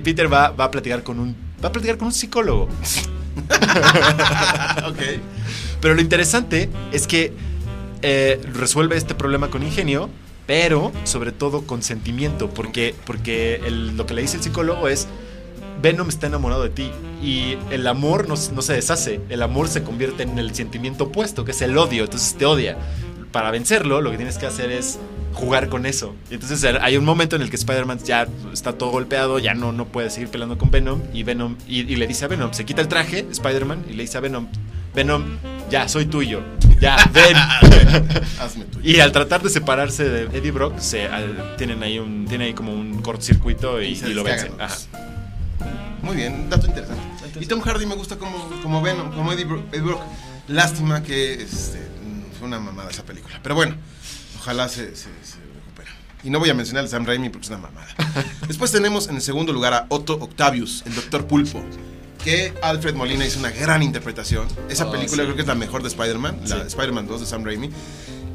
Peter 0.00 0.30
va, 0.32 0.50
va 0.50 0.64
a 0.64 0.70
platicar 0.70 1.02
con 1.02 1.18
un 1.18 1.34
va 1.64 1.68
a 1.68 1.72
platicar 1.72 1.96
con 1.96 2.08
un 2.08 2.12
psicólogo. 2.12 2.64
ok. 4.86 4.98
Pero 5.80 5.94
lo 5.94 6.00
interesante 6.00 6.68
es 6.92 7.06
que 7.06 7.32
eh, 8.02 8.40
resuelve 8.52 8.96
este 8.96 9.14
problema 9.14 9.48
con 9.48 9.62
ingenio, 9.62 10.10
pero 10.46 10.92
sobre 11.04 11.32
todo 11.32 11.62
con 11.66 11.82
sentimiento, 11.82 12.50
porque, 12.50 12.94
porque 13.06 13.56
el- 13.66 13.96
lo 13.96 14.06
que 14.06 14.14
le 14.14 14.22
dice 14.22 14.36
el 14.38 14.42
psicólogo 14.42 14.88
es, 14.88 15.06
Venom 15.80 16.08
está 16.08 16.28
enamorado 16.28 16.62
de 16.62 16.70
ti 16.70 16.90
y 17.22 17.56
el 17.70 17.86
amor 17.86 18.28
no, 18.28 18.34
no 18.54 18.62
se 18.62 18.72
deshace, 18.72 19.20
el 19.28 19.42
amor 19.42 19.68
se 19.68 19.82
convierte 19.82 20.22
en 20.22 20.38
el 20.38 20.54
sentimiento 20.54 21.04
opuesto, 21.04 21.44
que 21.44 21.50
es 21.50 21.62
el 21.62 21.76
odio, 21.76 22.04
entonces 22.04 22.34
te 22.36 22.44
odia. 22.46 22.76
Para 23.32 23.50
vencerlo, 23.50 24.00
lo 24.00 24.10
que 24.10 24.16
tienes 24.18 24.36
que 24.38 24.46
hacer 24.46 24.70
es 24.70 24.98
jugar 25.32 25.70
con 25.70 25.86
eso. 25.86 26.14
Entonces 26.30 26.62
hay 26.80 26.96
un 26.98 27.04
momento 27.06 27.34
en 27.36 27.42
el 27.42 27.48
que 27.50 27.56
Spider-Man 27.56 27.98
ya 28.04 28.28
está 28.52 28.74
todo 28.74 28.90
golpeado, 28.90 29.38
ya 29.38 29.54
no, 29.54 29.72
no 29.72 29.86
puede 29.86 30.10
seguir 30.10 30.28
peleando 30.28 30.58
con 30.58 30.70
Venom, 30.70 31.00
y 31.14 31.22
Venom 31.22 31.56
y, 31.66 31.80
y 31.80 31.96
le 31.96 32.06
dice 32.06 32.26
a 32.26 32.28
Venom, 32.28 32.52
se 32.52 32.64
quita 32.66 32.82
el 32.82 32.88
traje, 32.88 33.26
Spider-Man, 33.30 33.86
y 33.88 33.94
le 33.94 34.02
dice 34.02 34.18
a 34.18 34.20
Venom, 34.20 34.46
Venom, 34.94 35.24
ya 35.72 35.88
soy 35.88 36.04
tuyo, 36.06 36.42
ya, 36.80 36.96
ven. 37.12 37.34
Hazme 38.38 38.64
tuyo. 38.66 38.80
Y 38.88 39.00
al 39.00 39.10
tratar 39.10 39.42
de 39.42 39.48
separarse 39.50 40.04
de 40.04 40.38
Eddie 40.38 40.50
Brock, 40.52 40.78
se, 40.78 41.06
al- 41.08 41.56
tienen 41.56 41.82
ahí 41.82 41.98
un, 41.98 42.26
tiene 42.28 42.44
ahí 42.44 42.52
como 42.54 42.72
un 42.72 43.00
cortocircuito 43.00 43.80
y, 43.82 43.86
Y 43.94 44.14
lo 44.14 44.22
vencen. 44.22 44.52
Ajá. 44.60 44.76
Muy 46.02 46.16
bien, 46.16 46.50
dato 46.50 46.66
interesante. 46.66 47.00
Y 47.40 47.46
Tom 47.46 47.60
Hardy 47.60 47.86
me 47.86 47.94
gusta 47.94 48.16
como, 48.18 48.36
como 48.62 48.82
Venom, 48.82 49.12
como 49.12 49.32
Eddie 49.32 49.44
Brock, 49.46 49.64
Eddie 49.72 49.80
Brock. 49.82 50.02
Lástima 50.48 51.02
que 51.02 51.34
este, 51.34 51.80
fue 52.38 52.48
una 52.48 52.58
mamada 52.58 52.90
esa 52.90 53.04
película. 53.04 53.40
Pero 53.42 53.54
bueno, 53.54 53.76
ojalá 54.38 54.68
se, 54.68 54.94
se, 54.96 55.04
se 55.24 55.38
recupere. 55.54 55.88
Y 56.24 56.30
no 56.30 56.38
voy 56.40 56.50
a 56.50 56.54
mencionar 56.54 56.84
a 56.84 56.88
Sam 56.88 57.06
Raimi 57.06 57.30
porque 57.30 57.44
es 57.44 57.50
una 57.50 57.60
mamada. 57.60 57.86
Después 58.48 58.70
tenemos 58.72 59.08
en 59.08 59.14
el 59.16 59.22
segundo 59.22 59.52
lugar 59.52 59.72
a 59.72 59.86
Otto 59.88 60.14
Octavius, 60.14 60.82
el 60.86 60.94
Doctor 60.94 61.26
Pulpo. 61.26 61.64
Que 62.24 62.52
Alfred 62.62 62.94
Molina 62.94 63.26
hizo 63.26 63.40
una 63.40 63.50
gran 63.50 63.82
interpretación. 63.82 64.46
Esa 64.68 64.86
Oh, 64.86 64.92
película 64.92 65.22
sí. 65.22 65.26
creo 65.26 65.34
que 65.34 65.42
es 65.42 65.48
la 65.48 65.54
mejor 65.56 65.82
de 65.82 65.88
Spider-Man, 65.88 66.40
la 66.42 66.46
Sí. 66.46 66.54
de 66.62 66.68
Spider-Man 66.68 67.06
2 67.08 67.20
de 67.20 67.26
Sam 67.26 67.44
Raimi. 67.44 67.70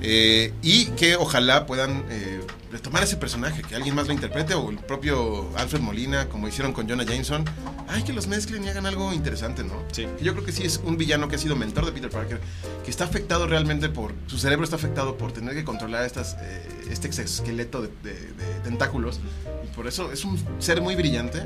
Eh, 0.01 0.53
y 0.61 0.85
que 0.91 1.15
ojalá 1.15 1.65
puedan 1.65 2.03
eh, 2.11 2.41
retomar 2.71 3.01
ese 3.01 3.15
personaje, 3.17 3.63
que 3.63 3.75
alguien 3.75 3.95
más 3.95 4.05
lo 4.05 4.13
interprete 4.13 4.53
o 4.53 4.69
el 4.69 4.77
propio 4.77 5.49
Alfred 5.57 5.79
Molina, 5.79 6.27
como 6.29 6.47
hicieron 6.47 6.71
con 6.73 6.87
Jonah 6.87 7.03
Jameson. 7.05 7.45
Ay, 7.87 8.03
que 8.03 8.13
los 8.13 8.27
mezclen 8.27 8.63
y 8.65 8.67
hagan 8.69 8.85
algo 8.85 9.11
interesante, 9.13 9.63
¿no? 9.63 9.73
Sí. 9.91 10.05
Yo 10.21 10.33
creo 10.33 10.45
que 10.45 10.51
sí 10.51 10.63
es 10.63 10.81
un 10.83 10.97
villano 10.97 11.29
que 11.29 11.37
ha 11.37 11.39
sido 11.39 11.55
mentor 11.55 11.85
de 11.85 11.93
Peter 11.93 12.09
Parker, 12.11 12.39
que 12.83 12.91
está 12.91 13.05
afectado 13.05 13.47
realmente 13.47 13.89
por. 13.89 14.13
Su 14.27 14.37
cerebro 14.37 14.65
está 14.65 14.75
afectado 14.75 15.17
por 15.17 15.31
tener 15.31 15.55
que 15.55 15.63
controlar 15.63 16.05
estas, 16.05 16.35
eh, 16.41 16.67
este 16.91 17.07
exoesqueleto 17.07 17.81
de, 17.81 17.87
de- 18.03 18.13
de 18.13 18.59
tentáculos. 18.65 19.19
Y 19.63 19.73
por 19.75 19.87
eso 19.87 20.11
es 20.11 20.25
un 20.25 20.37
ser 20.59 20.81
muy 20.81 20.95
brillante, 20.95 21.43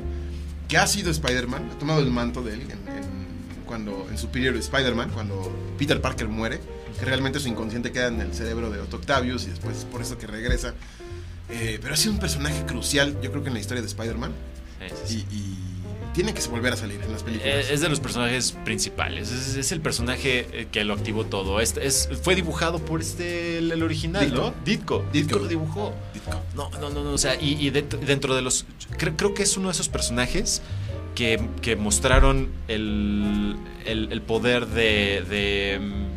que 0.72 0.78
ha 0.78 0.86
sido 0.86 1.10
Spider-Man, 1.10 1.68
ha 1.70 1.78
tomado 1.78 2.00
el 2.00 2.10
manto 2.10 2.42
de 2.42 2.54
él 2.54 2.62
en, 2.62 2.70
en- 2.70 3.64
cuando, 3.66 4.06
en 4.10 4.16
Superior 4.16 4.56
Spider-Man, 4.56 5.10
cuando 5.12 5.54
Peter 5.76 6.00
Parker 6.00 6.28
muere, 6.28 6.60
que 6.98 7.04
realmente 7.04 7.38
su 7.40 7.48
inconsciente 7.48 7.92
queda 7.92 8.08
en 8.08 8.22
el 8.22 8.32
cerebro 8.32 8.70
de 8.70 8.80
Otto 8.80 8.96
Octavius 8.96 9.44
y 9.44 9.48
después 9.50 9.76
es 9.76 9.84
por 9.84 10.00
eso 10.00 10.16
que 10.16 10.26
regresa. 10.26 10.72
Eh, 11.50 11.78
pero 11.82 11.92
ha 11.92 11.96
sido 11.98 12.14
un 12.14 12.18
personaje 12.20 12.64
crucial, 12.64 13.18
yo 13.22 13.30
creo 13.30 13.42
que 13.42 13.48
en 13.48 13.54
la 13.54 13.60
historia 13.60 13.82
de 13.82 13.88
Spider-Man. 13.88 14.32
Sí, 14.80 14.94
sí, 14.94 15.02
sí. 15.04 15.26
Y, 15.30 15.36
y 15.36 15.71
tiene 16.12 16.34
que 16.34 16.42
volver 16.48 16.72
a 16.72 16.76
salir 16.76 17.00
en 17.02 17.10
las 17.12 17.22
películas. 17.22 17.54
Eh, 17.54 17.74
Es 17.74 17.80
de 17.80 17.88
los 17.88 18.00
personajes 18.00 18.52
principales. 18.64 19.30
Es, 19.30 19.56
es 19.56 19.72
el 19.72 19.80
personaje 19.80 20.46
eh, 20.52 20.68
que 20.70 20.84
lo 20.84 20.94
activó 20.94 21.24
todo. 21.24 21.60
Este 21.60 21.86
es, 21.86 22.08
fue 22.22 22.34
dibujado 22.34 22.78
por 22.78 23.00
este, 23.00 23.58
el, 23.58 23.82
original, 23.82 24.24
Ditko. 24.26 24.40
¿no? 24.40 24.54
Ditko. 24.64 25.04
Ditko. 25.12 25.38
Lo 25.38 25.48
dibujó. 25.48 25.92
Ditko. 26.14 26.40
No, 26.54 26.70
no, 26.80 26.90
no, 26.90 27.02
no. 27.04 27.12
O 27.12 27.18
sea, 27.18 27.34
y, 27.40 27.54
y 27.64 27.70
dentro, 27.70 27.98
dentro 27.98 28.34
de 28.34 28.42
los. 28.42 28.66
Creo, 28.98 29.16
creo 29.16 29.34
que 29.34 29.42
es 29.42 29.56
uno 29.56 29.68
de 29.68 29.72
esos 29.72 29.88
personajes 29.88 30.62
que, 31.14 31.40
que 31.60 31.76
mostraron 31.76 32.48
el, 32.68 33.56
el, 33.86 34.12
el 34.12 34.22
poder 34.22 34.66
de. 34.66 35.24
de, 35.28 35.78
mm, 35.80 36.11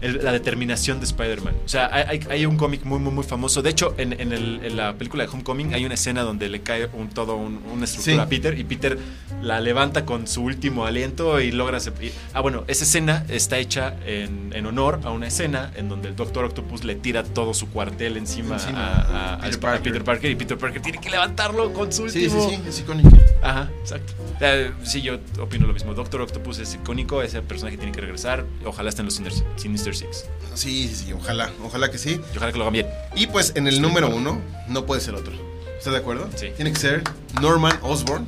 el- 0.00 0.24
la 0.24 0.32
determinación 0.32 0.98
de 1.00 1.04
Spider-Man. 1.06 1.54
O 1.64 1.68
sea, 1.68 1.90
hay, 1.92 2.20
hay- 2.30 2.46
un 2.46 2.56
cómic 2.56 2.84
muy, 2.84 2.98
muy, 2.98 3.12
muy 3.12 3.24
famoso. 3.24 3.62
De 3.62 3.70
hecho, 3.70 3.94
en, 3.98 4.12
en 4.18 4.32
el- 4.32 4.60
en 4.64 4.76
la 4.76 4.94
película 4.94 5.24
de 5.24 5.30
Homecoming 5.30 5.74
hay 5.74 5.84
una 5.84 5.94
escena 5.94 6.22
donde 6.22 6.48
le 6.48 6.60
cae 6.62 6.88
un, 6.94 7.08
todo 7.10 7.36
un- 7.36 7.62
una 7.72 7.84
estructura 7.84 8.16
Sí. 8.16 8.20
a 8.20 8.28
Peter 8.28 8.58
y 8.58 8.64
Peter 8.64 8.98
la 9.42 9.60
levanta 9.60 10.04
con 10.04 10.26
su 10.26 10.42
último 10.42 10.86
aliento 10.86 11.40
y 11.40 11.52
logra... 11.52 11.78
y- 11.78 12.12
ah, 12.34 12.40
bueno, 12.40 12.64
esa 12.66 12.84
escena 12.84 13.24
está 13.28 13.58
hecha 13.58 13.94
en, 14.06 14.52
en 14.54 14.66
honor 14.66 15.00
a 15.04 15.10
una 15.10 15.26
escena 15.28 15.72
en 15.76 15.88
donde 15.88 16.08
el 16.08 16.16
Doctor 16.16 16.44
Octopus 16.44 16.84
le 16.84 16.94
tira 16.94 17.22
todo 17.22 17.54
su 17.54 17.68
cuartel 17.70 18.16
encima, 18.16 18.54
Encima 18.56 18.78
a, 18.86 19.00
a- 19.00 19.34
a 19.34 19.34
a 19.34 19.38
Peter 19.40 19.56
a 19.56 19.60
Parker. 19.60 19.82
Peter 19.82 20.04
Parker 20.04 20.30
y 20.30 20.34
Peter 20.34 20.58
Parker 20.58 20.82
tiene 20.82 20.98
que 21.00 21.10
levantarlo 21.10 21.72
con 21.72 21.92
su 21.92 22.08
Sí, 22.08 22.28
sí, 22.30 22.36
último... 22.36 22.50
sí, 22.50 22.58
es 22.68 22.80
icónico. 22.80 23.10
Ajá, 23.42 23.70
exacto. 23.80 24.12
Eh, 24.40 24.70
sí, 24.84 25.00
yo 25.02 25.18
opino 25.40 25.66
lo 25.66 25.72
mismo. 25.72 25.94
Doctor 25.94 26.20
Octopus 26.22 26.58
es 26.58 26.74
icónico, 26.74 27.22
ese 27.22 27.40
personaje 27.42 27.76
tiene 27.76 27.92
que 27.92 28.00
regresar. 28.00 28.44
Ojalá 28.64 28.88
esté 28.90 29.02
en 29.02 29.06
los 29.06 29.20
Sinister, 29.56 29.89
Sinister 29.94 30.30
Six. 30.30 30.30
Sí, 30.54 30.88
sí, 30.88 31.04
sí, 31.06 31.12
ojalá, 31.12 31.50
ojalá 31.62 31.90
que 31.90 31.98
sí. 31.98 32.20
Y 32.32 32.36
ojalá 32.36 32.52
que 32.52 32.58
lo 32.58 32.64
hagan 32.64 32.72
bien. 32.74 32.86
Y 33.14 33.26
pues 33.28 33.52
en 33.54 33.66
el 33.68 33.80
número 33.80 34.08
uno 34.14 34.40
no 34.68 34.86
puede 34.86 35.00
ser 35.00 35.14
otro. 35.14 35.32
¿Estás 35.78 35.92
de 35.92 35.98
acuerdo? 36.00 36.28
Sí. 36.36 36.48
Tiene 36.56 36.72
que 36.72 36.78
ser 36.78 37.02
Norman 37.40 37.78
Osborn 37.82 38.26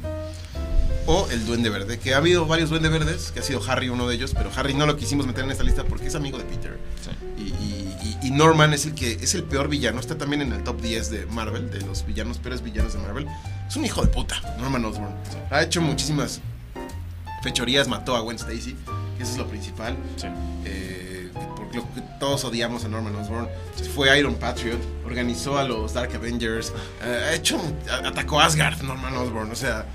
o 1.06 1.28
el 1.30 1.44
Duende 1.44 1.68
Verde. 1.68 1.98
Que 1.98 2.14
ha 2.14 2.18
habido 2.18 2.46
varios 2.46 2.70
Duende 2.70 2.88
Verdes, 2.88 3.32
que 3.32 3.40
ha 3.40 3.42
sido 3.42 3.60
Harry 3.68 3.88
uno 3.88 4.06
de 4.08 4.14
ellos, 4.14 4.32
pero 4.34 4.50
Harry 4.56 4.72
no 4.74 4.86
lo 4.86 4.96
quisimos 4.96 5.26
meter 5.26 5.44
en 5.44 5.50
esta 5.50 5.64
lista 5.64 5.84
porque 5.84 6.06
es 6.06 6.14
amigo 6.14 6.38
de 6.38 6.44
Peter. 6.44 6.78
Y, 7.36 7.42
y- 7.42 7.96
y- 8.22 8.26
y 8.28 8.30
Norman 8.30 8.72
es 8.72 8.86
el 8.86 8.94
que 8.94 9.12
es 9.12 9.34
el 9.34 9.42
peor 9.42 9.68
villano. 9.68 9.98
Está 10.00 10.16
también 10.16 10.42
en 10.42 10.52
el 10.52 10.62
top 10.62 10.80
10 10.80 11.10
de 11.10 11.26
Marvel, 11.26 11.70
de 11.70 11.80
los 11.80 12.06
villanos 12.06 12.38
peores 12.38 12.62
villanos 12.62 12.92
de 12.94 13.00
Marvel. 13.00 13.26
Es 13.68 13.76
un 13.76 13.84
hijo 13.84 14.00
de 14.00 14.08
puta, 14.08 14.36
Norman 14.60 14.84
Osborn. 14.84 15.12
Ha 15.50 15.62
hecho 15.62 15.80
muchísimas 15.82 16.40
fechorías, 17.42 17.88
mató 17.88 18.14
a 18.16 18.20
Gwen 18.20 18.36
Stacy, 18.36 18.76
que 19.16 19.24
eso 19.24 19.32
es 19.32 19.38
lo 19.38 19.46
principal. 19.48 19.96
Sí. 20.16 20.28
Eh, 20.64 21.11
lo 21.74 21.82
que 21.94 22.00
todos 22.20 22.44
odiamos 22.44 22.84
a 22.84 22.88
Norman 22.88 23.14
Osborn. 23.16 23.48
Fue 23.94 24.16
Iron 24.18 24.34
Patriot, 24.36 24.78
organizó 25.04 25.58
a 25.58 25.64
los 25.64 25.94
Dark 25.94 26.14
Avengers, 26.14 26.72
eh, 27.02 27.32
hecho, 27.34 27.60
atacó 28.04 28.40
Asgard, 28.40 28.82
Norman 28.82 29.14
Osborn. 29.16 29.50
O 29.50 29.54
sea, 29.56 29.86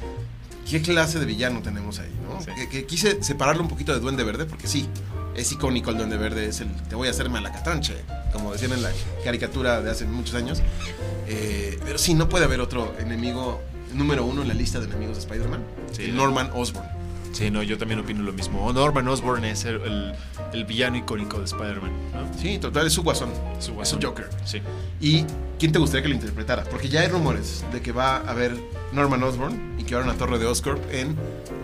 ¿qué 0.69 0.81
clase 0.81 1.19
de 1.19 1.25
villano 1.25 1.61
tenemos 1.61 1.99
ahí? 1.99 2.11
¿no? 2.27 2.41
Sí. 2.41 2.51
Que, 2.55 2.69
que 2.69 2.85
quise 2.85 3.23
separarlo 3.23 3.61
un 3.63 3.69
poquito 3.69 3.93
de 3.93 3.99
Duende 3.99 4.23
Verde, 4.23 4.45
porque 4.45 4.67
sí, 4.67 4.87
es 5.35 5.51
icónico 5.51 5.91
el 5.91 5.97
Duende 5.97 6.17
Verde, 6.17 6.47
es 6.49 6.61
el 6.61 6.69
te 6.89 6.95
voy 6.95 7.07
a 7.07 7.11
hacer 7.11 7.29
malacatanche, 7.29 7.95
como 8.33 8.51
decían 8.53 8.73
en 8.73 8.81
la 8.83 8.89
caricatura 9.23 9.81
de 9.81 9.91
hace 9.91 10.05
muchos 10.05 10.35
años. 10.35 10.61
Eh, 11.27 11.79
pero 11.85 11.97
sí, 11.97 12.13
no 12.13 12.27
puede 12.29 12.45
haber 12.45 12.59
otro 12.61 12.95
enemigo 12.99 13.61
número 13.93 14.25
uno 14.25 14.41
en 14.41 14.47
la 14.47 14.53
lista 14.53 14.79
de 14.79 14.85
enemigos 14.85 15.15
de 15.15 15.21
Spider-Man, 15.21 15.63
Sí. 15.91 16.11
Norman 16.11 16.49
Osborn. 16.53 16.87
Sí, 17.37 17.51
no, 17.51 17.61
yo 17.61 17.77
también 17.77 17.99
opino 17.99 18.23
lo 18.23 18.33
mismo. 18.33 18.73
Norman 18.73 19.07
Osborn 19.07 19.45
es 19.45 19.63
el, 19.65 19.75
el- 19.81 20.13
el 20.53 20.65
villano 20.65 20.97
icónico 20.97 21.37
de 21.37 21.45
Spider-Man. 21.45 21.91
¿no? 22.13 22.39
Sí, 22.41 22.57
total, 22.57 22.87
es 22.87 22.93
su 22.93 23.03
guasón. 23.03 23.29
Su 23.59 23.69
Es 23.71 23.75
guasón. 23.75 23.99
un 23.99 24.05
Joker. 24.05 24.29
Sí. 24.43 24.61
¿Y 24.99 25.23
quién 25.59 25.71
te 25.71 25.77
gustaría 25.77 26.01
que 26.03 26.09
lo 26.09 26.15
interpretara? 26.15 26.63
Porque 26.63 26.89
ya 26.89 27.01
hay 27.01 27.09
rumores 27.09 27.63
de 27.71 27.81
que 27.81 27.91
va 27.91 28.17
a 28.17 28.31
haber 28.31 28.55
Norman 28.91 29.21
Osborn 29.21 29.75
y 29.77 29.83
que 29.83 29.93
va 29.93 30.01
a 30.01 30.03
haber 30.03 30.15
una 30.15 30.19
torre 30.25 30.39
de 30.39 30.45
Oscorp 30.47 30.81
en 30.91 31.15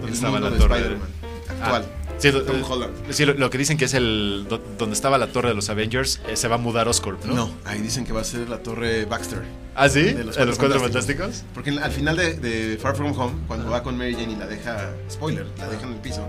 el 0.05 0.09
estaba 0.13 0.34
mundo 0.39 0.49
la 0.51 0.55
de 0.57 0.61
Spider-Man 0.61 1.09
actual. 1.49 1.86
Ah, 1.88 2.03
sí, 2.18 2.32
lo- 2.32 2.43
Tom 2.43 2.57
eh, 2.57 2.64
Holland. 2.68 2.93
Sí, 3.11 3.26
lo, 3.26 3.34
lo 3.34 3.49
que 3.49 3.57
dicen 3.57 3.78
que 3.78 3.86
es 3.86 3.93
el 3.93 4.45
do- 4.49 4.61
donde 4.78 4.93
estaba 4.95 5.18
la 5.18 5.28
torre 5.28 5.49
de 5.49 5.55
los 5.55 5.70
Avengers, 5.70 6.22
eh, 6.28 6.36
se 6.36 6.47
va 6.47 6.55
a 6.55 6.57
mudar 6.57 6.88
Oscorp, 6.88 7.24
¿no? 7.26 7.34
No, 7.36 7.51
ahí 7.66 7.82
dicen 7.82 8.05
que 8.05 8.14
va 8.14 8.22
a 8.22 8.26
ser 8.26 8.49
la 8.49 8.59
torre 8.64 9.05
Baxter. 9.05 9.41
¿Ah, 9.76 9.89
sí? 9.89 10.01
De 10.03 10.14
¿De 10.14 10.24
los 10.24 10.38
los, 10.38 10.57
Cuatro 10.57 10.80
Fantásticos. 10.80 11.26
fantásticos? 11.26 11.43
Porque 11.53 11.72
al 11.72 11.91
final 11.91 12.16
de, 12.16 12.36
de 12.36 12.78
Far 12.78 12.95
From 12.95 13.18
Home, 13.20 13.34
cuando 13.47 13.70
va 13.70 13.82
con 13.84 13.97
Mary 13.97 14.14
Jane 14.14 14.34
y 14.34 14.36
la 14.36 14.47
deja, 14.47 14.91
spoiler, 15.09 15.47
la 15.57 15.68
deja 15.68 15.84
en 15.88 15.93
el 15.93 15.99
piso, 15.99 16.28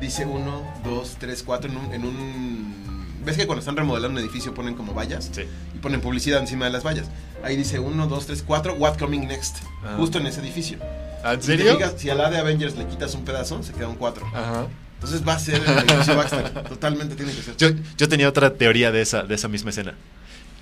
dice 0.00 0.24
uno, 0.26 0.62
dos, 0.84 1.16
tres, 1.18 1.42
cuatro 1.42 1.70
en 1.70 1.76
un, 1.76 1.92
en 1.92 2.04
un... 2.04 2.88
¿Ves 3.24 3.36
que 3.36 3.46
cuando 3.46 3.60
están 3.60 3.76
remodelando 3.76 4.18
un 4.18 4.24
edificio 4.24 4.54
ponen 4.54 4.74
como 4.74 4.94
vallas? 4.94 5.28
Sí. 5.32 5.42
Y 5.74 5.78
ponen 5.80 6.00
publicidad 6.00 6.40
encima 6.40 6.64
de 6.64 6.70
las 6.70 6.82
vallas. 6.84 7.08
Ahí 7.42 7.56
dice 7.56 7.78
uno, 7.78 8.06
dos, 8.06 8.24
tres, 8.26 8.42
cuatro, 8.46 8.74
what 8.74 8.96
coming 8.98 9.26
next. 9.26 9.56
Ah. 9.84 9.96
Justo 9.98 10.16
en 10.18 10.26
ese 10.28 10.40
edificio. 10.40 10.78
¿Ah, 11.22 11.34
¿En 11.34 11.42
serio? 11.42 11.76
fijas, 11.76 11.94
si 11.98 12.08
a 12.08 12.14
la 12.14 12.30
de 12.30 12.38
Avengers 12.38 12.76
le 12.78 12.86
quitas 12.86 13.14
un 13.14 13.24
pedazo, 13.24 13.62
se 13.62 13.72
queda 13.74 13.88
un 13.88 13.96
4. 13.96 14.24
Ajá. 14.28 14.66
Entonces 14.98 15.26
va 15.26 15.34
a 15.34 15.38
ser 15.38 15.56
el 15.56 16.16
Baxter. 16.16 16.50
Totalmente 16.68 17.14
tiene 17.14 17.32
que 17.32 17.42
ser. 17.42 17.56
Yo, 17.56 17.68
yo 17.96 18.08
tenía 18.08 18.28
otra 18.28 18.54
teoría 18.54 18.90
de 18.90 19.00
esa, 19.00 19.22
de 19.22 19.34
esa 19.34 19.48
misma 19.48 19.70
escena. 19.70 19.94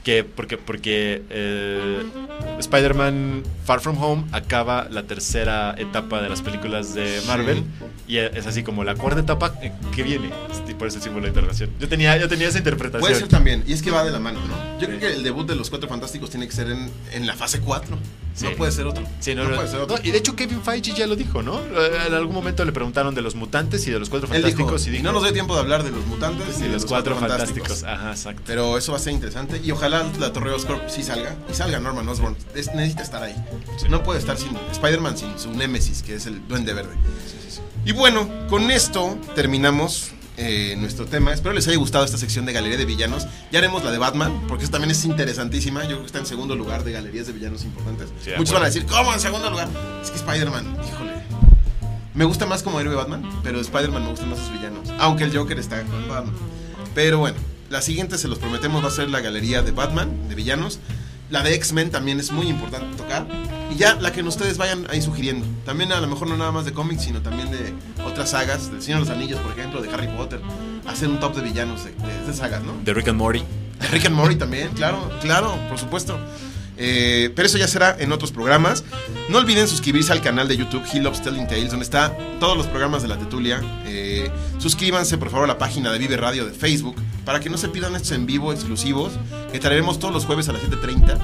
Que 0.05 0.23
porque, 0.23 0.57
porque 0.57 1.23
eh, 1.31 2.03
Spider-Man 2.61 3.43
Far 3.65 3.81
From 3.81 4.01
Home 4.01 4.25
acaba 4.31 4.87
la 4.89 5.03
tercera 5.03 5.75
etapa 5.79 6.23
de 6.23 6.29
las 6.29 6.43
películas 6.43 6.95
de 6.95 7.21
Marvel. 7.27 7.65
Y 8.07 8.19
es 8.19 8.47
así 8.47 8.63
como 8.63 8.85
la 8.85 8.95
cuarta 8.95 9.21
etapa, 9.21 9.55
eh, 9.63 9.73
¿qué 9.95 10.03
viene? 10.05 10.31
Por 10.79 10.87
ese 10.89 11.01
símbolo 11.01 11.25
de 11.25 11.31
interrogación. 11.31 11.71
Yo 11.81 11.89
tenía, 11.89 12.17
yo 12.19 12.29
tenía 12.29 12.47
esa 12.49 12.59
interpretación. 12.59 13.01
Puede 13.01 13.17
ser 13.17 13.27
también. 13.29 13.65
Y 13.67 13.73
es 13.73 13.83
que 13.83 13.91
va 13.91 14.05
de 14.05 14.11
la 14.13 14.21
mano, 14.21 14.39
¿no? 14.47 14.79
Yo 14.79 14.81
Sí. 14.81 14.87
creo 14.87 15.01
que 15.01 15.13
el 15.15 15.23
debut 15.25 15.49
de 15.49 15.57
los 15.57 15.71
Cuatro 15.71 15.89
Fantásticos 15.89 16.31
tiene 16.31 16.47
que 16.47 16.53
ser 16.53 16.71
en, 16.71 16.89
en 17.13 17.27
la 17.27 17.35
fase 17.35 17.61
4. 17.61 17.99
Sí. 18.37 18.45
No 18.45 18.53
puede 18.53 18.71
ser 18.71 18.87
otro. 18.87 19.03
Sí, 19.19 19.35
no, 19.35 19.45
no, 19.45 19.55
puede 19.57 19.67
ser 19.69 19.81
otro. 19.81 19.97
y 20.03 20.11
de 20.11 20.19
hecho 20.19 20.37
Kevin 20.37 20.61
Feige 20.63 20.93
ya 20.93 21.07
lo 21.07 21.17
dijo, 21.17 21.43
¿no? 21.43 21.59
Eh, 21.59 21.91
En 22.07 22.13
algún 22.15 22.35
momento 22.35 22.65
le 22.67 22.71
preguntaron 22.73 23.15
de 23.15 23.23
los 23.23 23.35
mutantes 23.35 23.87
y 23.87 23.91
de 23.91 23.99
los 23.99 24.11
cuatro 24.11 24.29
Él 24.29 24.35
fantásticos 24.43 24.87
y 24.87 24.89
y 24.91 24.93
dijo, 24.93 25.05
no 25.05 25.13
nos 25.13 25.23
dio 25.23 25.33
tiempo 25.33 25.55
de 25.55 25.61
hablar 25.61 25.83
de 25.85 25.91
los 25.91 26.05
mutantes 26.07 26.59
y 26.59 26.65
de 26.65 26.69
los 26.69 26.85
cuatro 26.85 27.17
fantásticos. 27.17 27.83
Ajá, 27.85 28.11
exacto. 28.11 28.43
Pero 28.47 28.77
eso 28.77 28.93
va 28.93 28.99
a 28.99 29.01
ser 29.01 29.15
interesante. 29.15 29.61
Y 29.65 29.71
ojalá 29.71 30.07
la 30.21 30.33
Torre 30.35 30.53
Oscorp 30.53 30.89
sí 30.91 31.03
salga. 31.03 31.35
Y 31.51 31.55
salga 31.55 31.81
Norman 31.81 32.07
Osborn. 32.09 32.37
Es- 32.55 32.75
necesita 32.75 33.03
estar 33.03 33.23
ahí. 33.23 33.35
Sí. 33.79 33.87
No 33.89 34.03
puede 34.03 34.19
estar 34.21 34.37
sin 34.37 34.51
Spider-Man, 34.71 35.17
sin 35.17 35.39
su 35.39 35.51
némesis, 35.53 36.03
que 36.03 36.15
es 36.17 36.27
el 36.27 36.47
Duende 36.47 36.75
Verde. 36.75 36.93
Y 37.87 37.93
bueno, 37.93 38.29
con 38.51 38.71
esto 38.71 39.17
terminamos 39.35 40.11
eh, 40.37 40.75
nuestro 40.79 41.07
tema. 41.07 41.33
Espero 41.33 41.55
les 41.55 41.67
haya 41.69 41.77
gustado 41.77 42.05
esta 42.05 42.19
sección 42.19 42.47
de 42.47 42.53
Galería 42.53 42.77
de 42.77 42.85
Villanos. 42.85 43.27
Ya 43.51 43.59
haremos 43.59 43.85
la 43.85 43.91
de 43.91 43.99
Batman, 43.99 44.45
porque 44.49 44.65
esa 44.65 44.73
también 44.73 44.91
es 44.91 45.05
interesantísima. 45.05 45.83
Yo 45.83 45.89
creo 45.89 46.01
que 46.01 46.07
está 46.07 46.19
en 46.19 46.27
segundo 46.27 46.55
lugar 46.57 46.85
de 46.85 46.93
galerías 46.93 47.27
de 47.27 47.33
villanos 47.33 47.65
importantes. 47.65 48.09
Sí, 48.23 48.31
Muchos 48.37 48.53
van 48.53 48.63
a 48.63 48.67
decir, 48.67 48.87
¿cómo 48.87 49.13
en 49.15 49.21
segundo 49.21 49.51
lugar? 49.51 49.69
Es 50.03 50.11
que 50.11 50.17
Spider-Man, 50.17 50.77
híjole. 50.87 51.13
Me 52.15 52.25
gusta 52.25 52.47
más 52.47 52.63
como 52.63 52.81
héroe 52.81 52.95
Batman, 52.95 53.29
pero 53.43 53.61
Spider-Man 53.61 54.03
me 54.03 54.11
gustan 54.11 54.31
más 54.31 54.39
sus 54.39 54.53
villanos. 54.53 54.89
Aunque 54.99 55.25
el 55.25 55.37
Joker 55.37 55.59
está 55.59 55.83
con 55.83 56.09
Batman. 56.09 56.35
Pero 56.95 57.19
bueno, 57.19 57.37
la 57.69 57.83
siguiente, 57.83 58.17
se 58.17 58.29
los 58.29 58.39
prometemos, 58.39 58.83
va 58.83 58.89
a 58.89 58.93
ser 58.93 59.11
la 59.11 59.21
galería 59.21 59.63
de 59.63 59.71
Batman, 59.73 60.29
de 60.29 60.35
villanos. 60.35 60.81
La 61.31 61.43
de 61.43 61.55
X-Men 61.55 61.91
también 61.91 62.21
es 62.21 62.31
muy 62.31 62.47
importante 62.47 62.97
tocar. 62.97 63.27
Y 63.73 63.77
ya 63.77 63.95
la 63.97 64.13
que 64.13 64.23
ustedes 64.23 64.59
vayan 64.59 64.87
ahí 64.91 65.03
sugiriendo. 65.03 65.45
También 65.65 65.93
a 65.93 66.01
lo 66.01 66.07
mejor 66.07 66.29
no 66.29 66.37
nada 66.37 66.53
más 66.53 66.65
de 66.65 66.73
cómics, 66.73 67.03
sino 67.03 67.21
también 67.21 67.51
de 67.51 67.75
otras 68.05 68.31
sagas. 68.31 68.71
Del 68.71 68.83
Señor 68.83 69.01
de 69.01 69.07
los 69.07 69.15
Anillos, 69.17 69.41
por 69.41 69.53
ejemplo, 69.59 69.83
de 69.83 69.91
Harry 69.91 70.09
Potter. 70.09 70.41
Hacer 70.87 71.09
un 71.09 71.19
top 71.21 71.35
de 71.37 71.43
villanos 71.43 71.85
de, 71.85 71.91
de- 71.93 72.27
de 72.27 72.33
sagas, 72.33 72.63
¿no? 72.63 72.73
De 72.85 72.95
Rick 72.95 73.09
and 73.09 73.19
Morty. 73.19 73.43
De 73.81 73.89
Rick 73.89 74.07
and 74.07 74.15
Morty 74.15 74.37
también, 74.37 74.69
claro, 74.75 75.11
claro, 75.21 75.55
por 75.69 75.79
supuesto. 75.79 76.19
Eh, 76.79 77.33
pero 77.35 77.47
eso 77.47 77.57
ya 77.59 77.67
será 77.69 77.97
en 77.99 78.13
otros 78.13 78.33
programas. 78.33 78.85
No 79.29 79.39
olviden 79.39 79.67
suscribirse 79.67 80.13
al 80.13 80.21
canal 80.23 80.47
de 80.47 80.57
YouTube 80.59 80.83
Hillop's 80.93 81.23
Telling 81.23 81.47
Tales, 81.47 81.71
donde 81.71 81.85
está 81.85 82.17
todos 82.39 82.57
los 82.57 82.67
programas 82.67 83.03
de 83.03 83.09
la 83.09 83.19
Tetulia. 83.19 83.61
Eh, 83.87 84.31
suscríbanse 84.59 85.17
por 85.19 85.31
favor 85.31 85.45
a 85.45 85.49
la 85.49 85.59
página 85.59 85.91
de 85.91 85.99
Vive 85.99 86.17
Radio 86.19 86.45
de 86.47 86.53
Facebook 86.53 86.97
para 87.25 87.41
que 87.41 87.49
no 87.51 87.57
se 87.59 87.69
pierdan 87.71 87.97
estos 87.97 88.13
en 88.13 88.27
vivo 88.27 88.53
exclusivos 88.53 89.13
que 89.51 89.59
traeremos 89.59 89.99
todos 89.99 90.13
los 90.13 90.27
jueves 90.27 90.49
a 90.49 90.53
las 90.53 90.63
7:30. 90.63 91.19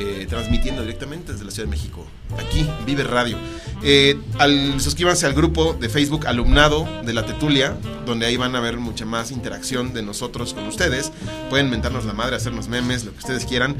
Eh, 0.00 0.26
transmitiendo 0.28 0.82
directamente 0.82 1.32
desde 1.32 1.44
la 1.44 1.50
Ciudad 1.50 1.66
de 1.66 1.76
México, 1.76 2.06
aquí, 2.38 2.64
Vive 2.86 3.02
Radio. 3.02 3.36
Eh, 3.82 4.16
al, 4.38 4.80
suscríbanse 4.80 5.26
al 5.26 5.34
grupo 5.34 5.74
de 5.74 5.88
Facebook 5.88 6.28
Alumnado 6.28 6.86
de 7.04 7.12
la 7.12 7.26
Tetulia, 7.26 7.76
donde 8.06 8.26
ahí 8.26 8.36
van 8.36 8.54
a 8.54 8.60
ver 8.60 8.76
mucha 8.76 9.04
más 9.04 9.32
interacción 9.32 9.92
de 9.92 10.02
nosotros 10.02 10.54
con 10.54 10.68
ustedes. 10.68 11.10
Pueden 11.50 11.68
mentarnos 11.68 12.04
la 12.04 12.12
madre, 12.12 12.36
hacernos 12.36 12.68
memes, 12.68 13.04
lo 13.04 13.10
que 13.10 13.18
ustedes 13.18 13.44
quieran. 13.44 13.76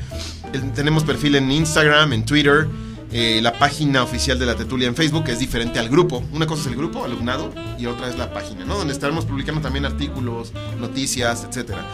Tenemos 0.74 1.04
perfil 1.04 1.36
en 1.36 1.52
Instagram, 1.52 2.12
en 2.12 2.24
Twitter. 2.24 2.66
eh, 3.10 3.40
la 3.42 3.58
página 3.58 4.02
oficial 4.02 4.38
de 4.38 4.46
la 4.46 4.54
Tetulia 4.54 4.86
en 4.86 4.94
Facebook 4.94 5.24
es 5.28 5.38
diferente 5.38 5.78
al 5.78 5.88
grupo. 5.88 6.22
Una 6.32 6.46
cosa 6.46 6.62
es 6.62 6.66
el 6.68 6.76
grupo, 6.76 7.04
alumnado, 7.04 7.52
y 7.78 7.86
otra 7.86 8.08
es 8.08 8.18
la 8.18 8.32
página, 8.32 8.64
¿no? 8.64 8.76
Donde 8.76 8.92
estaremos 8.92 9.24
publicando 9.24 9.60
también 9.60 9.86
artículos, 9.86 10.52
noticias, 10.78 11.46
etcétera. 11.48 11.86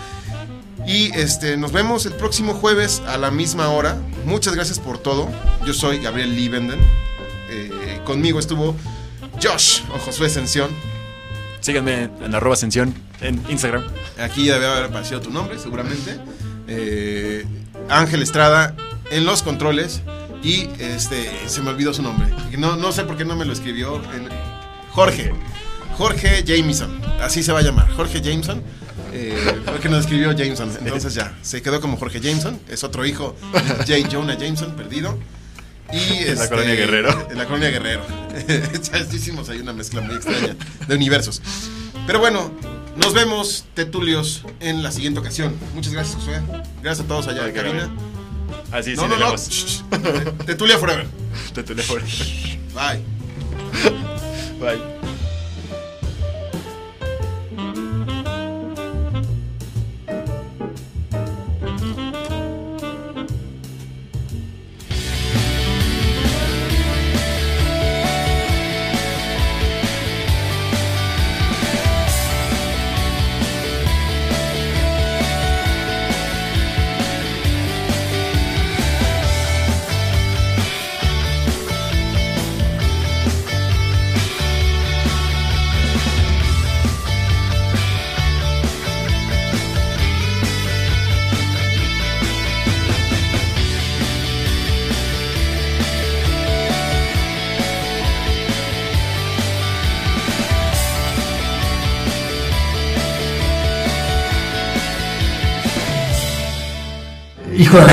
Y 0.87 1.11
este, 1.19 1.57
nos 1.57 1.73
vemos 1.73 2.05
el 2.07 2.13
próximo 2.13 2.55
jueves 2.55 3.03
a 3.07 3.17
la 3.17 3.31
misma 3.31 3.69
hora. 3.71 3.97
Muchas 4.27 4.55
gracias 4.55 4.79
por 4.79 4.99
todo. 4.99 5.29
Yo 5.65 5.73
soy 5.73 5.99
Gabriel 5.99 6.35
Liebenden. 6.37 6.81
Eh, 7.51 8.01
conmigo 8.05 8.39
estuvo 8.39 8.77
Josh 9.43 9.81
o 9.95 9.99
Josué 9.99 10.27
Ascensión. 10.27 10.71
Síganme 11.61 12.11
en 12.23 12.35
arroba 12.35 12.55
ascensión 12.55 12.95
en 13.23 13.43
Instagram. 13.49 13.85
Aquí 14.19 14.47
debe 14.47 14.67
haber 14.67 14.85
aparecido 14.85 15.21
tu 15.21 15.31
nombre, 15.31 15.59
seguramente. 15.59 16.19
Eh, 16.69 17.47
Ángel 17.89 18.23
Estrada 18.23 18.77
en 19.11 19.25
los 19.25 19.43
controles. 19.43 20.03
Y 20.43 20.69
este, 20.79 21.31
se 21.47 21.63
me 21.63 21.71
olvidó 21.71 21.95
su 21.95 22.03
nombre. 22.03 22.29
No, 22.59 22.77
no 22.77 22.93
sé 22.93 23.05
por 23.05 23.17
qué 23.17 23.25
no 23.25 23.35
me 23.35 23.47
lo 23.47 23.55
escribió. 23.55 23.97
en- 24.13 24.29
Jorge. 24.91 25.33
Jorge 25.97 26.45
Jameson. 26.45 27.01
Así 27.23 27.43
se 27.43 27.53
va 27.53 27.61
a 27.61 27.63
llamar. 27.63 27.91
Jorge 27.93 28.21
Jameson. 28.21 28.63
Eh, 29.17 29.63
fue 29.65 29.79
que 29.79 29.89
nos 29.89 30.01
escribió 30.01 30.33
Jameson. 30.33 30.77
Entonces 30.81 31.15
ya, 31.15 31.39
se 31.41 31.63
quedó 31.63 31.81
como 31.81 31.97
Jorge 31.97 32.21
Jameson. 32.21 32.59
Es 32.69 32.83
otro 32.83 33.07
hijo 33.07 33.37
de 33.87 34.01
J. 34.01 34.09
Jonah 34.11 34.37
Jameson, 34.37 34.75
perdido. 34.75 35.17
Y 35.93 35.97
En 35.97 36.37
la 36.37 36.45
este, 36.45 36.49
colonia 36.49 36.75
Guerrero. 36.75 37.29
En 37.31 37.39
la 37.39 37.45
colonia 37.45 37.71
Guerrero. 37.71 38.03
ya 38.93 38.99
hicimos 38.99 39.49
ahí 39.49 39.61
una 39.61 39.73
mezcla 39.73 40.01
muy 40.01 40.17
extraña 40.17 40.57
de 40.89 40.95
universos. 40.95 41.41
Pero 42.07 42.19
bueno, 42.19 42.51
nos 42.97 43.15
vemos, 43.15 43.67
Tetulios, 43.75 44.45
en 44.59 44.83
la 44.83 44.91
siguiente 44.91 45.21
ocasión. 45.21 45.55
Muchas 45.75 45.93
gracias, 45.93 46.17
Josué. 46.17 46.43
Gracias 46.83 47.05
a 47.05 47.09
todos 47.09 47.29
allá 47.29 47.47
en 47.47 47.55
cabina. 47.55 47.91
Así 48.73 48.95
No, 48.95 49.03
sí 49.03 49.09
no, 49.09 49.99
no. 49.99 50.33
Tetulia 50.45 50.79
Forever. 50.79 51.07
Te 51.55 51.63
teléfono. 51.63 52.03
Bye. 52.75 53.05
Bye. 54.61 54.94